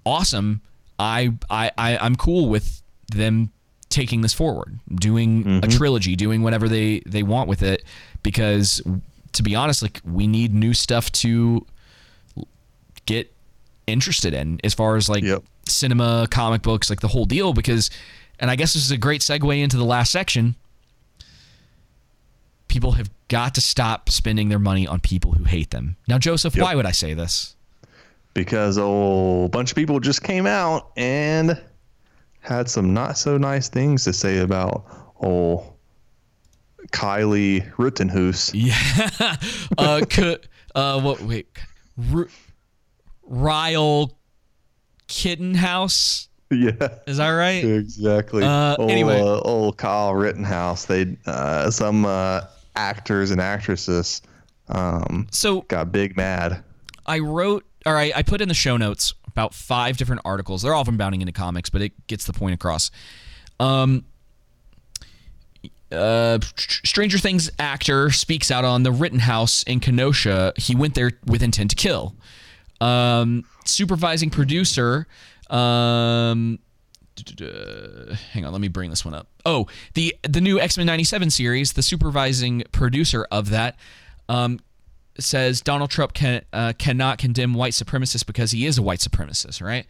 Awesome. 0.04 0.62
I 0.98 1.32
I, 1.48 1.70
I 1.76 1.98
I'm 1.98 2.16
cool 2.16 2.48
with 2.48 2.82
them 3.12 3.50
taking 3.88 4.20
this 4.20 4.34
forward, 4.34 4.78
doing 4.94 5.42
a 5.42 5.44
mm-hmm. 5.44 5.70
trilogy, 5.70 6.16
doing 6.16 6.42
whatever 6.42 6.68
they 6.68 7.00
they 7.06 7.22
want 7.22 7.48
with 7.48 7.62
it, 7.62 7.84
because 8.22 8.82
to 9.32 9.42
be 9.42 9.54
honest, 9.54 9.82
like 9.82 10.00
we 10.04 10.26
need 10.26 10.54
new 10.54 10.74
stuff 10.74 11.10
to 11.12 11.66
get 13.06 13.32
interested 13.86 14.34
in 14.34 14.60
as 14.64 14.74
far 14.74 14.96
as 14.96 15.08
like 15.08 15.24
Yep. 15.24 15.42
cinema, 15.66 16.26
comic 16.30 16.62
books, 16.62 16.90
like 16.90 17.00
the 17.00 17.08
whole 17.08 17.24
deal. 17.24 17.52
Because, 17.52 17.90
and 18.38 18.50
I 18.50 18.56
guess 18.56 18.74
this 18.74 18.84
is 18.84 18.90
a 18.90 18.96
great 18.98 19.20
segue 19.20 19.58
into 19.62 19.76
the 19.76 19.84
last 19.84 20.12
section. 20.12 20.54
People 22.68 22.92
have 22.92 23.10
got 23.28 23.54
to 23.54 23.60
stop 23.60 24.08
spending 24.10 24.48
their 24.48 24.58
money 24.58 24.86
on 24.86 25.00
people 25.00 25.32
who 25.32 25.44
hate 25.44 25.70
them. 25.70 25.96
Now, 26.08 26.18
Joseph, 26.18 26.54
Yep. 26.56 26.62
why 26.64 26.74
would 26.74 26.86
I 26.86 26.92
say 26.92 27.14
this? 27.14 27.54
because 28.34 28.76
a 28.76 28.82
whole 28.82 29.48
bunch 29.48 29.70
of 29.72 29.74
people 29.76 29.98
just 29.98 30.22
came 30.22 30.46
out 30.46 30.92
and 30.96 31.60
had 32.40 32.68
some 32.70 32.94
not 32.94 33.18
so 33.18 33.36
nice 33.36 33.68
things 33.68 34.04
to 34.04 34.12
say 34.12 34.38
about 34.38 34.84
old 35.20 35.72
Kylie 36.92 37.68
Rittenhouse. 37.78 38.52
Yeah. 38.54 38.76
uh, 39.76 40.02
c- 40.08 40.36
uh, 40.74 41.00
what? 41.00 41.20
Wait. 41.22 41.48
R- 42.14 42.28
Ryle 43.24 44.16
Kittenhouse. 45.08 46.28
Yeah, 46.50 46.70
Is 47.06 47.18
that 47.18 47.30
right? 47.30 47.62
exactly. 47.64 48.42
Uh, 48.44 48.76
old, 48.78 48.90
anyway. 48.90 49.20
uh, 49.20 49.40
old 49.40 49.76
Kyle 49.76 50.14
Rittenhouse. 50.14 50.86
They 50.86 51.16
uh, 51.26 51.70
some 51.70 52.06
uh, 52.06 52.42
actors 52.78 53.30
and 53.30 53.40
actresses 53.40 54.22
um, 54.68 55.26
So 55.30 55.62
got 55.62 55.92
big 55.92 56.16
mad. 56.16 56.62
I 57.06 57.20
wrote, 57.20 57.64
or 57.86 57.96
I, 57.96 58.12
I 58.14 58.22
put 58.22 58.40
in 58.40 58.48
the 58.48 58.54
show 58.54 58.76
notes 58.76 59.14
about 59.26 59.54
five 59.54 59.96
different 59.96 60.22
articles. 60.24 60.62
They're 60.62 60.74
all 60.74 60.84
from 60.84 60.96
Bounding 60.96 61.20
into 61.20 61.32
Comics, 61.32 61.70
but 61.70 61.80
it 61.80 62.06
gets 62.06 62.26
the 62.26 62.32
point 62.32 62.54
across. 62.54 62.90
Um, 63.60 64.04
uh, 65.90 66.38
Stranger 66.56 67.18
Things 67.18 67.50
actor 67.58 68.10
speaks 68.10 68.50
out 68.50 68.64
on 68.64 68.82
the 68.82 68.92
Rittenhouse 68.92 69.62
in 69.62 69.80
Kenosha. 69.80 70.52
He 70.56 70.74
went 70.74 70.94
there 70.94 71.12
with 71.26 71.42
intent 71.42 71.70
to 71.70 71.76
kill. 71.76 72.14
Um, 72.80 73.44
supervising 73.64 74.30
producer. 74.30 75.06
Um, 75.48 76.58
hang 78.32 78.44
on, 78.44 78.52
let 78.52 78.60
me 78.60 78.68
bring 78.68 78.90
this 78.90 79.04
one 79.04 79.14
up. 79.14 79.28
Oh, 79.44 79.66
the 79.94 80.14
the 80.22 80.40
new 80.40 80.60
X 80.60 80.76
Men 80.76 80.86
'97 80.86 81.30
series. 81.30 81.72
The 81.72 81.82
supervising 81.82 82.64
producer 82.72 83.26
of 83.30 83.50
that 83.50 83.76
um, 84.28 84.60
says 85.18 85.60
Donald 85.60 85.90
Trump 85.90 86.12
can 86.12 86.44
uh, 86.52 86.72
cannot 86.78 87.18
condemn 87.18 87.54
white 87.54 87.72
supremacists 87.72 88.26
because 88.26 88.50
he 88.50 88.66
is 88.66 88.78
a 88.78 88.82
white 88.82 89.00
supremacist. 89.00 89.62
Right? 89.62 89.86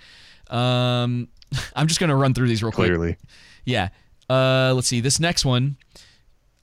Um, 0.51 1.29
I'm 1.77 1.87
just 1.87 2.01
gonna 2.01 2.17
run 2.17 2.35
through 2.35 2.49
these 2.49 2.63
real 2.63 2.73
quick. 2.73 2.89
Clearly. 2.89 3.17
Yeah. 3.65 3.89
Uh, 4.29 4.73
let's 4.75 4.89
see. 4.89 5.01
This 5.01 5.21
next 5.21 5.45
one. 5.45 5.77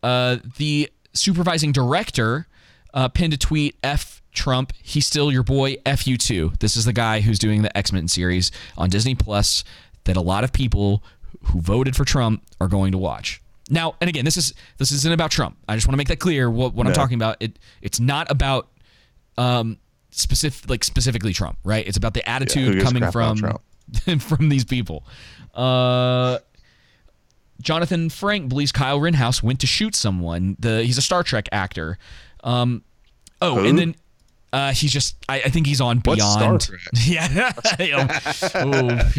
Uh, 0.04 0.38
the 0.58 0.89
supervising 1.13 1.71
director 1.71 2.47
uh, 2.93 3.08
pinned 3.08 3.34
a 3.34 3.38
tweet 3.38 3.75
F 3.84 4.21
Trump, 4.36 4.73
he's 4.84 5.08
still 5.08 5.32
your 5.32 5.41
boy, 5.41 5.78
F 5.86 6.06
you 6.06 6.17
too. 6.17 6.51
This 6.60 6.78
is 6.78 6.86
the 6.86 6.93
guy 6.93 7.21
who's 7.21 7.39
doing 7.39 7.63
the 7.63 7.75
X 7.75 7.91
Men 7.91 8.08
series 8.08 8.51
on 8.78 8.89
Disney 8.89 9.15
Plus 9.15 9.63
that 10.05 10.17
a 10.17 10.21
lot 10.21 10.43
of 10.43 10.51
people 10.51 11.03
who 11.43 11.61
voted 11.61 11.95
for 11.95 12.05
Trump 12.05 12.43
are 12.59 12.67
going 12.67 12.91
to 12.91 12.97
watch. 12.97 13.41
Now, 13.69 13.95
and 13.99 14.09
again, 14.09 14.25
this 14.25 14.37
is 14.37 14.53
this 14.77 14.91
isn't 14.91 15.11
about 15.11 15.31
Trump. 15.31 15.57
I 15.67 15.75
just 15.75 15.87
want 15.87 15.93
to 15.93 15.97
make 15.97 16.07
that 16.07 16.19
clear. 16.19 16.49
What, 16.49 16.73
what 16.73 16.85
I'm 16.87 16.93
talking 16.93 17.15
about, 17.15 17.37
it 17.39 17.57
it's 17.81 17.99
not 17.99 18.29
about 18.29 18.69
um 19.37 19.77
specific 20.11 20.69
like 20.69 20.83
specifically 20.83 21.33
Trump, 21.33 21.57
right? 21.63 21.85
It's 21.85 21.97
about 21.97 22.13
the 22.13 22.27
attitude 22.29 22.79
a 22.79 22.83
coming 22.83 23.09
from 23.11 23.59
from 24.19 24.49
these 24.49 24.65
people. 24.65 25.05
Uh 25.53 26.39
Jonathan 27.61 28.09
Frakes 28.09 28.49
believes 28.49 28.71
Kyle 28.71 28.99
Rittenhouse 28.99 29.41
went 29.41 29.59
to 29.61 29.67
shoot 29.67 29.95
someone. 29.95 30.55
The 30.59 30.83
he's 30.83 30.97
a 30.97 31.01
Star 31.01 31.23
Trek 31.23 31.49
actor. 31.51 31.97
Um, 32.43 32.83
oh, 33.41 33.55
Who? 33.55 33.65
and 33.65 33.79
then 33.79 33.95
uh, 34.53 34.71
he's 34.73 34.91
just 34.91 35.15
I, 35.27 35.41
I 35.41 35.49
think 35.49 35.65
he's 35.65 35.81
on 35.81 35.99
Beyond. 35.99 36.69
Yeah. 37.05 37.51
oh. 38.55 39.11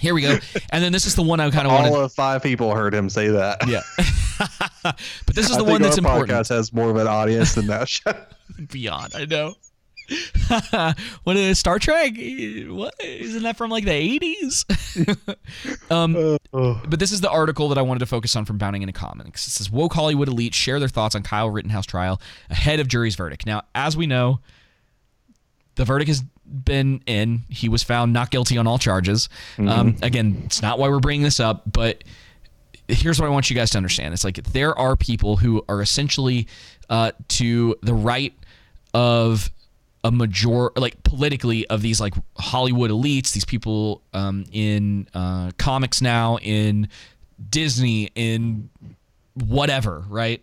Here 0.00 0.14
we 0.14 0.22
go. 0.22 0.38
And 0.70 0.82
then 0.84 0.92
this 0.92 1.06
is 1.06 1.14
the 1.14 1.22
one 1.22 1.40
I 1.40 1.50
kind 1.50 1.66
of 1.66 1.72
wanted. 1.72 1.90
All 1.92 2.00
of 2.02 2.12
five 2.12 2.42
people 2.42 2.74
heard 2.74 2.94
him 2.94 3.08
say 3.08 3.28
that. 3.28 3.66
yeah. 3.66 3.80
but 4.82 5.34
this 5.34 5.48
is 5.48 5.52
I 5.52 5.58
the 5.58 5.64
think 5.64 5.68
one 5.70 5.82
that's 5.82 5.98
our 5.98 6.04
important. 6.04 6.30
podcast 6.30 6.48
has 6.50 6.72
more 6.72 6.90
of 6.90 6.96
an 6.96 7.06
audience 7.06 7.54
than 7.54 7.68
that 7.68 7.88
show. 7.88 8.12
Beyond. 8.70 9.14
I 9.14 9.24
know. 9.24 9.54
what 11.24 11.36
is 11.36 11.58
Star 11.58 11.78
Trek? 11.78 12.12
What 12.68 12.94
isn't 13.02 13.42
that 13.42 13.56
from 13.56 13.70
like 13.70 13.84
the 13.84 14.18
80s? 14.18 14.64
um, 15.90 16.38
but 16.52 16.98
this 16.98 17.10
is 17.10 17.22
the 17.22 17.30
article 17.30 17.70
that 17.70 17.78
I 17.78 17.82
wanted 17.82 18.00
to 18.00 18.06
focus 18.06 18.36
on 18.36 18.44
from 18.44 18.58
Bounding 18.58 18.82
into 18.82 18.92
Comics. 18.92 19.46
It 19.46 19.50
says 19.52 19.70
woke 19.70 19.94
Hollywood 19.94 20.28
elites 20.28 20.54
share 20.54 20.78
their 20.78 20.88
thoughts 20.88 21.14
on 21.14 21.22
Kyle 21.22 21.48
Rittenhouse 21.48 21.86
trial 21.86 22.20
ahead 22.50 22.80
of 22.80 22.88
jury's 22.88 23.14
verdict. 23.14 23.46
Now, 23.46 23.62
as 23.74 23.96
we 23.96 24.06
know, 24.06 24.40
the 25.76 25.86
verdict 25.86 26.08
has 26.08 26.22
been 26.46 27.02
in. 27.06 27.42
He 27.48 27.68
was 27.68 27.82
found 27.82 28.12
not 28.12 28.30
guilty 28.30 28.58
on 28.58 28.66
all 28.66 28.78
charges. 28.78 29.28
Um, 29.58 29.96
again, 30.02 30.42
it's 30.44 30.62
not 30.62 30.78
why 30.78 30.88
we're 30.88 31.00
bringing 31.00 31.22
this 31.22 31.40
up, 31.40 31.62
but 31.70 32.04
here's 32.88 33.18
what 33.20 33.26
I 33.26 33.30
want 33.30 33.50
you 33.50 33.56
guys 33.56 33.70
to 33.70 33.78
understand. 33.78 34.14
It's 34.14 34.24
like 34.24 34.36
there 34.36 34.78
are 34.78 34.96
people 34.96 35.36
who 35.36 35.64
are 35.68 35.80
essentially 35.80 36.46
uh, 36.90 37.12
to 37.28 37.76
the 37.82 37.94
right 37.94 38.34
of 38.92 39.50
a 40.04 40.12
major, 40.12 40.70
like 40.76 41.02
politically, 41.02 41.66
of 41.68 41.80
these 41.80 42.00
like 42.00 42.14
Hollywood 42.36 42.90
elites, 42.90 43.32
these 43.32 43.46
people 43.46 44.02
um, 44.12 44.44
in 44.52 45.08
uh, 45.14 45.50
comics 45.56 46.02
now, 46.02 46.36
in 46.42 46.88
Disney, 47.50 48.10
in 48.14 48.68
whatever, 49.32 50.04
right? 50.08 50.42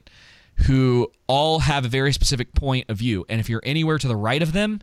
Who 0.65 1.11
all 1.27 1.59
have 1.59 1.85
a 1.85 1.87
very 1.87 2.11
specific 2.11 2.53
point 2.53 2.89
of 2.89 2.97
view. 2.97 3.25
And 3.29 3.39
if 3.39 3.49
you're 3.49 3.61
anywhere 3.63 3.99
to 3.99 4.07
the 4.07 4.15
right 4.15 4.41
of 4.41 4.51
them, 4.51 4.81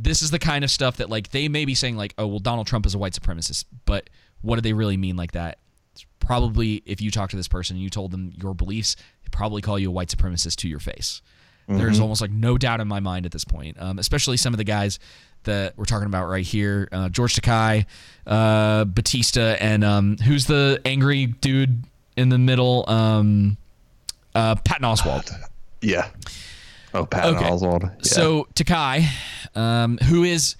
this 0.00 0.22
is 0.22 0.30
the 0.30 0.38
kind 0.38 0.64
of 0.64 0.70
stuff 0.70 0.98
that 0.98 1.10
like 1.10 1.30
they 1.30 1.48
may 1.48 1.64
be 1.64 1.74
saying 1.74 1.96
like, 1.96 2.14
oh 2.18 2.26
well, 2.26 2.38
Donald 2.38 2.66
Trump 2.66 2.86
is 2.86 2.94
a 2.94 2.98
white 2.98 3.12
supremacist, 3.12 3.64
but 3.84 4.08
what 4.42 4.54
do 4.56 4.60
they 4.60 4.72
really 4.72 4.96
mean 4.96 5.16
like 5.16 5.32
that? 5.32 5.58
It's 5.92 6.06
probably 6.20 6.82
if 6.86 7.00
you 7.00 7.10
talk 7.10 7.30
to 7.30 7.36
this 7.36 7.48
person 7.48 7.76
and 7.76 7.82
you 7.82 7.90
told 7.90 8.10
them 8.12 8.32
your 8.40 8.54
beliefs, 8.54 8.96
they 9.24 9.28
probably 9.30 9.62
call 9.62 9.78
you 9.78 9.88
a 9.88 9.92
white 9.92 10.08
supremacist 10.08 10.56
to 10.56 10.68
your 10.68 10.78
face. 10.80 11.22
There's 11.70 12.00
almost 12.00 12.22
like 12.22 12.30
no 12.30 12.56
doubt 12.56 12.80
in 12.80 12.88
my 12.88 13.00
mind 13.00 13.26
at 13.26 13.32
this 13.32 13.44
point, 13.44 13.76
um, 13.78 13.98
especially 13.98 14.38
some 14.38 14.54
of 14.54 14.58
the 14.58 14.64
guys 14.64 14.98
that 15.42 15.76
we're 15.76 15.84
talking 15.84 16.06
about 16.06 16.26
right 16.26 16.44
here: 16.44 16.88
uh, 16.92 17.10
George 17.10 17.34
Takei, 17.34 17.84
uh, 18.26 18.86
Bautista, 18.86 19.62
and 19.62 19.84
um, 19.84 20.16
who's 20.16 20.46
the 20.46 20.80
angry 20.86 21.26
dude 21.26 21.84
in 22.16 22.30
the 22.30 22.38
middle? 22.38 22.88
Um, 22.88 23.58
uh, 24.34 24.54
Patton 24.54 24.84
Oswalt. 24.86 25.30
yeah. 25.82 26.08
Oh, 26.94 27.04
Patton 27.06 27.36
Okay. 27.36 27.44
Oswalt. 27.48 27.82
Yeah. 27.82 27.88
So 28.02 28.46
Takei, 28.54 29.06
um, 29.54 29.98
who 29.98 30.24
is 30.24 30.56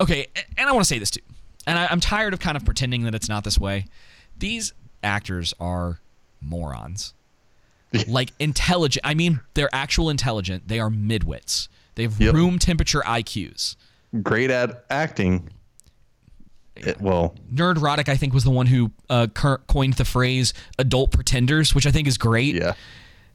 okay, 0.00 0.26
and 0.58 0.68
I 0.68 0.72
want 0.72 0.82
to 0.84 0.88
say 0.88 0.98
this 0.98 1.10
too, 1.10 1.20
and 1.66 1.78
I, 1.78 1.86
I'm 1.90 2.00
tired 2.00 2.32
of 2.32 2.40
kind 2.40 2.56
of 2.56 2.64
pretending 2.64 3.04
that 3.04 3.14
it's 3.14 3.28
not 3.28 3.44
this 3.44 3.58
way. 3.58 3.86
These 4.38 4.72
actors 5.02 5.54
are 5.60 6.00
morons. 6.40 7.14
like 8.08 8.32
intelligent. 8.38 9.04
I 9.04 9.14
mean, 9.14 9.40
they're 9.54 9.68
actual 9.72 10.10
intelligent. 10.10 10.68
They 10.68 10.78
are 10.80 10.90
midwits. 10.90 11.68
They 11.96 12.04
have 12.04 12.20
Yep. 12.20 12.34
room 12.34 12.58
temperature 12.58 13.00
IQs. 13.04 13.76
great 14.22 14.50
at 14.50 14.84
acting. 14.90 15.48
It, 16.76 17.00
well, 17.00 17.34
Nerdrotic, 17.52 18.08
I 18.08 18.16
think, 18.16 18.32
was 18.32 18.44
the 18.44 18.50
one 18.50 18.66
who 18.66 18.90
uh, 19.10 19.26
cur- 19.34 19.58
coined 19.66 19.94
the 19.94 20.04
phrase 20.04 20.54
"adult 20.78 21.10
pretenders," 21.10 21.74
which 21.74 21.84
I 21.86 21.90
think 21.90 22.08
is 22.08 22.16
great. 22.16 22.54
yeah. 22.54 22.74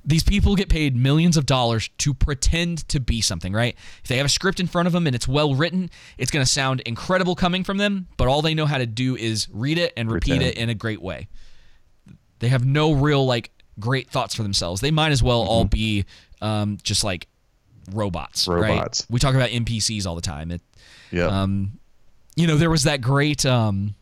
These 0.07 0.23
people 0.23 0.55
get 0.55 0.69
paid 0.69 0.95
millions 0.95 1.35
of 1.35 1.45
dollars 1.47 1.89
to 1.97 2.13
pretend 2.13 2.87
to 2.89 2.99
be 2.99 3.21
something, 3.21 3.51
right? 3.53 3.75
If 4.03 4.07
they 4.07 4.17
have 4.17 4.25
a 4.27 4.29
script 4.29 4.59
in 4.59 4.67
front 4.67 4.85
of 4.85 4.93
them 4.93 5.07
and 5.07 5.15
it's 5.15 5.27
well 5.27 5.55
written, 5.55 5.89
it's 6.19 6.29
going 6.29 6.45
to 6.45 6.51
sound 6.51 6.81
incredible 6.81 7.33
coming 7.35 7.63
from 7.63 7.77
them, 7.77 8.07
but 8.17 8.27
all 8.27 8.41
they 8.43 8.53
know 8.53 8.67
how 8.67 8.77
to 8.77 8.85
do 8.85 9.15
is 9.15 9.47
read 9.51 9.77
it 9.79 9.93
and 9.97 10.11
repeat 10.11 10.35
Pretend. 10.37 10.43
it 10.43 10.57
in 10.57 10.69
a 10.69 10.75
great 10.75 11.01
way. 11.01 11.27
They 12.39 12.49
have 12.49 12.65
no 12.65 12.91
real 12.93 13.25
like 13.25 13.49
great 13.79 14.09
thoughts 14.09 14.35
for 14.35 14.43
themselves. 14.43 14.79
They 14.81 14.91
might 14.91 15.11
as 15.11 15.23
well 15.23 15.41
all 15.41 15.65
be 15.65 16.05
um, 16.41 16.77
just 16.83 17.03
like 17.03 17.27
robots, 17.91 18.47
right? 18.47 18.69
Robots. 18.69 19.07
We 19.09 19.19
talk 19.19 19.33
about 19.35 19.49
NPCs 19.49 20.05
all 20.05 20.15
the 20.15 20.21
time. 20.21 20.51
It, 20.51 20.61
Yeah. 21.11 21.25
um, 21.27 21.79
you 22.35 22.45
know, 22.47 22.57
there 22.57 22.69
was 22.69 22.83
that 22.83 23.01
great 23.01 23.45
um, 23.45 23.95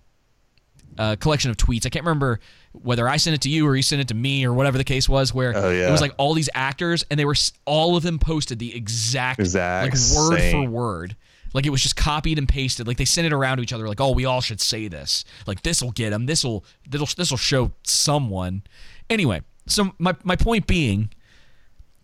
uh, 0.97 1.15
collection 1.17 1.49
of 1.51 1.57
tweets. 1.57 1.85
I 1.85 1.89
can't 1.89 2.05
remember 2.05 2.39
whether 2.71 3.07
I 3.07 3.17
sent 3.17 3.33
it 3.35 3.41
to 3.41 3.49
you 3.49 3.67
or 3.67 3.75
you 3.75 3.83
sent 3.83 4.01
it 4.01 4.07
to 4.09 4.13
me 4.13 4.45
or 4.45 4.53
whatever 4.53 4.77
the 4.77 4.83
case 4.83 5.07
was, 5.09 5.33
where 5.33 5.53
Oh, 5.55 5.69
yeah. 5.69 5.87
it 5.87 5.91
was 5.91 6.01
like 6.01 6.13
all 6.17 6.33
these 6.33 6.49
actors 6.53 7.03
and 7.09 7.19
they 7.19 7.25
were 7.25 7.35
all 7.65 7.95
of 7.95 8.03
them 8.03 8.19
posted 8.19 8.59
the 8.59 8.75
exact, 8.75 9.39
Exact 9.39 9.93
like 9.95 10.15
word 10.17 10.51
for 10.51 10.69
word. 10.69 11.15
Like 11.53 11.67
it 11.67 11.69
was 11.69 11.81
just 11.83 11.95
copied 11.95 12.39
and 12.39 12.49
pasted. 12.49 12.87
Like 12.87 12.97
they 12.97 13.05
sent 13.05 13.27
it 13.27 13.33
around 13.33 13.57
to 13.57 13.63
each 13.63 13.73
other. 13.73 13.87
Like, 13.87 14.01
oh, 14.01 14.11
we 14.11 14.25
all 14.25 14.41
should 14.41 14.59
say 14.59 14.87
this. 14.87 15.23
Like 15.45 15.61
this 15.61 15.83
will 15.83 15.91
get 15.91 16.09
them. 16.09 16.25
This 16.25 16.43
will 16.43 16.65
this 16.89 16.99
will 16.99 17.09
this 17.15 17.29
will 17.29 17.37
show 17.37 17.71
someone. 17.83 18.63
Anyway, 19.09 19.41
so 19.67 19.93
my 19.99 20.15
my 20.23 20.35
point 20.35 20.65
being, 20.65 21.11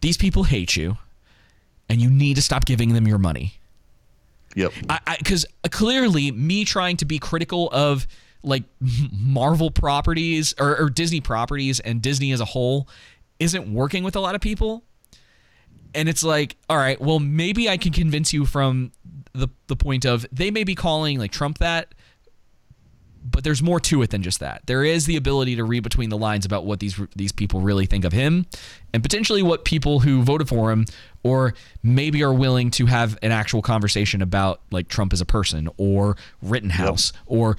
these 0.02 0.18
people 0.18 0.44
hate 0.44 0.76
you, 0.76 0.98
and 1.90 2.00
you 2.00 2.12
need 2.12 2.36
to 2.36 2.44
stop 2.44 2.66
giving 2.66 2.94
them 2.94 3.08
your 3.08 3.18
money. 3.18 3.56
yep. 4.56 4.72
I 4.88 5.16
because 5.18 5.48
clearly 5.72 6.32
me 6.32 6.64
trying 6.64 6.98
to 6.98 7.06
be 7.06 7.18
critical 7.18 7.70
of 7.72 8.06
like 8.44 8.64
Marvel 9.12 9.72
properties 9.72 10.54
or, 10.60 10.80
or 10.80 10.90
Disney 10.90 11.22
properties 11.22 11.80
and 11.80 12.02
Disney 12.02 12.32
as 12.32 12.42
a 12.42 12.46
whole 12.46 12.88
isn't 13.40 13.72
working 13.74 14.04
with 14.04 14.16
a 14.16 14.20
lot 14.20 14.36
of 14.36 14.42
people. 14.42 14.84
And 15.96 16.08
it's 16.08 16.24
like, 16.24 16.56
all 16.70 16.78
right, 16.78 17.00
well, 17.02 17.20
maybe 17.20 17.68
I 17.68 17.78
can 17.78 17.92
convince 17.92 18.32
you 18.32 18.46
from 18.46 18.92
the 19.34 19.48
the 19.68 19.76
point 19.76 20.06
of 20.06 20.26
they 20.32 20.52
may 20.52 20.64
be 20.64 20.76
calling 20.76 21.18
like 21.18 21.32
Trump 21.32 21.60
that, 21.60 21.96
but 23.24 23.44
there's 23.44 23.62
more 23.62 23.80
to 23.80 24.02
it 24.02 24.10
than 24.10 24.22
just 24.22 24.40
that. 24.40 24.62
There 24.66 24.84
is 24.84 25.06
the 25.06 25.16
ability 25.16 25.56
to 25.56 25.64
read 25.64 25.84
between 25.84 26.10
the 26.10 26.18
lines 26.18 26.46
about 26.46 26.66
what 26.66 26.80
these 26.80 27.00
these 27.16 27.32
people 27.32 27.62
really 27.62 27.86
think 27.86 28.06
of 28.06 28.14
him, 28.14 28.46
and 28.94 29.02
potentially 29.02 29.42
what 29.42 29.66
people 29.66 30.00
who 30.00 30.22
voted 30.22 30.48
for 30.48 30.72
him 30.72 30.86
or 31.24 31.54
maybe 31.84 32.24
are 32.24 32.34
willing 32.34 32.72
to 32.72 32.86
have 32.86 33.18
an 33.22 33.32
actual 33.32 33.62
conversation 33.62 34.22
about 34.22 34.62
like 34.72 34.88
Trump 34.88 35.12
as 35.12 35.22
a 35.22 35.26
person 35.26 35.70
or 35.78 36.18
Rittenhouse 36.42 37.14
or 37.26 37.58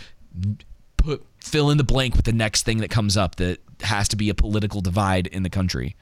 put 1.03 1.25
fill 1.41 1.71
in 1.71 1.79
the 1.79 1.85
blank 1.85 2.15
with 2.15 2.25
the 2.25 2.33
next 2.33 2.65
thing 2.65 2.79
that 2.79 2.91
comes 2.91 3.17
up 3.17 3.37
that 3.37 3.59
has 3.83 4.09
to 4.09 4.17
be 4.17 4.29
a 4.29 4.35
political 4.35 4.81
divide 4.81 5.27
in 5.27 5.43
the 5.43 5.51
country. 5.51 5.97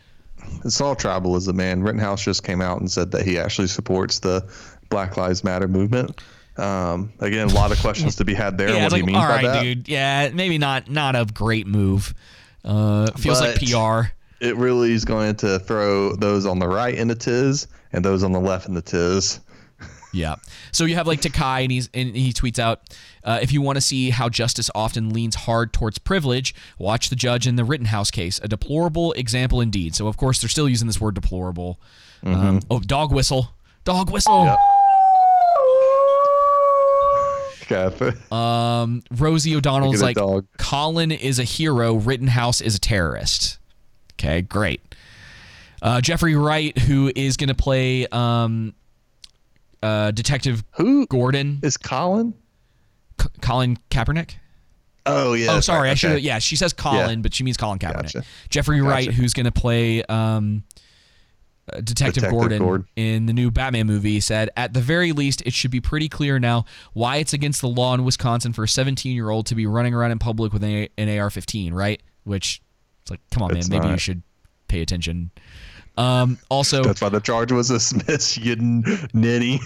It's 0.65 0.81
all 0.81 0.95
tribalism, 0.95 1.55
man. 1.55 1.83
Rittenhouse 1.83 2.23
just 2.23 2.45
came 2.45 2.61
out 2.61 2.81
and 2.81 2.91
said 2.91 3.11
that 3.13 3.27
he 3.27 3.39
actually 3.39 3.69
supports 3.69 4.21
the 4.21 4.49
Black 4.89 5.17
Lives 5.17 5.45
Matter 5.45 5.69
movement. 5.69 6.21
Um, 6.57 7.13
again, 7.21 7.49
a 7.49 7.55
lot 7.55 7.71
of 7.71 7.81
questions 7.81 8.17
to 8.17 8.25
be 8.25 8.35
had 8.35 8.59
there. 8.59 8.69
yeah, 8.75 8.85
what 8.85 8.93
like, 8.93 9.05
means 9.05 9.19
all 9.19 9.25
by 9.25 9.37
right, 9.37 9.43
that. 9.43 9.63
dude. 9.63 9.89
Yeah, 9.89 10.31
maybe 10.33 10.59
not 10.59 10.91
not 10.91 11.15
a 11.15 11.25
great 11.25 11.67
move. 11.67 12.15
Uh, 12.65 13.11
feels 13.13 13.41
like 13.41 13.57
PR. 13.57 14.13
It 14.41 14.57
really 14.57 14.93
is 14.93 15.05
going 15.05 15.37
to 15.37 15.59
throw 15.59 16.15
those 16.15 16.47
on 16.47 16.59
the 16.59 16.69
right 16.69 16.95
in 16.95 17.09
the 17.09 17.15
tiz 17.15 17.67
and 17.93 18.05
those 18.05 18.23
on 18.23 18.33
the 18.33 18.41
left 18.41 18.69
in 18.69 18.75
the 18.75 18.83
tiz. 18.83 19.41
Yeah. 20.13 20.37
So 20.73 20.85
you 20.85 20.95
have 20.95 21.07
like 21.07 21.21
Takei, 21.21 21.63
and 21.63 21.71
he's 21.71 21.91
and 21.93 22.17
he 22.17 22.33
tweets 22.33 22.59
out, 22.59 22.97
uh, 23.25 23.39
if 23.43 23.53
you 23.53 23.61
want 23.61 23.77
to 23.77 23.83
see 23.83 24.11
how 24.11 24.29
justice 24.29 24.71
often 24.75 25.11
leans 25.11 25.35
hard 25.35 25.73
towards 25.73 25.99
privilege, 25.99 26.55
watch 26.79 27.11
the 27.11 27.17
judge 27.17 27.47
in 27.47 27.57
the 27.57 27.65
Rittenhouse 27.65 28.11
case. 28.11 28.41
A 28.43 28.49
deplorable 28.49 29.13
example 29.13 29.61
indeed. 29.61 29.95
So 29.95 30.07
of 30.09 30.17
course 30.17 30.41
they're 30.41 30.49
still 30.49 30.69
using 30.69 30.87
this 30.87 31.01
word 31.01 31.15
deplorable. 31.15 31.79
Um, 32.25 32.61
oh, 32.71 32.81
dog 32.81 33.13
whistle, 33.13 33.55
dog 33.85 34.11
whistle. 34.11 34.57
Okay. 37.71 38.17
Um, 38.33 39.03
Rosie 39.11 39.55
O'Donnell's 39.55 40.03
like. 40.03 40.17
Colin 40.59 41.13
is 41.13 41.39
a 41.39 41.45
hero, 41.45 41.95
Rittenhouse 41.95 42.61
is 42.61 42.75
a 42.75 42.81
terrorist. 42.81 43.59
Okay, 44.15 44.41
great. 44.43 44.81
Uh, 45.81 46.01
Jeffrey 46.01 46.35
Wright, 46.35 46.77
who 46.77 47.13
is 47.15 47.37
going 47.37 47.49
to 47.49 47.55
play 47.55 48.07
um, 48.11 48.75
uh, 49.83 50.11
Detective 50.11 50.65
Who 50.73 51.07
Gordon, 51.07 51.61
is 51.63 51.77
Colin? 51.77 52.35
C- 53.21 53.29
Colin 53.41 53.79
Kaepernick. 53.91 54.37
Oh 55.07 55.33
yeah. 55.33 55.53
oh, 55.53 55.61
sorry, 55.61 55.89
right, 55.89 55.93
I 55.93 55.95
should. 55.95 56.11
okay. 56.13 56.21
Yeah, 56.21 56.39
she 56.39 56.55
says 56.57 56.73
Colin, 56.73 57.23
but 57.23 57.33
she 57.33 57.43
means 57.45 57.57
Colin 57.57 57.79
Kaepernick. 57.79 58.13
Gotcha. 58.13 58.25
Jeffrey 58.51 58.81
Wright, 58.83 59.11
who's 59.11 59.33
going 59.33 59.47
to 59.47 59.53
play 59.53 60.03
um, 60.05 60.65
uh, 61.73 61.81
Detective, 61.81 62.15
Detective 62.15 62.31
Gordon, 62.31 62.59
Gordon. 62.59 62.87
in 62.97 63.27
the 63.27 63.33
new 63.33 63.51
Batman 63.51 63.87
movie, 63.87 64.21
said, 64.21 64.51
"At 64.57 64.75
the 64.75 64.81
very 64.81 65.13
least, 65.13 65.43
it 65.47 65.53
should 65.55 65.71
be 65.71 65.81
pretty 65.81 66.09
clear 66.11 66.39
now 66.39 66.67
why 66.93 67.17
it's 67.17 67.33
against 67.33 67.61
the 67.63 67.69
law 67.69 67.95
in 67.95 68.05
Wisconsin 68.05 68.53
for 68.53 68.65
a 68.65 68.67
17-year-old 68.67 69.47
to 69.47 69.55
be 69.55 69.67
running 69.67 69.95
around 69.95 70.11
in 70.11 70.19
public 70.19 70.53
with 70.53 70.63
an, 70.63 70.89
an 70.99 71.09
AR-15, 71.09 71.73
right? 71.73 72.03
Which, 72.25 72.61
it's 73.03 73.11
like, 73.11 73.21
come 73.31 73.43
on, 73.43 73.57
It's 73.57 73.69
man, 73.71 73.81
maybe 73.81 73.93
you 73.93 73.99
should 73.99 74.23
pay 74.69 74.83
attention." 74.83 75.31
Um, 75.99 76.39
also, 76.49 76.83
That's 76.85 77.01
why 77.01 77.09
the 77.09 77.21
charge 77.21 77.51
was 77.53 77.69
dismissed. 77.69 78.37
You 78.45 78.57
ninny. 79.13 79.61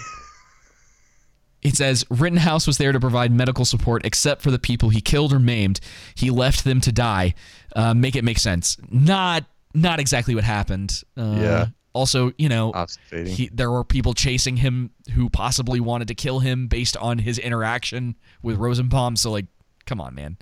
It 1.61 1.75
says 1.77 2.05
Rittenhouse 2.09 2.67
was 2.67 2.77
there 2.77 2.91
to 2.91 2.99
provide 2.99 3.31
medical 3.31 3.63
support 3.63 4.05
except 4.05 4.41
for 4.41 4.51
the 4.51 4.59
people 4.59 4.89
he 4.89 4.99
killed 4.99 5.31
or 5.31 5.39
maimed. 5.39 5.79
He 6.15 6.29
left 6.29 6.65
them 6.65 6.81
to 6.81 6.91
die. 6.91 7.35
Uh, 7.75 7.93
make 7.93 8.15
it 8.17 8.23
make 8.23 8.39
sense. 8.39 8.77
Not 8.89 9.45
not 9.73 9.99
exactly 9.99 10.35
what 10.35 10.43
happened. 10.43 11.01
Uh, 11.17 11.37
Yeah. 11.39 11.65
Also, 11.93 12.31
you 12.39 12.49
know, 12.49 12.71
he, 13.11 13.49
there 13.53 13.69
were 13.69 13.83
people 13.83 14.15
chasing 14.15 14.57
him 14.57 14.89
who 15.13 15.29
possibly 15.29 15.79
wanted 15.79 16.07
to 16.07 16.15
kill 16.15 16.39
him 16.39 16.65
based 16.67 16.97
on 16.97 17.19
his 17.19 17.37
interaction 17.37 18.15
with 18.41 18.57
Rosenbaum. 18.57 19.15
So, 19.15 19.29
like, 19.29 19.45
come 19.85 20.01
on, 20.01 20.15
man. 20.15 20.37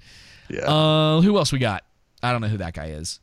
Yeah. 0.49 0.61
Uh, 0.61 1.19
who 1.19 1.37
else 1.37 1.51
we 1.51 1.59
got? 1.59 1.83
I 2.23 2.31
don't 2.31 2.39
know 2.39 2.47
who 2.47 2.57
that 2.59 2.73
guy 2.73 2.91
is. 2.91 3.19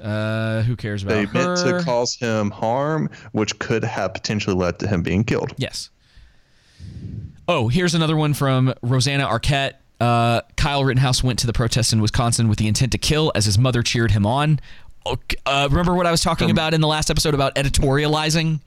Uh, 0.00 0.62
who 0.62 0.76
cares 0.76 1.02
about 1.02 1.14
they 1.14 1.24
her? 1.24 1.32
meant 1.32 1.58
to 1.60 1.82
cause 1.84 2.14
him 2.14 2.50
harm, 2.50 3.08
which 3.32 3.58
could 3.58 3.82
have 3.84 4.12
potentially 4.14 4.54
led 4.54 4.78
to 4.80 4.86
him 4.88 5.02
being 5.02 5.24
killed. 5.24 5.52
Yes. 5.56 5.90
Oh, 7.48 7.68
here's 7.68 7.94
another 7.94 8.16
one 8.16 8.34
from 8.34 8.74
Rosanna 8.82 9.26
Arquette. 9.26 9.74
Uh, 10.00 10.42
Kyle 10.56 10.84
Rittenhouse 10.84 11.22
went 11.22 11.38
to 11.38 11.46
the 11.46 11.52
protests 11.52 11.92
in 11.92 12.00
Wisconsin 12.02 12.48
with 12.48 12.58
the 12.58 12.66
intent 12.68 12.92
to 12.92 12.98
kill 12.98 13.32
as 13.34 13.44
his 13.46 13.56
mother 13.58 13.82
cheered 13.82 14.10
him 14.10 14.26
on. 14.26 14.60
Uh, 15.06 15.68
remember 15.70 15.94
what 15.94 16.06
I 16.06 16.10
was 16.10 16.20
talking 16.20 16.50
about 16.50 16.74
in 16.74 16.80
the 16.80 16.88
last 16.88 17.10
episode 17.10 17.32
about 17.32 17.54
editorializing? 17.54 18.60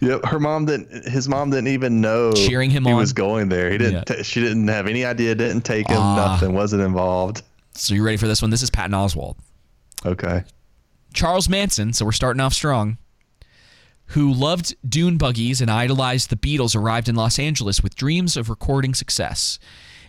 Yep, 0.00 0.24
her 0.24 0.40
mom 0.40 0.64
didn't. 0.66 1.08
His 1.08 1.28
mom 1.28 1.50
didn't 1.50 1.68
even 1.68 2.00
know 2.00 2.32
Cheering 2.32 2.70
him 2.70 2.84
he 2.84 2.92
on. 2.92 2.96
was 2.98 3.12
going 3.12 3.48
there. 3.50 3.70
He 3.70 3.78
didn't. 3.78 3.92
Yeah. 3.94 4.04
ta- 4.16 4.22
she 4.22 4.40
didn't 4.40 4.66
have 4.68 4.86
any 4.86 5.04
idea. 5.04 5.34
Didn't 5.34 5.62
take 5.62 5.88
him. 5.88 5.98
Ah. 5.98 6.14
nothing. 6.32 6.54
Wasn't 6.54 6.80
involved. 6.82 7.42
So 7.74 7.94
you 7.94 8.02
ready 8.04 8.16
for 8.16 8.26
this 8.26 8.40
one? 8.42 8.50
This 8.50 8.62
is 8.62 8.70
Patton 8.70 8.92
Oswalt. 8.92 9.36
Okay. 10.04 10.44
Charles 11.12 11.48
Manson, 11.48 11.92
so 11.92 12.04
we're 12.04 12.12
starting 12.12 12.40
off 12.40 12.54
strong, 12.54 12.98
who 14.06 14.32
loved 14.32 14.74
dune 14.88 15.18
buggies 15.18 15.60
and 15.60 15.70
idolized 15.70 16.30
the 16.30 16.36
Beatles, 16.36 16.74
arrived 16.74 17.08
in 17.08 17.14
Los 17.14 17.38
Angeles 17.38 17.82
with 17.82 17.94
dreams 17.94 18.36
of 18.36 18.48
recording 18.48 18.94
success. 18.94 19.58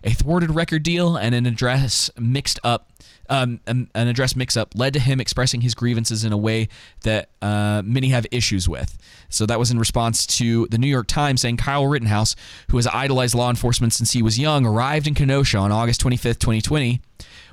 A 0.03 0.11
thwarted 0.11 0.51
record 0.51 0.81
deal 0.81 1.15
and 1.15 1.35
an 1.35 1.45
address 1.45 2.09
mixed 2.19 2.59
up. 2.63 2.87
Um, 3.29 3.61
an 3.65 3.87
address 3.95 4.35
mix-up 4.35 4.73
led 4.75 4.91
to 4.93 4.99
him 4.99 5.21
expressing 5.21 5.61
his 5.61 5.73
grievances 5.73 6.25
in 6.25 6.33
a 6.33 6.37
way 6.37 6.67
that 7.03 7.29
uh, 7.41 7.81
many 7.85 8.09
have 8.09 8.25
issues 8.29 8.67
with. 8.67 8.97
So 9.29 9.45
that 9.45 9.57
was 9.57 9.71
in 9.71 9.79
response 9.79 10.25
to 10.37 10.67
the 10.69 10.77
New 10.77 10.87
York 10.87 11.07
Times 11.07 11.39
saying 11.39 11.55
Kyle 11.55 11.87
Rittenhouse, 11.87 12.35
who 12.71 12.77
has 12.77 12.87
idolized 12.87 13.33
law 13.33 13.49
enforcement 13.49 13.93
since 13.93 14.11
he 14.11 14.21
was 14.21 14.37
young, 14.37 14.65
arrived 14.65 15.07
in 15.07 15.13
Kenosha 15.13 15.59
on 15.59 15.71
August 15.71 16.03
25th, 16.03 16.39
2020, 16.39 16.99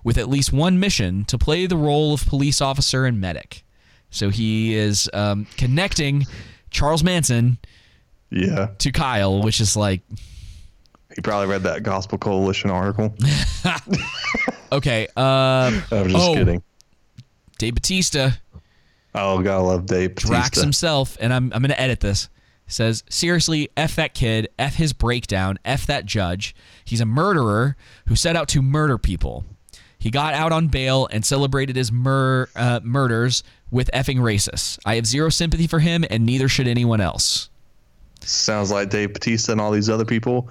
with 0.04 0.18
at 0.18 0.28
least 0.28 0.52
one 0.52 0.78
mission 0.80 1.24
to 1.26 1.38
play 1.38 1.66
the 1.66 1.76
role 1.76 2.14
of 2.14 2.24
police 2.26 2.60
officer 2.60 3.04
and 3.04 3.20
medic. 3.20 3.64
So 4.10 4.30
he 4.30 4.74
is 4.74 5.08
um, 5.12 5.46
connecting 5.56 6.26
Charles 6.70 7.02
Manson 7.04 7.58
Yeah. 8.30 8.68
to 8.78 8.90
Kyle, 8.92 9.42
which 9.42 9.60
is 9.60 9.76
like, 9.76 10.00
He 11.14 11.20
probably 11.22 11.48
read 11.48 11.62
that 11.64 11.82
Gospel 11.82 12.18
Coalition 12.18 12.70
article. 12.70 13.14
okay, 14.72 15.08
uh, 15.16 15.20
I 15.20 15.82
was 16.02 16.12
just 16.12 16.28
Oh. 16.28 16.34
kidding. 16.34 16.62
Dave 17.58 17.74
Bautista, 17.74 18.38
Oh, 19.14 19.40
gotta 19.42 19.62
love 19.62 19.86
Dave 19.86 20.14
Drax 20.14 20.60
himself, 20.60 21.16
and 21.20 21.32
I'm, 21.32 21.44
I'm 21.52 21.60
going 21.62 21.70
to 21.70 21.80
edit 21.80 22.00
this. 22.00 22.28
Says, 22.68 23.02
seriously, 23.08 23.70
F 23.76 23.96
that 23.96 24.12
kid, 24.14 24.48
F 24.58 24.74
his 24.74 24.92
breakdown, 24.92 25.58
F 25.64 25.86
that 25.86 26.04
judge. 26.04 26.54
He's 26.84 27.00
a 27.00 27.06
murderer 27.06 27.76
who 28.06 28.14
set 28.14 28.36
out 28.36 28.46
to 28.48 28.60
murder 28.62 28.98
people. 28.98 29.44
He 29.98 30.10
got 30.10 30.34
out 30.34 30.52
on 30.52 30.68
bail 30.68 31.08
and 31.10 31.24
celebrated 31.24 31.76
his 31.76 31.90
mur- 31.90 32.48
uh, 32.54 32.80
murders 32.82 33.42
with 33.70 33.90
effing 33.92 34.18
racists. 34.18 34.78
I 34.86 34.94
have 34.94 35.06
zero 35.06 35.28
sympathy 35.28 35.66
for 35.66 35.80
him, 35.80 36.04
and 36.08 36.24
neither 36.24 36.48
should 36.48 36.68
anyone 36.68 37.00
else. 37.00 37.50
Sounds 38.20 38.70
like 38.70 38.90
Dave 38.90 39.12
Bautista 39.12 39.52
and 39.52 39.60
all 39.60 39.70
these 39.70 39.88
other 39.90 40.04
people 40.04 40.48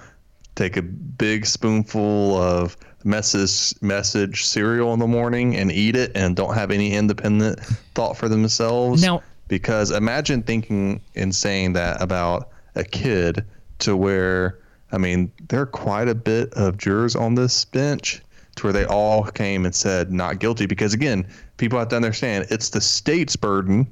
take 0.54 0.76
a 0.76 0.82
big 0.82 1.46
spoonful 1.46 2.36
of 2.36 2.76
message 3.04 3.72
message 3.80 4.44
cereal 4.44 4.92
in 4.92 4.98
the 4.98 5.06
morning 5.06 5.56
and 5.56 5.70
eat 5.70 5.94
it 5.94 6.10
and 6.16 6.34
don't 6.34 6.54
have 6.54 6.70
any 6.72 6.94
independent 6.94 7.60
thought 7.94 8.16
for 8.16 8.28
themselves. 8.28 9.02
Now- 9.02 9.22
because 9.46 9.90
imagine 9.92 10.42
thinking 10.42 11.00
and 11.14 11.34
saying 11.34 11.72
that 11.72 12.02
about 12.02 12.50
a 12.74 12.84
kid 12.84 13.46
to 13.78 13.96
where 13.96 14.58
I 14.92 14.98
mean 14.98 15.32
there 15.48 15.62
are 15.62 15.66
quite 15.66 16.06
a 16.08 16.14
bit 16.14 16.52
of 16.52 16.76
jurors 16.76 17.16
on 17.16 17.34
this 17.34 17.64
bench 17.64 18.20
to 18.58 18.66
where 18.66 18.72
they 18.72 18.84
all 18.84 19.24
came 19.24 19.64
and 19.64 19.74
said 19.74 20.12
not 20.12 20.38
guilty 20.38 20.66
because 20.66 20.94
again 20.94 21.26
people 21.56 21.78
have 21.78 21.88
to 21.88 21.96
understand 21.96 22.46
it's 22.50 22.70
the 22.70 22.80
state's 22.80 23.36
burden 23.36 23.86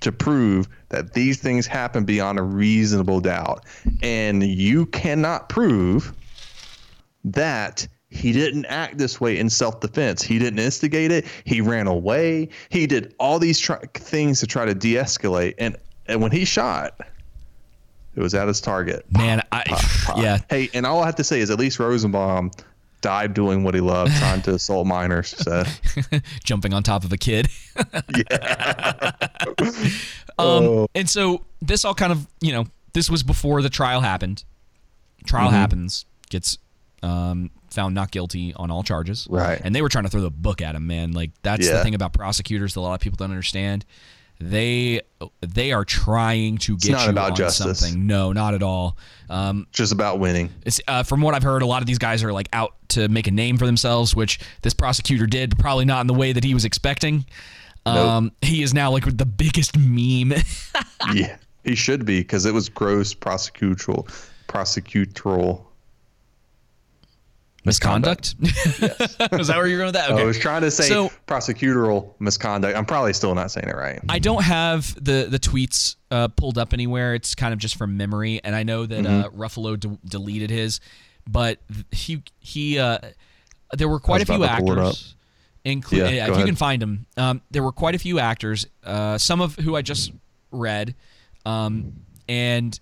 to 0.00 0.10
prove 0.10 0.68
that 0.88 1.12
these 1.12 1.38
things 1.38 1.66
happen 1.66 2.04
beyond 2.04 2.38
a 2.38 2.42
reasonable 2.42 3.20
doubt. 3.20 3.64
And 4.02 4.42
you 4.42 4.86
cannot 4.86 5.48
prove 5.48 6.12
that 7.24 7.86
he 8.08 8.32
didn't 8.32 8.64
act 8.66 8.98
this 8.98 9.20
way 9.20 9.38
in 9.38 9.48
self 9.48 9.80
defense. 9.80 10.22
He 10.22 10.38
didn't 10.38 10.58
instigate 10.58 11.12
it. 11.12 11.26
He 11.44 11.60
ran 11.60 11.86
away. 11.86 12.48
He 12.70 12.86
did 12.86 13.14
all 13.20 13.38
these 13.38 13.58
try- 13.58 13.84
things 13.94 14.40
to 14.40 14.46
try 14.46 14.64
to 14.64 14.74
de 14.74 14.94
escalate. 14.94 15.54
And, 15.58 15.76
and 16.06 16.20
when 16.20 16.32
he 16.32 16.44
shot, 16.44 16.98
it 18.16 18.20
was 18.20 18.34
at 18.34 18.48
his 18.48 18.60
target. 18.60 19.04
Man, 19.16 19.42
I, 19.52 19.62
yeah, 20.16 20.38
Hey, 20.48 20.68
and 20.74 20.84
all 20.84 21.02
I 21.02 21.06
have 21.06 21.14
to 21.16 21.24
say 21.24 21.40
is 21.40 21.50
at 21.50 21.58
least 21.58 21.78
Rosenbaum 21.78 22.50
died 23.00 23.34
doing 23.34 23.64
what 23.64 23.74
he 23.74 23.80
loved, 23.80 24.12
trying 24.18 24.42
to 24.42 24.54
assault 24.54 24.86
minors. 24.86 25.28
So, 25.36 25.64
jumping 26.44 26.72
on 26.74 26.82
top 26.82 27.04
of 27.04 27.12
a 27.12 27.16
kid. 27.16 27.48
um, 30.38 30.38
Oh. 30.38 30.86
and 30.94 31.08
so 31.08 31.44
this 31.60 31.84
all 31.84 31.94
kind 31.94 32.12
of, 32.12 32.26
you 32.40 32.52
know, 32.52 32.66
this 32.92 33.10
was 33.10 33.22
before 33.22 33.62
the 33.62 33.70
trial 33.70 34.00
happened. 34.00 34.44
Trial 35.24 35.48
Mm-hmm. 35.48 35.56
happens, 35.56 36.04
gets 36.30 36.58
um, 37.02 37.50
found 37.70 37.94
not 37.94 38.10
guilty 38.10 38.54
on 38.54 38.70
all 38.70 38.82
charges. 38.82 39.26
Right. 39.30 39.60
And 39.62 39.74
they 39.74 39.82
were 39.82 39.88
trying 39.90 40.04
to 40.04 40.10
throw 40.10 40.22
the 40.22 40.30
book 40.30 40.62
at 40.62 40.74
him, 40.74 40.86
man. 40.86 41.12
Like 41.12 41.30
that's 41.42 41.68
the 41.68 41.82
thing 41.82 41.94
about 41.94 42.12
prosecutors 42.12 42.74
that 42.74 42.80
a 42.80 42.82
lot 42.82 42.94
of 42.94 43.00
people 43.00 43.16
don't 43.16 43.30
understand. 43.30 43.84
They 44.40 45.02
they 45.40 45.72
are 45.72 45.84
trying 45.84 46.56
to 46.58 46.76
get 46.78 46.92
not 46.92 47.04
you 47.04 47.10
about 47.10 47.30
on 47.32 47.36
justice. 47.36 47.80
something. 47.80 48.06
No, 48.06 48.32
not 48.32 48.54
at 48.54 48.62
all. 48.62 48.96
Um, 49.28 49.66
just 49.70 49.92
about 49.92 50.18
winning. 50.18 50.50
it's, 50.64 50.80
uh, 50.88 51.02
from 51.02 51.20
what 51.20 51.34
I've 51.34 51.42
heard, 51.42 51.62
a 51.62 51.66
lot 51.66 51.82
of 51.82 51.86
these 51.86 51.98
guys 51.98 52.24
are 52.24 52.32
like 52.32 52.48
out 52.52 52.74
to 52.88 53.08
make 53.08 53.26
a 53.26 53.30
name 53.30 53.58
for 53.58 53.66
themselves, 53.66 54.16
which 54.16 54.40
this 54.62 54.72
prosecutor 54.72 55.26
did, 55.26 55.50
but 55.50 55.58
probably 55.58 55.84
not 55.84 56.00
in 56.00 56.06
the 56.06 56.14
way 56.14 56.32
that 56.32 56.42
he 56.42 56.54
was 56.54 56.64
expecting. 56.64 57.26
Um, 57.86 58.32
He 58.42 58.62
is 58.62 58.72
now 58.74 58.90
like 58.90 59.04
the 59.16 59.26
biggest 59.26 59.76
meme. 59.76 60.32
yeah, 61.14 61.36
he 61.64 61.74
should 61.74 62.04
be 62.04 62.20
because 62.20 62.46
it 62.46 62.54
was 62.54 62.68
gross 62.68 63.14
prosecutorial, 63.14 64.06
prosecutorial. 64.48 65.62
Misconduct. 67.64 68.34
is 68.42 68.48
that 68.78 69.48
where 69.56 69.66
you're 69.66 69.78
going 69.78 69.88
with 69.88 69.94
that? 69.94 70.10
Okay. 70.10 70.22
I 70.22 70.24
was 70.24 70.38
trying 70.38 70.62
to 70.62 70.70
say 70.70 70.88
So- 70.88 71.10
prosecutorial 71.26 72.14
misconduct. 72.18 72.76
I'm 72.76 72.84
probably 72.86 73.12
still 73.12 73.34
not 73.34 73.50
saying 73.50 73.68
it 73.68 73.76
right. 73.76 74.00
I 74.08 74.18
don't 74.18 74.42
have 74.42 74.94
the 75.02 75.26
the 75.28 75.38
tweets 75.38 75.96
uh, 76.10 76.28
pulled 76.28 76.58
up 76.58 76.72
anywhere. 76.72 77.14
It's 77.14 77.34
kind 77.34 77.52
of 77.52 77.58
just 77.58 77.76
from 77.76 77.96
memory, 77.96 78.40
and 78.42 78.54
I 78.56 78.62
know 78.62 78.86
that 78.86 79.06
uh, 79.06 79.08
Mm-hmm. 79.30 79.40
Ruffalo 79.40 79.78
de- 79.78 79.98
deleted 80.08 80.50
his, 80.50 80.80
but 81.28 81.58
he 81.90 82.22
he 82.40 82.78
uh, 82.78 82.98
there 83.72 83.88
were 83.88 84.00
quite 84.00 84.22
a 84.22 84.26
few 84.26 84.36
about 84.36 84.58
to 84.58 84.62
pull 84.64 84.72
it 84.72 84.78
actors. 84.80 85.14
Including, 85.62 86.14
Yeah, 86.14 86.28
if 86.28 86.32
go 86.32 86.38
you 86.38 86.46
can 86.46 86.56
find 86.56 86.80
them, 86.80 87.04
um, 87.18 87.42
there 87.50 87.62
were 87.62 87.70
quite 87.72 87.94
a 87.94 87.98
few 87.98 88.18
actors. 88.18 88.66
Uh, 88.82 89.18
some 89.18 89.42
of 89.42 89.56
who 89.56 89.76
I 89.76 89.82
just 89.82 90.10
read, 90.50 90.94
um, 91.44 91.92
and 92.30 92.80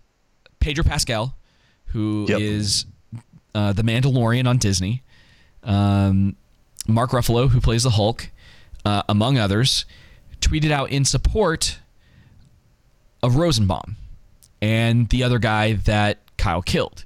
Pedro 0.61 0.85
Pascal, 0.85 1.37
who 1.87 2.27
is 2.31 2.85
Yep. 2.85 2.95
Uh, 3.55 3.73
the 3.73 3.83
Mandalorian 3.83 4.49
on 4.49 4.59
Disney, 4.59 5.03
um, 5.63 6.37
Mark 6.87 7.11
Ruffalo, 7.11 7.49
who 7.51 7.61
plays 7.61 7.83
the 7.83 7.91
Hulk, 7.91 8.31
uh, 8.85 9.03
among 9.09 9.39
others, 9.39 9.85
tweeted 10.41 10.71
out 10.71 10.91
in 10.91 11.05
support 11.05 11.79
of 13.23 13.37
Rosenbaum 13.37 13.97
and 14.63 15.09
the 15.09 15.23
other 15.23 15.39
guy 15.39 15.75
that 15.75 16.19
Kyle 16.37 16.63
killed. 16.63 17.05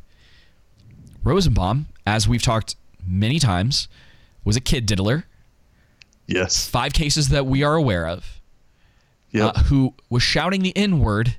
Rosenbaum, 1.25 1.87
as 2.07 2.29
we've 2.29 2.43
talked 2.43 2.77
many 3.07 3.39
times, 3.39 3.89
was 4.45 4.57
a 4.57 4.61
kid 4.61 4.87
diddler. 4.87 5.25
Yes. 6.27 6.69
Five 6.69 6.93
cases 6.93 7.29
that 7.31 7.47
we 7.47 7.63
are 7.63 7.75
aware 7.75 8.07
of. 8.07 8.41
Yep. 9.33 9.57
uh, 9.57 9.63
who 9.63 9.95
was 10.11 10.23
shouting 10.23 10.61
the 10.61 10.77
N 10.77 11.01
word 11.01 11.37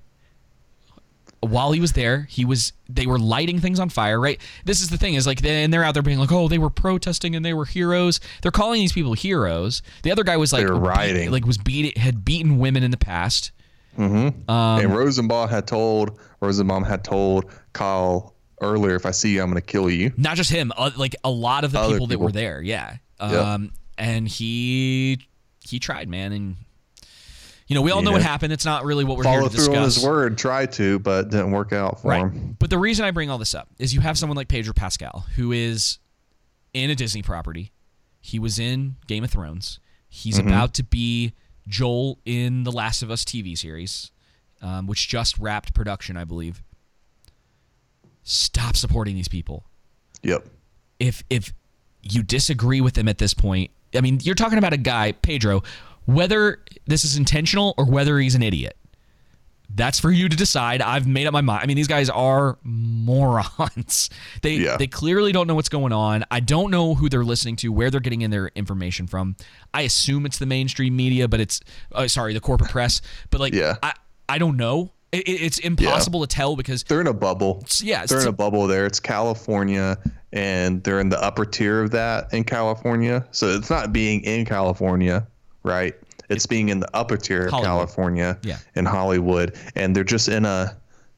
while 1.45 1.71
he 1.71 1.79
was 1.79 1.93
there. 1.93 2.23
He 2.29 2.45
was 2.45 2.73
they 2.89 3.05
were 3.05 3.19
lighting 3.19 3.59
things 3.59 3.79
on 3.79 3.89
fire, 3.89 4.19
right? 4.19 4.39
This 4.65 4.81
is 4.81 4.89
the 4.89 4.97
thing 4.97 5.15
is 5.15 5.25
like 5.27 5.43
and 5.45 5.73
they're 5.73 5.83
out 5.83 5.93
there 5.93 6.03
being 6.03 6.19
like, 6.19 6.31
"Oh, 6.31 6.47
they 6.47 6.57
were 6.57 6.69
protesting 6.69 7.35
and 7.35 7.43
they 7.45 7.53
were 7.53 7.65
heroes." 7.65 8.19
They're 8.41 8.51
calling 8.51 8.79
these 8.81 8.93
people 8.93 9.13
heroes. 9.13 9.81
The 10.03 10.11
other 10.11 10.23
guy 10.23 10.37
was 10.37 10.53
like 10.53 10.65
They 10.65 10.71
were 10.71 10.79
rioting. 10.79 11.31
like 11.31 11.45
was 11.45 11.57
beat 11.57 11.97
had 11.97 12.23
beaten 12.25 12.57
women 12.59 12.83
in 12.83 12.91
the 12.91 12.97
past. 12.97 13.51
Um, 13.97 14.33
and 14.47 14.95
Rosenbaum 14.95 15.49
had 15.49 15.67
told 15.67 16.19
Rosenbaum 16.41 16.83
had 16.83 17.03
told 17.03 17.45
Kyle 17.73 18.33
earlier, 18.61 18.95
if 18.95 19.05
I 19.05 19.11
see 19.11 19.33
you, 19.35 19.41
I'm 19.41 19.49
going 19.51 19.61
to 19.61 19.65
kill 19.65 19.89
you. 19.89 20.11
Not 20.17 20.35
just 20.37 20.49
him, 20.49 20.71
uh, 20.77 20.91
like 20.97 21.15
a 21.23 21.29
lot 21.29 21.63
of 21.63 21.71
the 21.71 21.79
Other 21.79 21.93
people, 21.93 22.07
that 22.07 22.19
were 22.19 22.31
there. 22.31 22.61
Yeah. 22.61 22.97
Yep. 23.21 23.31
Um 23.31 23.71
and 23.97 24.27
he 24.27 25.19
he 25.63 25.79
tried, 25.79 26.09
man, 26.09 26.31
and 26.31 26.55
you 27.74 27.80
know, 27.80 27.82
we 27.82 27.89
all 27.89 28.03
know 28.03 28.11
what 28.11 28.21
happened. 28.21 28.53
It's 28.53 28.65
not 28.65 28.86
really 28.86 29.03
what 29.03 29.17
we're 29.17 29.24
here 29.24 29.39
Follow 29.39 29.49
to 29.49 29.55
through 29.55 29.65
discuss. 29.65 29.78
on 29.78 29.84
his 29.86 30.03
word, 30.05 30.38
tried 30.38 30.71
to, 30.74 30.99
but 30.99 31.30
didn't 31.32 31.49
work 31.49 31.74
out 31.74 32.01
for 32.01 32.09
Right. 32.09 32.19
him. 32.21 32.55
But 32.59 32.69
the 32.69 32.78
reason 32.78 33.03
I 33.03 33.09
bring 33.09 33.32
all 33.32 33.39
this 33.39 33.55
up 33.55 33.67
is 33.80 33.95
you 33.95 34.01
have 34.01 34.15
someone 34.15 34.38
like 34.38 34.47
Pedro 34.47 34.74
Pascal 34.74 35.26
who 35.36 35.51
is 35.51 35.97
in 36.76 36.91
a 36.91 36.95
Disney 36.95 37.24
property. 37.24 37.71
He 38.21 38.38
was 38.38 38.59
in 38.59 38.97
Game 39.07 39.24
of 39.24 39.32
Thrones. 39.32 39.80
He's 40.07 40.38
about 40.38 40.76
to 40.76 40.84
be 40.84 41.34
Joel 41.67 42.19
in 42.26 42.63
the 42.63 42.71
Last 42.71 43.01
of 43.01 43.09
Us 43.09 43.26
TV 43.26 43.57
series, 43.57 44.11
um, 44.61 44.86
which 44.86 45.07
just 45.07 45.39
wrapped 45.39 45.74
production, 45.74 46.15
I 46.15 46.24
believe. 46.26 46.61
Stop 48.21 48.76
supporting 48.76 49.15
these 49.15 49.28
people. 49.28 49.65
Yep. 50.21 50.45
If 50.99 51.24
if 51.30 51.53
you 52.03 52.21
disagree 52.21 52.80
with 52.82 52.93
them 52.93 53.07
at 53.07 53.17
this 53.17 53.34
point, 53.34 53.71
I 53.95 54.01
mean, 54.01 54.19
you're 54.21 54.36
talking 54.36 54.57
about 54.57 54.74
a 54.74 54.78
guy, 54.78 55.11
Pedro, 55.13 55.63
whether 56.06 56.60
this 56.86 57.04
is 57.06 57.18
intentional 57.18 57.74
or 57.78 57.86
whether 57.86 58.20
he's 58.20 58.36
an 58.36 58.43
idiot. 58.43 58.78
That's 59.76 59.99
for 59.99 60.12
you 60.12 60.30
to 60.30 60.36
decide. 60.36 60.82
I've 60.84 61.08
made 61.08 61.26
up 61.26 61.34
my 61.34 61.41
mind. 61.41 61.62
I 61.64 61.66
mean, 61.66 61.76
these 61.78 61.88
guys 61.88 62.08
are 62.10 62.60
morons. 62.64 64.10
They 64.43 64.56
Yeah. 64.58 64.78
they 64.78 64.86
clearly 64.88 65.32
don't 65.32 65.47
know 65.47 65.56
what's 65.56 65.70
going 65.70 65.91
on. 65.93 66.26
I 66.30 66.41
don't 66.41 66.70
know 66.70 66.93
who 66.95 67.10
they're 67.10 67.24
listening 67.24 67.56
to, 67.58 67.70
where 67.72 67.89
they're 67.89 67.99
getting 67.99 68.22
in 68.22 68.30
their 68.30 68.51
information 68.56 69.08
from. 69.08 69.36
I 69.74 69.82
assume 69.82 70.26
it's 70.28 70.38
the 70.38 70.45
mainstream 70.45 70.95
media, 70.95 71.28
but 71.28 71.39
it's 71.39 71.60
uh, 71.93 72.08
sorry, 72.08 72.34
the 72.34 72.39
corporate 72.39 72.70
press. 72.72 73.01
But 73.32 73.39
like, 73.41 73.54
Yeah. 73.54 73.78
I 73.82 73.93
I 74.30 74.38
don't 74.38 74.58
know. 74.58 74.91
It, 75.12 75.28
it- 75.28 75.41
it's 75.41 75.58
impossible 75.60 76.22
to 76.22 76.28
tell 76.28 76.56
because 76.56 76.84
They're 76.84 77.01
in 77.01 77.08
a 77.08 77.14
bubble. 77.14 77.64
yeah, 77.82 78.04
it's 78.04 78.12
They're 78.12 78.22
in 78.22 78.28
a 78.28 78.32
bubble 78.32 78.68
there. 78.68 78.86
It's 78.86 78.99
California, 78.99 79.97
and 80.34 80.84
they're 80.84 80.99
in 80.99 81.10
the 81.10 81.22
upper 81.24 81.45
tier 81.45 81.82
of 81.82 81.89
that 81.91 82.32
in 82.34 82.43
California. 82.43 83.26
So 83.32 83.47
it's 83.49 83.70
not 83.72 83.91
being 83.93 84.22
in 84.22 84.45
California, 84.45 85.26
right? 85.64 85.93
It's 86.30 86.45
being 86.45 86.70
in 86.70 86.80
the 86.80 86.89
upper 86.95 87.18
tier 87.18 87.45
of 87.47 87.51
California 87.51 88.38
Yeah. 88.43 88.57
in 88.76 88.86
Hollywood. 88.86 89.55
And 89.76 89.95
they're 89.95 90.03
just 90.03 90.30
in 90.30 90.45
a 90.45 90.76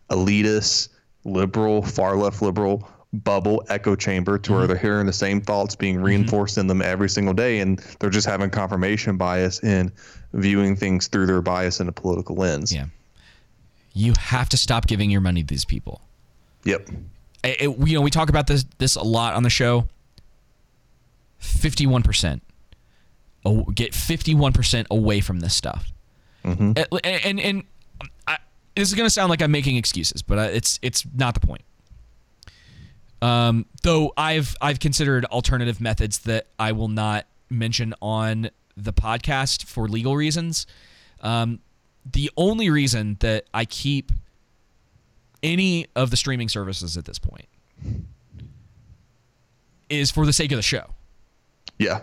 elitist, 0.09 0.89
liberal, 1.23 1.81
far 1.81 2.15
left 2.17 2.41
liberal 2.41 2.87
bubble 3.13 3.63
echo 3.69 3.95
chamber 3.95 4.37
to 4.37 4.49
Mm-hmm. 4.49 4.57
where 4.57 4.67
they're 4.67 4.77
hearing 4.77 5.05
the 5.05 5.13
same 5.13 5.39
thoughts 5.41 5.73
being 5.75 6.01
reinforced 6.01 6.57
in 6.57 6.67
them 6.67 6.81
every 6.81 7.07
single 7.09 7.33
day. 7.33 7.59
And 7.59 7.79
they're 7.99 8.09
just 8.09 8.27
having 8.27 8.49
confirmation 8.49 9.15
bias 9.15 9.63
in 9.63 9.91
viewing 10.33 10.75
things 10.75 11.07
through 11.07 11.27
their 11.27 11.41
bias 11.41 11.79
in 11.79 11.87
a 11.87 11.91
political 11.93 12.35
lens. 12.35 12.73
yeah, 12.73 12.85
you 13.93 14.13
have 14.19 14.49
to 14.49 14.57
stop 14.57 14.85
giving 14.87 15.09
your 15.09 15.21
money 15.21 15.41
to 15.41 15.47
these 15.47 15.63
people. 15.63 16.01
Yep. 16.65 16.89
it, 17.45 17.61
it- 17.61 17.87
you 17.87 17.93
know, 17.95 18.01
we 18.01 18.09
talk 18.11 18.27
about 18.29 18.47
this 18.47 18.65
this 18.79 18.95
a 18.97 19.03
lot 19.03 19.33
on 19.35 19.43
the 19.43 19.49
show. 19.49 19.87
Fifty-one 21.37 22.03
percent. 22.03 22.41
Get 23.75 23.93
fifty-one 23.93 24.53
percent 24.53 24.87
away 24.89 25.21
from 25.21 25.39
this 25.39 25.53
stuff. 25.53 25.91
And 26.43 26.77
and, 27.03 27.39
and 27.39 27.63
I, 28.27 28.37
this 28.75 28.89
is 28.89 28.95
going 28.95 29.05
to 29.05 29.11
sound 29.11 29.29
like 29.29 29.41
I'm 29.41 29.51
making 29.51 29.77
excuses, 29.77 30.21
but 30.21 30.53
it's 30.53 30.79
it's 30.81 31.05
not 31.15 31.33
the 31.35 31.45
point. 31.45 31.61
Um, 33.21 33.65
though 33.83 34.13
I've 34.17 34.55
I've 34.61 34.79
considered 34.79 35.25
alternative 35.25 35.79
methods 35.79 36.19
that 36.19 36.47
I 36.57 36.71
will 36.71 36.87
not 36.87 37.27
mention 37.49 37.93
on 38.01 38.49
the 38.75 38.93
podcast 38.93 39.65
for 39.65 39.87
legal 39.87 40.15
reasons. 40.15 40.65
Um, 41.21 41.59
the 42.11 42.31
only 42.37 42.69
reason 42.69 43.17
that 43.19 43.45
I 43.53 43.65
keep 43.65 44.11
any 45.41 45.87
of 45.95 46.09
the 46.09 46.17
streaming 46.17 46.49
services 46.49 46.97
at 46.97 47.05
this 47.05 47.19
point 47.19 47.47
is 49.89 50.09
for 50.09 50.25
the 50.25 50.33
sake 50.33 50.51
of 50.51 50.57
the 50.57 50.63
show. 50.63 50.87
Yeah. 51.77 52.01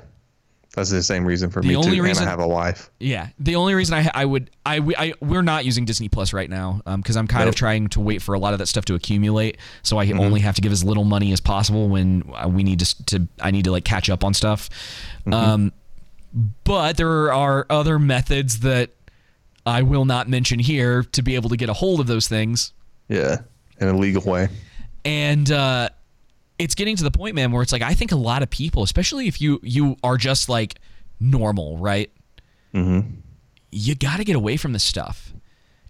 That's 0.74 0.88
the 0.90 1.02
same 1.02 1.26
reason 1.26 1.50
for 1.50 1.60
The 1.60 1.68
me 1.68 1.76
only 1.76 1.96
too. 1.98 2.02
reason- 2.02 2.22
and 2.22 2.28
I 2.28 2.30
have 2.32 2.40
a 2.40 2.48
wife. 2.48 2.90
Yeah, 2.98 3.28
the 3.38 3.56
only 3.56 3.74
reason 3.74 3.94
I 3.94 4.10
I 4.14 4.24
would 4.24 4.50
I, 4.64 4.80
we- 4.80 4.96
I 4.96 5.12
we're 5.20 5.42
not 5.42 5.64
using 5.66 5.84
Disney 5.84 6.08
Plus 6.08 6.32
right 6.32 6.48
now 6.48 6.80
because 6.96 7.16
I'm 7.16 7.26
kind 7.26 7.46
of 7.48 7.54
trying 7.54 7.88
to 7.88 8.00
wait 8.00 8.22
for 8.22 8.34
a 8.34 8.38
lot 8.38 8.52
of 8.54 8.58
that 8.58 8.66
stuff 8.68 8.86
to 8.86 8.94
accumulate, 8.94 9.58
so 9.82 9.96
Mm-hmm. 9.96 10.18
I 10.18 10.24
only 10.24 10.40
have 10.40 10.54
to 10.54 10.62
give 10.62 10.72
as 10.72 10.82
little 10.82 11.04
money 11.04 11.30
as 11.32 11.40
possible 11.40 11.88
when 11.90 12.24
uh, 12.34 12.48
we 12.48 12.62
need 12.62 12.78
to 12.80 13.04
to 13.06 13.28
I 13.40 13.50
need 13.50 13.64
to 13.64 13.70
like 13.70 13.84
catch 13.84 14.08
up 14.08 14.24
on 14.24 14.32
stuff. 14.34 14.70
Mm-hmm. 15.26 15.32
Um, 15.34 15.72
but 16.64 16.96
there 16.96 17.32
are 17.32 17.66
other 17.68 17.98
methods 17.98 18.60
that 18.60 18.90
I 19.66 19.82
will 19.82 20.06
not 20.06 20.28
mention 20.28 20.58
here 20.58 21.02
to 21.12 21.22
be 21.22 21.34
able 21.34 21.50
to 21.50 21.56
get 21.58 21.68
a 21.68 21.74
hold 21.74 22.00
of 22.00 22.06
those 22.06 22.26
things. 22.28 22.72
Yeah. 23.08 23.42
In 23.78 23.88
a 23.88 23.96
legal 23.96 24.22
way. 24.22 24.48
and 25.04 25.50
uh, 25.52 25.90
it's 26.62 26.76
getting 26.76 26.94
to 26.96 27.02
the 27.02 27.10
point, 27.10 27.34
man, 27.34 27.50
where 27.50 27.62
it's 27.62 27.72
like 27.72 27.82
I 27.82 27.94
think 27.94 28.12
a 28.12 28.16
lot 28.16 28.42
of 28.42 28.50
people, 28.50 28.84
especially 28.84 29.26
if 29.26 29.40
you 29.40 29.58
you 29.62 29.96
are 30.04 30.16
just 30.16 30.48
like 30.48 30.78
normal, 31.18 31.76
right? 31.76 32.10
Mm-hmm. 32.72 33.16
You 33.72 33.94
got 33.96 34.18
to 34.18 34.24
get 34.24 34.36
away 34.36 34.56
from 34.56 34.72
this 34.72 34.84
stuff, 34.84 35.32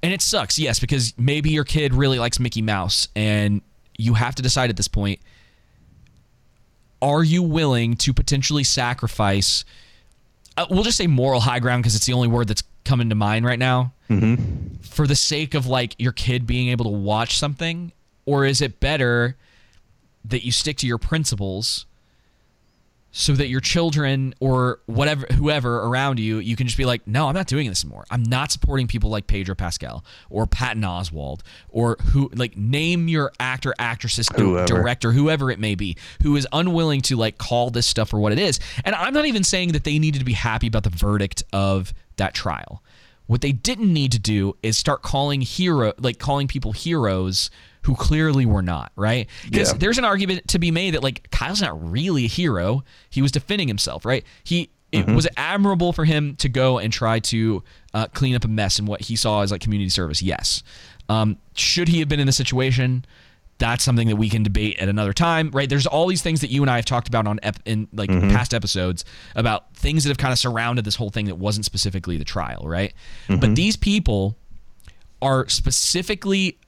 and 0.03 0.13
it 0.13 0.23
sucks, 0.23 0.59
yes, 0.59 0.81
because 0.81 1.13
maybe 1.19 1.51
your 1.51 1.65
kid 1.65 1.93
really 1.93 2.19
likes 2.19 2.41
Mickey 2.41 2.63
Mouse, 2.63 3.09
and 3.15 3.61
you 3.99 4.15
have 4.15 4.35
to 4.37 4.43
decide 4.43 4.71
at 4.71 4.77
this 4.77 4.89
point: 4.89 5.21
Are 7.03 7.23
you 7.23 7.43
willing 7.43 7.97
to 7.97 8.15
potentially 8.15 8.65
sacrifice? 8.65 9.65
Uh, 10.57 10.67
we'll 10.71 10.85
just 10.85 10.97
say 10.99 11.07
moral 11.07 11.41
high 11.41 11.59
ground 11.59 11.83
because 11.83 11.95
it's 11.95 12.07
the 12.07 12.13
only 12.15 12.29
word 12.29 12.49
that's 12.49 12.63
coming 12.85 13.11
to 13.11 13.15
mind 13.15 13.45
right 13.45 13.59
now 13.59 13.93
for 14.83 15.07
the 15.07 15.15
sake 15.15 15.55
of 15.55 15.67
like 15.67 15.95
your 15.99 16.13
kid 16.13 16.47
being 16.47 16.69
able 16.69 16.85
to 16.85 16.91
watch 16.91 17.39
something 17.39 17.93
or 18.27 18.45
is 18.45 18.61
it 18.61 18.81
better 18.81 19.37
that 20.25 20.45
you 20.45 20.53
stick 20.53 20.77
to 20.79 20.87
your 20.87 20.99
principles 20.99 21.87
so 23.15 23.35
that 23.35 23.49
your 23.49 23.61
children 23.61 24.35
or 24.41 24.81
whatever 24.87 25.27
whoever 25.35 25.81
around 25.81 26.19
you 26.19 26.39
you 26.39 26.57
can 26.57 26.67
just 26.67 26.79
be 26.79 26.87
like 26.87 27.07
no 27.07 27.29
i'm 27.29 27.35
not 27.35 27.47
doing 27.47 27.69
this 27.69 27.85
anymore. 27.85 28.05
I'm 28.11 28.23
not 28.23 28.51
supporting 28.51 28.87
people 28.89 29.11
like 29.11 29.27
pedro 29.27 29.55
pascal 29.55 30.03
or 30.31 30.47
patton 30.47 30.83
oswalt 30.83 31.41
or 31.69 31.99
who 32.13 32.31
like 32.35 32.57
name 32.57 33.09
your 33.09 33.31
actor 33.39 33.75
actresses 33.79 34.29
Whoever. 34.35 34.67
director 34.67 35.13
whoever 35.13 35.51
it 35.51 35.59
may 35.59 35.75
be 35.75 35.97
who 36.23 36.35
is 36.37 36.49
unwilling 36.53 37.03
to 37.03 37.17
like 37.17 37.37
call 37.37 37.71
this 37.71 37.87
stuff 37.87 38.09
for 38.09 38.19
what 38.19 38.33
it 38.33 38.39
is. 38.39 38.59
And 38.83 38.95
i'm 38.95 39.13
not 39.13 39.27
even 39.27 39.45
saying 39.45 39.73
that 39.73 39.85
they 39.85 39.99
needed 39.99 40.21
to 40.21 40.25
be 40.25 40.33
happy 40.33 40.67
about 40.67 40.85
the 40.85 40.91
verdict 40.91 41.43
of 41.53 41.93
that 42.17 42.33
trial. 42.35 42.83
What 43.27 43.43
they 43.43 43.53
didn't 43.53 43.93
need 43.93 44.13
to 44.13 44.19
do 44.19 44.57
is 44.63 44.79
start 44.79 45.03
calling 45.03 45.43
hero 45.43 45.93
like 45.99 46.19
calling 46.19 46.49
people 46.49 46.73
heroes 46.73 47.51
who 47.83 47.95
clearly 47.95 48.47
were 48.47 48.63
not, 48.63 48.93
right? 48.97 49.29
Because 49.51 49.73
Yeah. 49.73 49.79
there's 49.79 49.99
an 49.99 50.05
argument 50.05 50.49
to 50.49 50.59
be 50.59 50.71
made 50.71 50.95
that 50.95 51.03
like 51.03 51.29
Kyle's 51.31 51.61
not 51.61 51.91
really 51.93 52.25
a 52.25 52.29
hero. 52.29 52.85
He 53.11 53.21
was 53.23 53.33
defending 53.33 53.69
himself, 53.69 54.05
right? 54.05 54.25
He 54.45 54.71
it 54.93 55.07
was 55.07 55.27
admirable 55.39 55.95
for 55.95 56.05
him 56.05 56.37
to 56.37 56.51
go 56.51 56.79
and 56.79 56.93
try 56.93 57.19
to 57.19 57.63
uh, 57.95 58.09
clean 58.09 58.35
up 58.35 58.45
a 58.45 58.49
mess 58.49 58.79
in 58.79 58.85
what 58.85 59.01
he 59.01 59.17
saw 59.17 59.41
as 59.41 59.51
like 59.51 59.63
community 59.63 59.89
service. 59.89 60.21
Yes. 60.21 60.63
Um, 61.09 61.39
should 61.55 61.89
he 61.89 62.01
have 62.01 62.11
been 62.11 62.21
in 62.21 62.27
the 62.27 62.33
situation? 62.33 63.07
That's 63.57 63.83
something 63.83 64.09
that 64.09 64.17
we 64.17 64.29
can 64.29 64.43
debate 64.43 64.79
at 64.79 64.91
another 64.91 65.15
time, 65.15 65.51
right? 65.55 65.67
There's 65.67 65.87
all 65.87 66.09
these 66.09 66.21
things 66.21 66.43
that 66.43 66.51
you 66.51 66.61
and 66.63 66.71
I 66.71 66.77
have 66.77 66.85
talked 66.85 67.09
about 67.09 67.27
on 67.27 67.41
ep- 67.43 67.61
in 67.65 67.89
like 67.95 68.11
past 68.11 68.53
episodes 68.53 69.07
about 69.35 69.75
things 69.75 70.05
that 70.05 70.11
have 70.11 70.19
kind 70.19 70.31
of 70.33 70.39
surrounded 70.39 70.85
this 70.85 70.97
whole 70.97 71.09
thing 71.11 71.25
that 71.25 71.37
wasn't 71.39 71.65
specifically 71.65 72.19
the 72.19 72.25
trial, 72.25 72.65
right? 72.67 72.93
But 73.29 73.55
these 73.55 73.77
people 73.77 74.37
are 75.23 75.49
specifically 75.49 76.59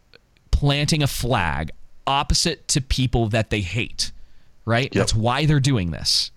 planting 0.64 1.02
a 1.02 1.06
flag 1.06 1.70
opposite 2.06 2.66
to 2.68 2.80
people 2.80 3.28
that 3.28 3.50
they 3.50 3.60
hate, 3.60 4.12
right? 4.64 4.90
That's 4.92 5.14
why 5.14 5.44
they're 5.44 5.60
doing 5.60 5.90
this. 5.90 6.30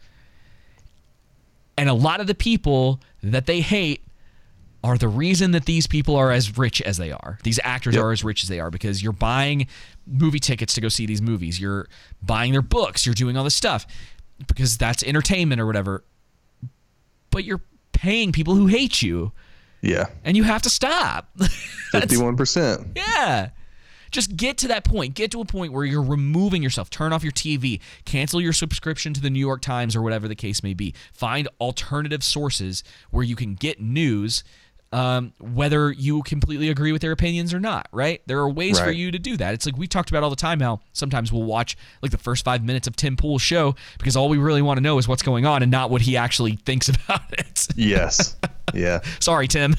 And 1.78 1.88
a 1.88 1.94
lot 1.94 2.20
of 2.20 2.28
the 2.28 2.36
people 2.36 3.00
that 3.24 3.46
they 3.46 3.62
hate 3.62 4.04
are 4.84 4.98
the 4.98 5.08
reason 5.08 5.52
that 5.52 5.64
these 5.66 5.88
people 5.88 6.18
are 6.18 6.30
as 6.32 6.58
rich 6.58 6.82
as 6.82 6.98
they 6.98 7.10
are. 7.12 7.40
These 7.44 7.58
actors 7.64 7.96
Yep. 7.96 8.04
are 8.04 8.12
as 8.12 8.22
rich 8.26 8.44
as 8.44 8.50
they 8.50 8.60
are 8.60 8.70
because 8.70 9.02
you're 9.02 9.14
buying 9.14 9.68
movie 10.06 10.40
tickets 10.40 10.74
to 10.74 10.82
go 10.82 10.90
see 10.90 11.06
these 11.06 11.22
movies. 11.22 11.58
You're 11.60 11.88
buying 12.22 12.52
their 12.52 12.62
books. 12.62 13.06
You're 13.06 13.16
doing 13.16 13.38
all 13.38 13.46
this 13.46 13.56
stuff 13.56 13.88
because 14.46 14.78
that's 14.78 15.04
entertainment 15.04 15.62
or 15.62 15.66
whatever. 15.66 16.04
But 17.32 17.46
you're 17.46 17.62
paying 17.94 18.34
people 18.34 18.56
who 18.56 18.68
hate 18.68 19.02
you, 19.02 19.32
Yeah. 19.82 20.08
and 20.26 20.36
you 20.36 20.44
have 20.44 20.64
to 20.64 20.70
stop. 20.70 21.30
That's- 21.38 22.10
Fifty-one 22.12 22.36
percent. 22.36 22.88
yeah. 22.96 23.50
Just 24.18 24.36
get 24.36 24.58
to 24.58 24.70
that 24.70 24.84
point. 24.84 25.14
Get 25.14 25.30
to 25.34 25.42
a 25.42 25.46
point 25.46 25.74
where 25.74 25.86
you're 25.86 26.02
removing 26.02 26.64
yourself. 26.64 26.90
Turn 26.90 27.14
off 27.14 27.22
your 27.22 27.32
TV. 27.32 27.80
Cancel 28.04 28.42
your 28.42 28.52
subscription 28.52 29.14
to 29.14 29.22
the 29.22 29.30
New 29.30 29.40
York 29.40 29.62
Times 29.62 29.96
or 29.96 30.02
whatever 30.02 30.28
the 30.28 30.34
case 30.34 30.64
may 30.64 30.74
be. 30.74 30.96
Find 31.14 31.48
alternative 31.62 32.24
sources 32.24 32.84
where 33.12 33.24
you 33.24 33.36
can 33.36 33.54
get 33.54 33.80
news, 33.80 34.44
um, 34.92 35.34
whether 35.40 35.92
you 35.92 36.24
completely 36.24 36.70
agree 36.70 36.92
with 36.92 37.04
their 37.04 37.12
opinions 37.12 37.54
or 37.54 37.60
not, 37.60 37.90
right? 37.92 38.24
There 38.26 38.40
are 38.40 38.50
ways 38.50 38.80
for 38.80 38.90
you 38.90 39.12
to 39.12 39.20
do 39.20 39.38
that. 39.38 39.54
It's 39.54 39.68
like 39.68 39.78
we 39.78 39.86
talked 39.86 40.10
about 40.10 40.24
all 40.24 40.32
the 40.32 40.36
time 40.36 40.62
how 40.62 40.80
sometimes 40.94 41.32
we'll 41.32 41.44
watch 41.44 41.78
like 42.02 42.10
the 42.10 42.18
first 42.18 42.44
five 42.44 42.64
minutes 42.64 42.88
of 42.88 42.96
Tim 42.96 43.18
Pool's 43.18 43.44
show 43.44 43.76
because 44.00 44.16
all 44.16 44.30
we 44.30 44.40
really 44.40 44.64
want 44.64 44.78
to 44.78 44.82
know 44.82 44.98
is 44.98 45.08
what's 45.08 45.22
going 45.22 45.46
on 45.46 45.62
and 45.62 45.72
not 45.72 45.92
what 45.92 46.02
he 46.02 46.18
actually 46.18 46.56
thinks 46.56 46.90
about 47.06 47.32
it. 47.34 47.68
Yes. 47.76 48.36
Yeah. 48.74 49.02
Sorry, 49.20 49.48
Tim. 49.48 49.76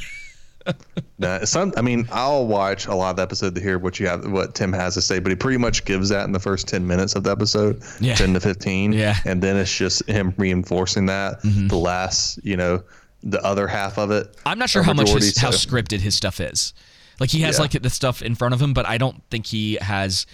Nah, 1.21 1.45
some, 1.45 1.73
I 1.77 1.83
mean, 1.83 2.07
I'll 2.13 2.47
watch 2.47 2.87
a 2.87 2.95
lot 2.95 3.11
of 3.11 3.17
the 3.17 3.23
episode 3.23 3.57
to 3.57 3.61
hear 3.61 3.77
what 3.77 3.99
you 3.99 4.07
have, 4.07 4.31
what 4.31 4.55
Tim 4.55 4.73
has 4.73 4.95
to 4.95 5.03
say, 5.03 5.19
but 5.19 5.31
he 5.31 5.37
pretty 5.37 5.59
much 5.59 5.85
gives 5.85 6.11
that 6.11 6.25
in 6.27 6.31
the 6.33 6.39
first 6.39 6.69
ten 6.69 6.87
minutes 6.87 7.17
of 7.17 7.25
the 7.25 7.31
episode, 7.33 7.83
Yeah. 8.01 8.15
ten 8.15 8.35
to 8.35 8.41
fifteen, 8.41 8.93
Yeah. 8.93 9.17
and 9.25 9.43
then 9.43 9.57
it's 9.57 9.77
just 9.77 10.09
him 10.09 10.33
reinforcing 10.37 11.07
that. 11.07 11.43
Mm-hmm. 11.43 11.67
The 11.69 11.77
last, 11.77 12.39
you 12.45 12.57
know, 12.57 12.85
the 13.25 13.43
other 13.45 13.67
half 13.67 13.99
of 13.99 14.13
it. 14.13 14.33
I'm 14.47 14.61
not 14.61 14.71
sure 14.71 14.85
how 14.85 14.93
much 14.93 15.09
his, 15.11 15.35
majority, 15.37 15.41
how 15.41 15.51
scripted 15.51 15.99
his 16.01 16.15
stuff 16.15 16.39
is. 16.41 16.73
Like 17.19 17.31
he 17.31 17.41
has 17.41 17.57
Yeah. 17.57 17.63
like 17.63 17.73
the 17.83 17.91
stuff 17.91 18.23
in 18.23 18.37
front 18.37 18.55
of 18.55 18.63
him, 18.63 18.73
but 18.73 18.87
I 18.87 18.97
don't 18.97 19.21
think 19.29 19.47
he 19.47 19.77
has 19.81 20.25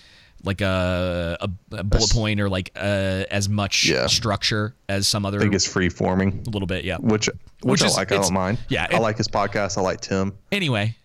like 0.43 0.61
a 0.61 1.37
a, 1.41 1.51
a 1.77 1.85
bullet 1.85 2.11
point 2.11 2.41
or 2.41 2.49
like 2.49 2.71
uh, 2.77 3.25
as 3.31 3.49
much 3.49 3.87
Yeah. 3.87 4.07
structure 4.07 4.75
as 4.89 5.07
some 5.09 5.25
other 5.25 5.39
I 5.39 5.43
think 5.43 5.55
it's 5.55 5.67
free 5.67 5.89
forming, 5.89 6.43
a 6.47 6.51
little 6.51 6.67
bit. 6.67 6.85
Yeah. 6.85 6.97
which 6.99 7.27
which, 7.63 7.81
Which 7.81 7.83
I 7.83 7.87
is- 7.87 7.97
like. 7.97 8.13
I 8.13 8.17
don't 8.17 8.33
mind. 8.33 8.59
yeah, 8.69 8.87
I 8.91 8.97
it- 8.97 9.01
like 9.01 9.17
his 9.17 9.29
podcast. 9.29 9.79
I 9.79 9.81
like 9.81 10.01
Tim. 10.01 10.33
Anyway, 10.53 10.97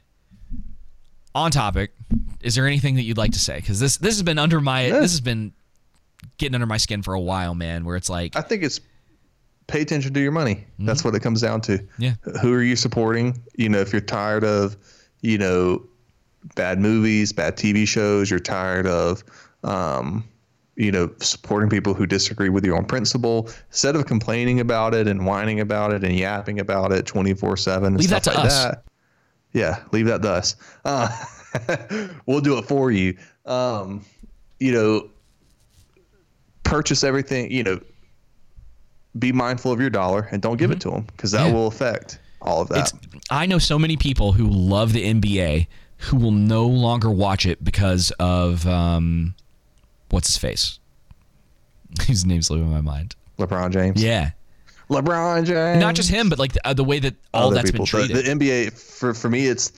on 1.36 1.52
topic. 1.52 1.92
Is 2.42 2.56
there 2.56 2.66
anything 2.68 2.96
that 2.96 3.04
you'd 3.04 3.18
like 3.18 3.32
to 3.32 3.40
say? 3.40 3.58
Because 3.58 3.80
this 3.80 3.98
this 3.98 4.16
has 4.16 4.24
been 4.24 4.40
under 4.40 4.60
my 4.62 4.90
this 4.90 5.12
has 5.12 5.22
been 5.22 5.54
getting 6.38 6.56
under 6.56 6.66
my 6.68 6.78
skin 6.78 7.02
for 7.04 7.14
a 7.14 7.20
while, 7.20 7.54
man. 7.56 7.86
Where 7.86 7.96
it's 7.96 8.10
like 8.10 8.36
I 8.36 8.42
think 8.42 8.64
it's 8.64 8.80
pay 9.68 9.82
attention 9.82 10.14
to 10.16 10.20
your 10.20 10.32
money. 10.32 10.66
That's 10.80 11.04
what 11.04 11.14
it 11.16 11.20
comes 11.22 11.42
down 11.42 11.62
to. 11.62 11.78
Mm-hmm. 11.78 12.02
Yeah. 12.04 12.14
Who 12.42 12.54
are 12.54 12.64
you 12.64 12.76
supporting? 12.76 13.42
You 13.56 13.70
know, 13.70 13.80
if 13.80 13.92
you're 13.94 14.02
tired 14.02 14.44
of, 14.44 14.76
you 15.22 15.38
know, 15.38 15.86
bad 16.56 16.80
movies, 16.80 17.32
bad 17.34 17.56
TV 17.58 17.88
shows, 17.88 18.30
you're 18.30 18.40
tired 18.40 18.88
of, 18.88 19.24
um, 19.64 20.24
you 20.76 20.92
know, 20.92 21.10
supporting 21.20 21.70
people 21.70 21.94
who 21.94 22.06
disagree 22.06 22.50
with 22.50 22.66
you 22.66 22.76
on 22.76 22.86
principle, 22.86 23.50
instead 23.70 23.96
of 23.96 24.06
complaining 24.06 24.60
about 24.60 24.94
it 24.94 25.08
and 25.08 25.26
whining 25.26 25.60
about 25.60 25.94
it 25.94 26.04
and 26.04 26.18
yapping 26.18 26.60
about 26.60 26.92
it 26.92 27.06
24 27.06 27.58
7 27.58 27.98
Leave 27.98 28.10
that 28.10 28.24
to 28.24 28.30
like 28.32 28.46
us. 28.46 28.64
that. 28.64 28.84
Yeah, 29.52 29.84
leave 29.92 30.06
that 30.06 30.22
to 30.22 30.30
us. 30.30 30.56
Uh, 30.86 31.10
we'll 32.28 32.40
do 32.42 32.58
it 32.58 32.66
for 32.66 32.92
you. 32.92 33.18
Um, 33.46 34.06
you 34.60 34.72
know, 34.72 35.10
purchase 36.64 37.04
everything, 37.04 37.52
you 37.52 37.64
know, 37.64 37.80
be 39.18 39.32
mindful 39.32 39.72
of 39.72 39.82
your 39.82 39.90
dollar 39.90 40.28
and 40.32 40.42
don't 40.42 40.58
give 40.58 40.72
it 40.72 40.80
to 40.82 40.92
them 40.92 41.04
because 41.08 41.32
that 41.32 41.40
Mm-hmm. 41.40 41.48
Yeah. 41.50 41.54
will 41.54 41.68
affect 41.68 42.20
all 42.42 42.62
of 42.62 42.70
that. 42.70 42.80
It's 42.80 42.94
I 43.32 43.46
know 43.48 43.58
so 43.58 43.80
many 43.80 43.98
people 43.98 44.32
who 44.34 44.48
love 44.48 44.94
the 44.94 45.04
NBA 45.04 45.68
who 46.00 46.18
will 46.18 46.32
no 46.32 46.66
longer 46.66 47.10
watch 47.10 47.46
it 47.46 47.64
because 47.64 48.12
of 48.20 48.66
um, 48.68 49.36
what's 50.10 50.28
his 50.28 50.38
face? 50.38 50.80
His 52.04 52.26
name's 52.26 52.50
leaving 52.50 52.70
my 52.70 52.82
mind. 52.82 53.16
LeBron 53.38 53.72
James. 53.72 54.02
Yeah, 54.04 54.32
LeBron 54.90 55.46
James. 55.46 55.80
not 55.80 55.96
just 55.96 56.10
him, 56.10 56.30
but 56.30 56.40
like 56.40 56.54
the, 56.54 56.68
uh, 56.68 56.74
the 56.74 56.84
way 56.84 57.00
that 57.00 57.16
all 57.34 57.48
Other 57.48 57.56
that's 57.56 57.72
people. 57.72 57.86
been 57.86 58.08
treated. 58.08 58.18
The, 58.18 58.22
the 58.36 58.56
NBA 58.68 58.72
for 58.80 59.14
for 59.14 59.30
me 59.30 59.48
it's 59.48 59.72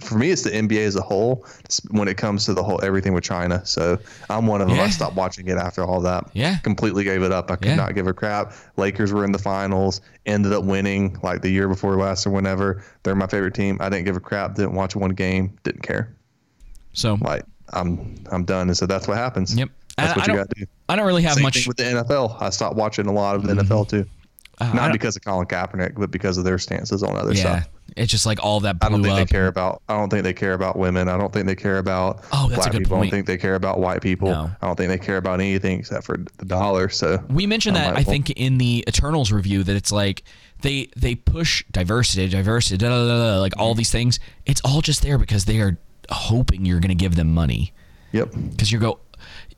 for 0.00 0.18
me 0.18 0.30
it's 0.30 0.42
the 0.42 0.50
NBA 0.50 0.84
as 0.86 0.96
a 0.96 1.00
whole 1.00 1.46
when 1.90 2.06
it 2.08 2.16
comes 2.18 2.44
to 2.44 2.54
the 2.54 2.62
whole 2.62 2.82
everything 2.84 3.14
with 3.14 3.24
China. 3.24 3.64
So 3.64 3.98
I'm 4.28 4.46
one 4.46 4.60
of 4.60 4.68
them. 4.68 4.76
Yeah. 4.76 4.84
I 4.84 4.90
stopped 4.90 5.16
watching 5.16 5.48
it 5.48 5.56
after 5.56 5.82
all 5.84 6.00
that. 6.02 6.24
Yeah. 6.34 6.58
Completely 6.58 7.04
gave 7.04 7.22
it 7.22 7.32
up. 7.32 7.50
I 7.50 7.56
could 7.56 7.68
Yeah. 7.68 7.76
not 7.76 7.94
give 7.94 8.06
a 8.06 8.12
crap. 8.12 8.52
Lakers 8.76 9.12
were 9.12 9.24
in 9.24 9.32
the 9.32 9.38
finals, 9.38 10.00
ended 10.26 10.52
up 10.52 10.64
winning 10.64 11.16
like 11.22 11.40
the 11.42 11.50
year 11.50 11.66
before 11.68 11.96
last 11.96 12.26
or 12.26 12.30
whenever. 12.30 12.82
They're 13.02 13.14
my 13.14 13.26
favorite 13.26 13.54
team. 13.54 13.78
I 13.80 13.88
didn't 13.88 14.04
give 14.04 14.16
a 14.16 14.20
crap. 14.20 14.54
Didn't 14.54 14.74
watch 14.74 14.94
one 14.94 15.10
game. 15.10 15.56
Didn't 15.64 15.82
care. 15.82 16.14
so 16.92 17.16
Like 17.20 17.44
I'm 17.72 18.16
I'm 18.30 18.44
done. 18.44 18.68
And 18.68 18.76
so 18.76 18.86
that's 18.86 19.08
what 19.08 19.16
happens. 19.16 19.54
Yep. 19.56 19.70
That's 19.96 20.12
I- 20.12 20.16
what 20.18 20.28
I 20.28 20.32
you 20.32 20.38
got 20.38 20.50
to 20.50 20.60
do. 20.60 20.66
I 20.90 20.96
don't 20.96 21.06
really 21.06 21.22
have 21.22 21.34
Same 21.34 21.42
much. 21.42 21.66
with 21.66 21.76
the 21.76 21.84
NFL. 21.84 22.36
I 22.40 22.50
stopped 22.50 22.76
watching 22.76 23.06
a 23.06 23.12
lot 23.12 23.36
of 23.36 23.42
the 23.44 23.54
NFL 23.54 23.88
too. 23.88 24.06
I 24.60 24.72
Not 24.72 24.92
because 24.92 25.16
of 25.16 25.24
Colin 25.24 25.46
Kaepernick, 25.46 25.94
but 25.96 26.10
because 26.10 26.38
of 26.38 26.44
their 26.44 26.58
stances 26.58 27.02
on 27.02 27.16
other 27.16 27.32
yeah, 27.32 27.40
stuff. 27.40 27.68
it's 27.96 28.10
just 28.10 28.26
like 28.26 28.42
all 28.42 28.60
that 28.60 28.76
I 28.82 28.88
don't 28.88 29.02
think 29.02 29.12
up. 29.12 29.18
they 29.18 29.32
care 29.32 29.46
about. 29.46 29.82
I 29.88 29.96
don't 29.96 30.10
think 30.10 30.24
they 30.24 30.32
care 30.32 30.54
about 30.54 30.76
women. 30.76 31.08
I 31.08 31.16
don't 31.16 31.32
think 31.32 31.46
they 31.46 31.54
care 31.54 31.78
about 31.78 32.24
Oh, 32.32 32.48
that's 32.48 32.52
a 32.52 32.56
black 32.56 32.72
good 32.72 32.78
people. 32.80 32.96
I 32.96 33.00
don't 33.02 33.10
think 33.10 33.26
they 33.26 33.36
care 33.36 33.54
about 33.54 33.78
white 33.78 34.02
people. 34.02 34.28
No. 34.28 34.50
I 34.60 34.66
don't 34.66 34.76
think 34.76 34.88
they 34.88 34.98
care 34.98 35.16
about 35.16 35.40
anything 35.40 35.78
except 35.80 36.04
for 36.04 36.16
the 36.38 36.44
dollar. 36.44 36.88
So 36.88 37.22
We 37.30 37.46
mentioned 37.46 37.76
that 37.76 37.96
I 37.96 38.02
think 38.02 38.30
in 38.30 38.58
the 38.58 38.84
Eternals 38.88 39.32
review 39.32 39.62
that 39.64 39.76
it's 39.76 39.92
like 39.92 40.22
they 40.62 40.88
they 40.96 41.14
push 41.14 41.64
diversity, 41.70 42.28
diversity, 42.28 42.76
da, 42.76 42.88
da, 42.88 43.06
da, 43.06 43.34
da, 43.34 43.40
like 43.40 43.54
all 43.58 43.74
these 43.74 43.92
things. 43.92 44.18
It's 44.46 44.60
all 44.64 44.80
just 44.80 45.02
there 45.02 45.18
because 45.18 45.44
they 45.44 45.60
are 45.60 45.78
hoping 46.10 46.64
you're 46.64 46.80
going 46.80 46.88
to 46.88 46.94
give 46.94 47.14
them 47.14 47.32
money. 47.32 47.72
Yep. 48.12 48.32
because 48.50 48.72
you 48.72 48.78
go 48.78 48.92
uh, 48.92 49.07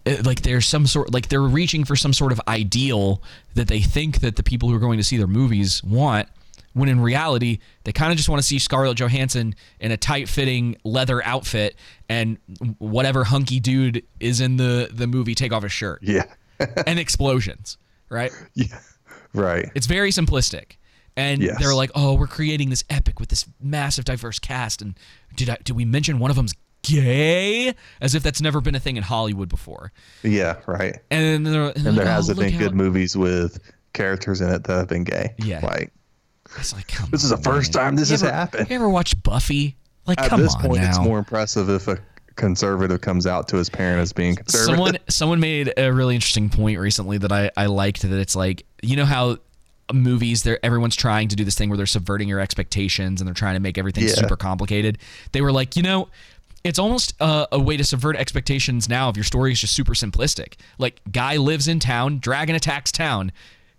Uh, 0.06 0.16
like 0.24 0.40
there's 0.42 0.66
some 0.66 0.86
sort 0.86 1.12
like 1.12 1.28
they're 1.28 1.42
reaching 1.42 1.84
for 1.84 1.94
some 1.96 2.12
sort 2.12 2.32
of 2.32 2.40
ideal 2.48 3.22
that 3.54 3.68
they 3.68 3.80
think 3.80 4.20
that 4.20 4.36
the 4.36 4.42
people 4.42 4.68
who 4.68 4.74
are 4.74 4.78
going 4.80 4.96
to 4.98 5.04
see 5.04 5.16
their 5.18 5.26
movies 5.26 5.82
want 5.84 6.26
when 6.72 6.88
in 6.88 7.00
reality 7.00 7.58
they 7.84 7.92
kind 7.92 8.10
of 8.12 8.16
just 8.16 8.28
want 8.28 8.40
to 8.40 8.46
see 8.46 8.58
Scarlett 8.58 8.96
Johansson 8.96 9.54
in 9.80 9.90
a 9.90 9.96
tight-fitting 9.96 10.76
leather 10.84 11.22
outfit 11.24 11.76
and 12.08 12.38
whatever 12.78 13.24
hunky 13.24 13.60
dude 13.60 14.04
is 14.20 14.40
in 14.40 14.56
the 14.56 14.88
the 14.92 15.06
movie 15.06 15.34
take 15.34 15.52
off 15.52 15.62
his 15.64 15.72
shirt 15.72 15.98
Yeah. 16.02 16.24
and 16.86 16.98
explosions 16.98 17.76
right 18.08 18.32
yeah. 18.54 18.78
Right. 19.34 19.70
it's 19.74 19.86
very 19.86 20.12
simplistic 20.12 20.76
and 21.16 21.42
Yes. 21.42 21.58
they're 21.60 21.74
like 21.74 21.90
oh 21.94 22.14
we're 22.14 22.26
creating 22.26 22.70
this 22.70 22.84
epic 22.88 23.20
with 23.20 23.28
this 23.28 23.44
massive 23.60 24.04
diverse 24.04 24.38
cast 24.38 24.80
and 24.80 24.98
did 25.36 25.50
I 25.50 25.58
did 25.62 25.74
we 25.76 25.84
mention 25.84 26.18
one 26.18 26.30
of 26.30 26.36
them's 26.36 26.54
gay 26.82 27.74
as 28.00 28.14
if 28.14 28.22
that's 28.22 28.40
never 28.40 28.60
been 28.60 28.74
a 28.74 28.80
thing 28.80 28.96
in 28.96 29.02
Hollywood 29.02 29.48
before 29.48 29.92
Yeah. 30.22 30.56
Right. 30.66 30.96
and, 31.10 31.46
and, 31.46 31.46
there 31.46 32.06
hasn't 32.06 32.38
oh, 32.38 32.42
been 32.42 32.58
good 32.58 32.70
how- 32.70 32.76
movies 32.76 33.16
with 33.16 33.58
characters 33.92 34.40
in 34.40 34.48
it 34.50 34.64
that 34.64 34.76
have 34.76 34.88
been 34.88 35.04
gay. 35.04 35.34
Yeah. 35.38 35.60
Like 35.62 35.92
It's 36.58 36.72
like, 36.72 36.88
come 36.88 37.08
this 37.10 37.22
is 37.24 37.30
the 37.30 37.36
first 37.38 37.74
man. 37.74 37.84
time 37.84 37.96
this 37.96 38.08
You 38.10 38.14
has 38.14 38.22
ever- 38.22 38.32
happened. 38.32 38.70
You 38.70 38.76
ever 38.76 38.88
watch 38.88 39.20
Buffy? 39.22 39.76
Like, 40.06 40.20
At 40.20 40.28
come 40.30 40.40
this 40.40 40.54
on 40.54 40.62
point, 40.62 40.82
now. 40.82 40.88
it's 40.88 40.98
more 40.98 41.18
impressive 41.18 41.68
if 41.68 41.86
a 41.86 41.98
conservative 42.36 43.00
comes 43.02 43.26
out 43.26 43.48
to 43.48 43.56
his 43.56 43.68
parent 43.68 44.00
as 44.00 44.12
being 44.12 44.34
conservative. 44.36 44.66
someone 44.74 44.98
someone 45.08 45.40
made 45.40 45.72
a 45.76 45.92
really 45.92 46.14
interesting 46.14 46.48
point 46.48 46.78
recently 46.78 47.18
that 47.18 47.30
I, 47.30 47.50
I 47.56 47.66
liked 47.66 48.00
that 48.02 48.12
it's 48.18 48.34
like 48.34 48.64
you 48.82 48.96
know 48.96 49.04
how 49.04 49.36
movies 49.92 50.42
they're 50.42 50.58
everyone's 50.64 50.96
trying 50.96 51.28
to 51.28 51.36
do 51.36 51.44
this 51.44 51.54
thing 51.56 51.68
where 51.68 51.76
they're 51.76 51.84
subverting 51.84 52.28
your 52.28 52.40
expectations 52.40 53.20
and 53.20 53.28
they're 53.28 53.34
trying 53.34 53.54
to 53.54 53.60
make 53.60 53.76
everything 53.76 54.04
Yeah. 54.04 54.14
super 54.14 54.36
complicated 54.36 54.98
they 55.32 55.42
were 55.42 55.52
like 55.52 55.76
you 55.76 55.82
know 55.82 56.08
it's 56.64 56.78
almost 56.78 57.14
a, 57.20 57.48
a 57.52 57.58
way 57.58 57.76
to 57.76 57.84
subvert 57.84 58.16
expectations 58.16 58.88
now 58.88 59.08
if 59.08 59.16
your 59.16 59.24
story 59.24 59.52
is 59.52 59.60
just 59.60 59.74
super 59.74 59.94
simplistic. 59.94 60.54
Like 60.78 61.00
guy 61.10 61.36
lives 61.36 61.68
in 61.68 61.80
town 61.80 62.18
dragon 62.18 62.54
attacks 62.54 62.92
town. 62.92 63.32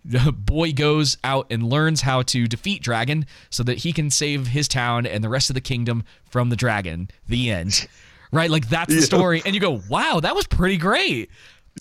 The 0.03 0.31
boy 0.31 0.73
goes 0.73 1.17
out 1.23 1.47
and 1.51 1.61
learns 1.61 2.01
how 2.01 2.23
to 2.23 2.47
defeat 2.47 2.81
dragon 2.81 3.27
so 3.51 3.61
that 3.63 3.79
he 3.79 3.93
can 3.93 4.09
save 4.09 4.47
his 4.47 4.67
town 4.67 5.05
and 5.05 5.23
the 5.23 5.29
rest 5.29 5.51
of 5.51 5.53
the 5.53 5.61
kingdom 5.61 6.03
from 6.29 6.49
the 6.49 6.55
dragon. 6.55 7.09
The 7.27 7.51
end. 7.51 7.87
Right? 8.31 8.49
Like 8.49 8.67
that's 8.69 8.93
the 8.93 9.01
story. 9.01 9.43
And 9.45 9.53
you 9.53 9.61
go 9.61 9.81
wow 9.89 10.19
that 10.21 10.35
was 10.35 10.47
pretty 10.47 10.77
great. 10.77 11.29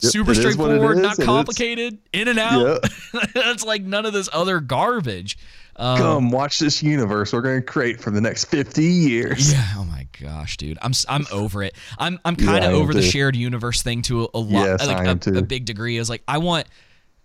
Yep, 0.02 0.12
super 0.12 0.30
it 0.32 0.38
is 0.38 0.44
what 0.44 0.70
it 0.70 0.74
straightforward 0.74 0.98
is, 0.98 1.02
not 1.02 1.26
complicated 1.26 1.98
in 2.12 2.28
and 2.28 2.38
out. 2.38 2.84
That's 3.34 3.64
like 3.64 3.82
none 3.82 4.06
of 4.06 4.12
this 4.12 4.28
other 4.32 4.60
garbage 4.60 5.36
um, 5.80 5.98
Come 5.98 6.30
watch 6.30 6.58
this 6.60 6.82
universe 6.82 7.32
we're 7.32 7.40
going 7.40 7.60
to 7.60 7.66
create 7.66 8.00
for 8.00 8.10
the 8.10 8.20
next 8.20 8.44
50 8.44 8.84
years. 8.84 9.52
yeah 9.52 9.64
oh 9.76 9.84
my 9.84 10.06
gosh 10.20 10.56
dude 10.58 10.78
i'm 10.82 10.92
i'm 11.08 11.26
over 11.32 11.62
it 11.62 11.74
i'm 11.98 12.18
i'm 12.24 12.36
kind 12.36 12.64
of 12.64 12.70
am 12.72 12.76
over 12.76 12.92
the 12.94 13.00
too. 13.00 13.06
shared 13.08 13.34
universe 13.34 13.82
thing 13.82 14.02
to 14.02 14.24
a, 14.24 14.28
a 14.34 14.38
lot 14.38 14.64
Yes, 14.66 14.86
like 14.86 14.96
I 14.98 15.10
a, 15.34 15.38
a 15.38 15.42
big 15.42 15.64
degree 15.64 15.96
is 15.96 16.08
like 16.10 16.22
i 16.28 16.36
want 16.38 16.66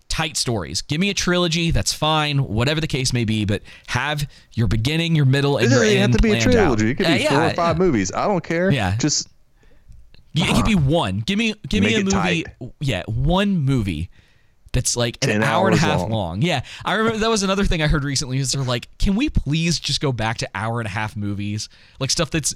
tight 0.08 0.36
stories 0.36 0.82
give 0.82 1.00
me 1.00 1.10
a 1.10 1.14
trilogy 1.14 1.70
that's 1.72 1.92
fine 1.92 2.38
whatever 2.38 2.80
the 2.80 2.86
case 2.86 3.12
may 3.12 3.24
be 3.24 3.44
but 3.44 3.60
have 3.88 4.26
your 4.54 4.68
beginning 4.68 5.14
your 5.16 5.26
middle 5.26 5.58
and 5.58 5.66
It 5.66 5.70
your 5.70 5.80
doesn't 5.80 5.98
end 5.98 6.12
have 6.14 6.20
to 6.20 6.22
be 6.22 6.30
a 6.30 6.36
planned 6.36 6.48
out. 6.48 6.52
trilogy. 6.52 6.90
It 6.90 6.94
could 6.94 7.06
Uh, 7.06 7.16
be 7.18 7.24
four 7.26 7.42
or 7.42 7.50
five 7.50 7.76
yeah. 7.76 7.84
movies. 7.84 8.12
I 8.12 8.26
don't 8.28 8.42
care. 8.44 8.70
Yeah. 8.70 8.96
Just 8.98 9.28
It 10.34 10.54
could 10.54 10.64
be 10.64 10.74
one. 10.76 11.20
Give 11.26 11.36
me 11.38 11.54
give 11.68 11.82
me 11.82 11.94
a 11.96 11.98
movie. 11.98 12.10
tight. 12.10 12.46
Yeah, 12.80 13.02
one 13.06 13.56
movie 13.58 14.08
that's 14.76 14.96
like 14.96 15.18
an 15.26 15.42
hour 15.42 15.68
and 15.68 15.76
a 15.76 15.80
half 15.80 16.00
long. 16.02 16.10
long. 16.10 16.42
Yeah, 16.42 16.62
I 16.84 16.94
remember 16.94 17.18
that 17.18 17.30
was 17.30 17.42
another 17.42 17.64
thing 17.64 17.82
I 17.82 17.86
heard 17.88 18.04
recently. 18.04 18.38
Is 18.38 18.52
they're 18.52 18.62
like, 18.62 18.88
can 18.98 19.16
we 19.16 19.28
please 19.30 19.80
just 19.80 20.00
go 20.00 20.12
back 20.12 20.38
to 20.38 20.48
hour 20.54 20.78
and 20.80 20.86
a 20.86 20.90
half 20.90 21.16
movies, 21.16 21.68
like 21.98 22.10
stuff 22.10 22.30
that's 22.30 22.54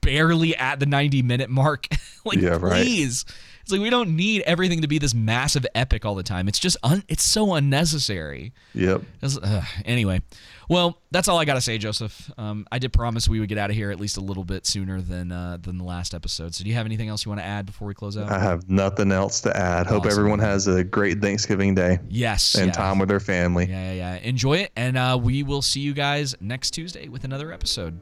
barely 0.00 0.56
at 0.56 0.80
the 0.80 0.86
90 0.86 1.22
minute 1.22 1.48
mark. 1.50 1.86
like, 2.24 2.38
Yeah, 2.38 2.58
right. 2.60 2.82
please. 2.82 3.24
It's 3.68 3.72
like 3.74 3.82
we 3.82 3.90
don't 3.90 4.16
need 4.16 4.40
everything 4.46 4.80
to 4.80 4.88
be 4.88 4.96
this 4.96 5.12
massive 5.12 5.66
epic 5.74 6.06
all 6.06 6.14
the 6.14 6.22
time. 6.22 6.48
It's 6.48 6.58
just 6.58 6.78
un- 6.82 7.04
it's 7.06 7.22
so 7.22 7.52
unnecessary. 7.52 8.54
Yep. 8.72 9.02
That's- 9.20 9.38
ugh. 9.42 9.62
anyway, 9.84 10.22
well, 10.70 10.98
that's 11.10 11.28
all 11.28 11.38
I 11.38 11.44
gotta 11.44 11.60
say, 11.60 11.76
Joseph. 11.76 12.30
Um, 12.38 12.66
I 12.72 12.78
did 12.78 12.94
promise 12.94 13.28
we 13.28 13.40
would 13.40 13.48
get 13.50 13.58
out 13.58 13.68
of 13.68 13.76
here 13.76 13.90
at 13.90 14.00
least 14.00 14.16
a 14.16 14.22
little 14.22 14.42
bit 14.42 14.64
sooner 14.64 15.02
than 15.02 15.30
uh, 15.30 15.58
than 15.60 15.76
the 15.76 15.84
last 15.84 16.14
episode. 16.14 16.54
So, 16.54 16.64
do 16.64 16.70
you 16.70 16.76
have 16.76 16.86
anything 16.86 17.10
else 17.10 17.26
you 17.26 17.28
want 17.28 17.42
to 17.42 17.44
add 17.44 17.66
before 17.66 17.86
we 17.86 17.92
close 17.92 18.16
out? 18.16 18.32
I 18.32 18.38
have 18.38 18.70
nothing 18.70 19.12
else 19.12 19.42
to 19.42 19.54
add. 19.54 19.86
Hope 19.86 20.06
everyone 20.06 20.38
has 20.38 20.66
a 20.66 20.82
great 20.82 21.20
Thanksgiving 21.20 21.74
day 21.74 21.98
yes, 22.08 22.54
and 22.54 22.68
yeah. 22.68 22.72
time 22.72 22.98
with 22.98 23.10
their 23.10 23.20
family. 23.20 23.66
Yeah, 23.66 23.92
yeah, 23.92 24.14
yeah. 24.14 24.16
Enjoy 24.22 24.56
it, 24.56 24.72
and 24.76 24.96
uh, 24.96 25.18
we 25.20 25.42
will 25.42 25.60
see 25.60 25.80
you 25.80 25.92
guys 25.92 26.34
next 26.40 26.70
Tuesday 26.70 27.08
with 27.08 27.24
another 27.24 27.52
episode. 27.52 28.00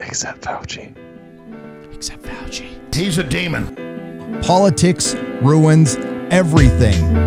Except 0.00 0.40
Fauci. 0.40 0.96
Except 1.94 2.24
Fauci. 2.24 2.92
He's 2.92 3.18
a 3.18 3.22
demon. 3.22 3.95
Politics 4.42 5.14
ruins 5.40 5.96
everything. 6.30 7.24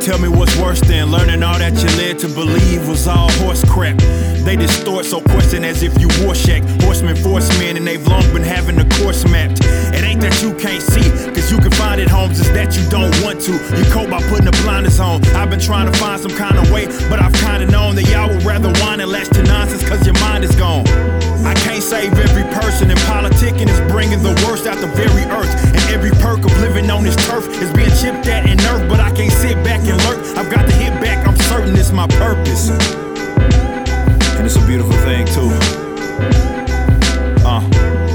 Tell 0.00 0.18
me 0.18 0.28
what's 0.28 0.56
worse 0.56 0.80
than 0.80 1.10
learning 1.10 1.42
all 1.42 1.58
that 1.58 1.74
you 1.74 1.88
led 1.98 2.18
to 2.20 2.28
believe 2.28 2.88
was 2.88 3.08
all 3.08 3.30
horse 3.42 3.64
crap. 3.68 3.98
They 4.44 4.54
distort 4.54 5.04
so 5.04 5.20
question 5.20 5.64
as 5.64 5.82
if 5.82 6.00
you 6.00 6.06
Warshak. 6.22 6.62
Horsemen, 6.82 7.16
forcemen, 7.16 7.76
and 7.76 7.84
they've 7.84 8.06
long 8.06 8.22
been 8.32 8.44
having 8.44 8.76
the 8.76 8.84
course 9.02 9.24
mapped. 9.24 9.64
It 9.64 10.04
ain't 10.04 10.20
that 10.20 10.40
you 10.42 10.54
can't 10.54 10.80
see, 10.80 11.10
cause 11.34 11.50
you 11.50 11.58
can 11.58 11.72
find 11.72 12.00
it, 12.00 12.08
Holmes, 12.08 12.38
it's 12.38 12.50
that 12.50 12.76
you 12.76 12.88
don't 12.88 13.10
want 13.24 13.40
to. 13.42 13.52
You 13.52 13.84
cope 13.90 14.08
by 14.08 14.22
putting 14.28 14.46
the 14.46 14.56
blinders 14.62 15.00
on. 15.00 15.24
I've 15.34 15.50
been 15.50 15.58
trying 15.58 15.90
to 15.90 15.98
find 15.98 16.22
some 16.22 16.30
kind 16.30 16.56
of 16.56 16.70
way, 16.70 16.86
but 17.10 17.18
I've 17.18 17.34
kinda 17.34 17.66
known 17.66 17.96
that 17.96 18.08
y'all 18.08 18.28
would 18.28 18.44
rather 18.44 18.70
whine 18.80 19.00
and 19.00 19.10
latch 19.10 19.28
to 19.30 19.42
nonsense 19.42 19.82
cause 19.82 20.06
your 20.06 20.18
mind 20.20 20.44
is 20.44 20.54
gone. 20.54 20.86
I 21.44 21.54
can't 21.54 21.75
save 21.86 22.18
every 22.18 22.42
person, 22.52 22.90
and 22.90 22.98
politicking 23.00 23.68
is 23.68 23.80
bringing 23.92 24.20
the 24.20 24.34
worst 24.44 24.66
out 24.66 24.76
the 24.78 24.88
very 24.88 25.22
earth. 25.30 25.54
And 25.66 25.82
every 25.94 26.10
perk 26.10 26.40
of 26.44 26.50
living 26.58 26.90
on 26.90 27.04
this 27.04 27.14
turf 27.26 27.46
is 27.62 27.72
being 27.72 27.94
chipped 28.00 28.26
at 28.26 28.44
and 28.44 28.58
nerfed, 28.58 28.88
but 28.88 28.98
I 28.98 29.12
can't 29.12 29.32
sit 29.32 29.54
back 29.62 29.80
and 29.86 29.96
lurk. 30.04 30.18
I've 30.36 30.50
got 30.50 30.66
to 30.68 30.74
hit 30.74 31.00
back, 31.00 31.26
I'm 31.26 31.36
certain 31.36 31.76
it's 31.76 31.92
my 31.92 32.08
purpose. 32.08 32.70
And 32.70 34.44
it's 34.44 34.56
a 34.56 34.66
beautiful 34.66 34.96
thing, 35.06 35.26
too. 35.26 35.50
Uh. 37.46 38.05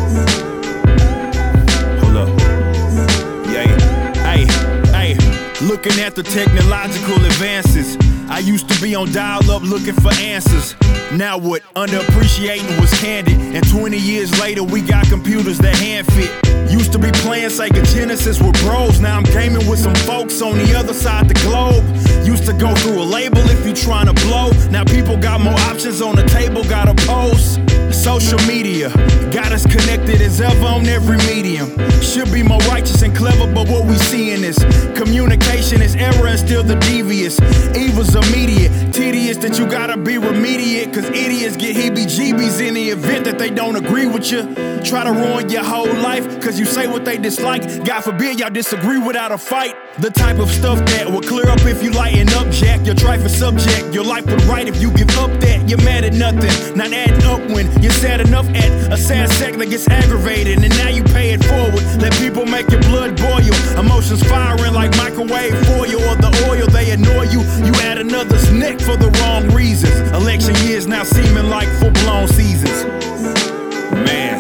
Looking 5.64 5.99
at 6.01 6.16
the 6.16 6.24
technological 6.24 7.24
advances. 7.24 7.95
I 8.30 8.39
used 8.39 8.68
to 8.70 8.82
be 8.82 8.95
on 8.95 9.12
dial 9.12 9.51
up 9.51 9.62
looking 9.62 9.93
for 9.93 10.12
answers. 10.14 10.74
Now 11.14 11.38
what? 11.38 11.62
Underappreciating 11.76 12.82
was 12.82 12.91
candid. 12.99 13.38
And 13.38 13.68
20 13.70 13.95
years 13.95 14.32
later, 14.39 14.64
we 14.64 14.82
got 14.82 15.05
computers 15.07 15.59
that 15.59 15.76
hand 15.76 16.07
fit. 16.14 16.32
Used 16.72 16.91
to 16.93 16.97
be 16.97 17.12
playing 17.12 17.49
Sega 17.49 17.86
Genesis 17.93 18.41
with 18.41 18.59
bros. 18.62 18.99
Now 18.99 19.18
I'm 19.18 19.24
gaming 19.24 19.68
with 19.70 19.78
some 19.78 19.93
folks 19.95 20.41
on 20.41 20.57
the 20.57 20.74
other 20.76 20.93
side 20.93 21.30
the 21.30 21.36
globe. 21.45 21.86
Used 22.26 22.45
to 22.45 22.53
go 22.53 22.74
through 22.76 22.99
a 22.99 23.05
label 23.05 23.41
if 23.49 23.64
you 23.64 23.74
trying 23.74 24.07
to 24.07 24.14
blow. 24.26 24.49
Now 24.72 24.84
people 24.84 25.16
got 25.16 25.41
more 25.41 25.59
options 25.70 26.01
on 26.01 26.16
the 26.16 26.24
table, 26.24 26.64
got 26.64 26.88
a 26.88 26.95
post. 27.05 27.59
Social 28.02 28.39
media 28.47 28.89
got 29.32 29.52
us 29.52 29.64
connected 29.64 30.22
as 30.22 30.41
ever 30.41 30.66
on 30.66 30.88
every 30.88 31.18
medium. 31.18 31.70
Should 32.02 32.34
be 32.34 32.41
more 32.41 32.58
righteous 32.62 33.04
and 33.04 33.16
clever, 33.16 33.45
but 33.54 33.70
what 33.70 33.86
we 33.86 33.95
seeing 33.95 34.43
is 34.43 34.58
communication 34.95 35.84
is 35.84 35.95
error 35.95 36.26
and 36.26 36.39
still 36.39 36.64
the 36.64 36.78
devious. 36.78 37.39
Evil's 37.78 38.16
immediate, 38.16 38.91
tedious 38.91 39.38
that 39.38 39.60
you 39.60 39.68
gotta 39.68 39.97
be 39.97 40.14
remediate. 40.14 40.91
Cause 40.91 41.06
idiots 41.06 41.56
get 41.56 41.76
heebie 41.76 42.08
jeebies 42.08 42.60
in 42.60 42.74
the 42.74 42.89
event 42.89 43.24
that 43.26 43.38
they 43.38 43.52
don't 43.52 43.76
agree 43.76 44.08
with 44.08 44.32
you. 44.32 44.52
Try 44.84 45.04
to 45.04 45.12
ruin 45.12 45.52
your 45.52 45.64
whole 45.64 45.93
life 46.02 46.41
cause 46.41 46.60
you 46.60 46.66
say 46.66 46.88
what 46.88 47.06
they 47.06 47.20
dislike. 47.20 47.86
God 47.86 48.02
forbid 48.02 48.39
y'all 48.39 48.49
disagree 48.49 48.97
without 48.97 49.32
a 49.32 49.38
fight. 49.38 49.76
The 49.99 50.09
type 50.09 50.39
of 50.39 50.49
stuff 50.49 50.79
that 50.95 51.11
will 51.11 51.21
clear 51.21 51.47
up 51.49 51.59
if 51.61 51.83
you 51.83 51.91
lighten 51.91 52.29
up, 52.29 52.49
Jack. 52.49 52.85
Your 52.85 52.95
trifle 52.95 53.29
subject, 53.29 53.93
your 53.93 54.05
life 54.05 54.25
would 54.25 54.41
right 54.43 54.67
if 54.67 54.81
you 54.81 54.89
give 54.91 55.09
up 55.19 55.29
that. 55.41 55.67
You're 55.67 55.83
mad 55.83 56.05
at 56.05 56.13
nothing, 56.13 56.77
not 56.77 56.91
adding 56.93 57.23
up 57.27 57.41
when 57.51 57.67
you're 57.83 57.91
sad 57.91 58.21
enough 58.21 58.47
at 58.55 58.71
a 58.91 58.97
sad 58.97 59.29
second 59.29 59.59
that 59.59 59.69
gets 59.69 59.87
aggravated. 59.89 60.63
And 60.63 60.69
now 60.79 60.87
you 60.87 61.03
pay 61.03 61.31
it 61.31 61.43
forward. 61.43 61.83
Let 62.01 62.13
people 62.13 62.45
make 62.45 62.69
your 62.71 62.81
blood 62.81 63.17
boil. 63.17 63.53
Emotions 63.77 64.23
firing 64.23 64.73
like 64.73 64.95
microwave 64.97 65.53
foil 65.67 65.99
or 66.07 66.15
the 66.15 66.31
oil. 66.49 66.67
They 66.67 66.91
annoy 66.91 67.27
you. 67.27 67.41
You 67.59 67.73
add 67.83 67.97
another's 67.99 68.49
neck 68.49 68.79
for 68.79 68.95
the 68.95 69.11
wrong 69.21 69.53
reasons. 69.53 69.93
Election 70.11 70.55
years 70.65 70.87
now 70.87 71.03
seeming 71.03 71.49
like 71.49 71.67
full 71.79 71.91
blown 72.07 72.27
seasons. 72.29 72.85
Man, 74.07 74.39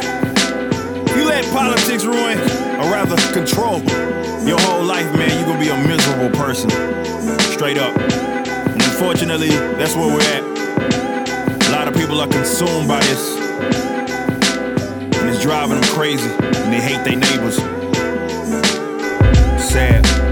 you 1.15 1.25
let 1.25 1.43
politics 1.51 2.05
ruin, 2.05 2.39
or 2.81 2.91
rather 2.91 3.15
control. 3.31 3.79
Your 4.47 4.59
whole 4.61 4.83
life, 4.83 5.05
man, 5.13 5.29
you're 5.37 5.45
gonna 5.45 5.59
be 5.59 5.69
a 5.69 5.87
miserable 5.87 6.35
person. 6.37 6.69
Straight 7.53 7.77
up. 7.77 7.95
And 7.97 8.81
unfortunately, 8.81 9.49
that's 9.77 9.95
where 9.95 10.07
we're 10.07 10.21
at. 10.21 10.43
A 11.67 11.71
lot 11.71 11.87
of 11.87 11.93
people 11.93 12.19
are 12.19 12.27
consumed 12.27 12.87
by 12.87 12.99
this. 13.01 13.35
And 15.19 15.29
it's 15.29 15.41
driving 15.41 15.79
them 15.79 15.89
crazy. 15.91 16.29
And 16.29 16.73
they 16.73 16.81
hate 16.81 17.03
their 17.03 17.17
neighbors. 17.17 17.57
Sad. 19.63 20.30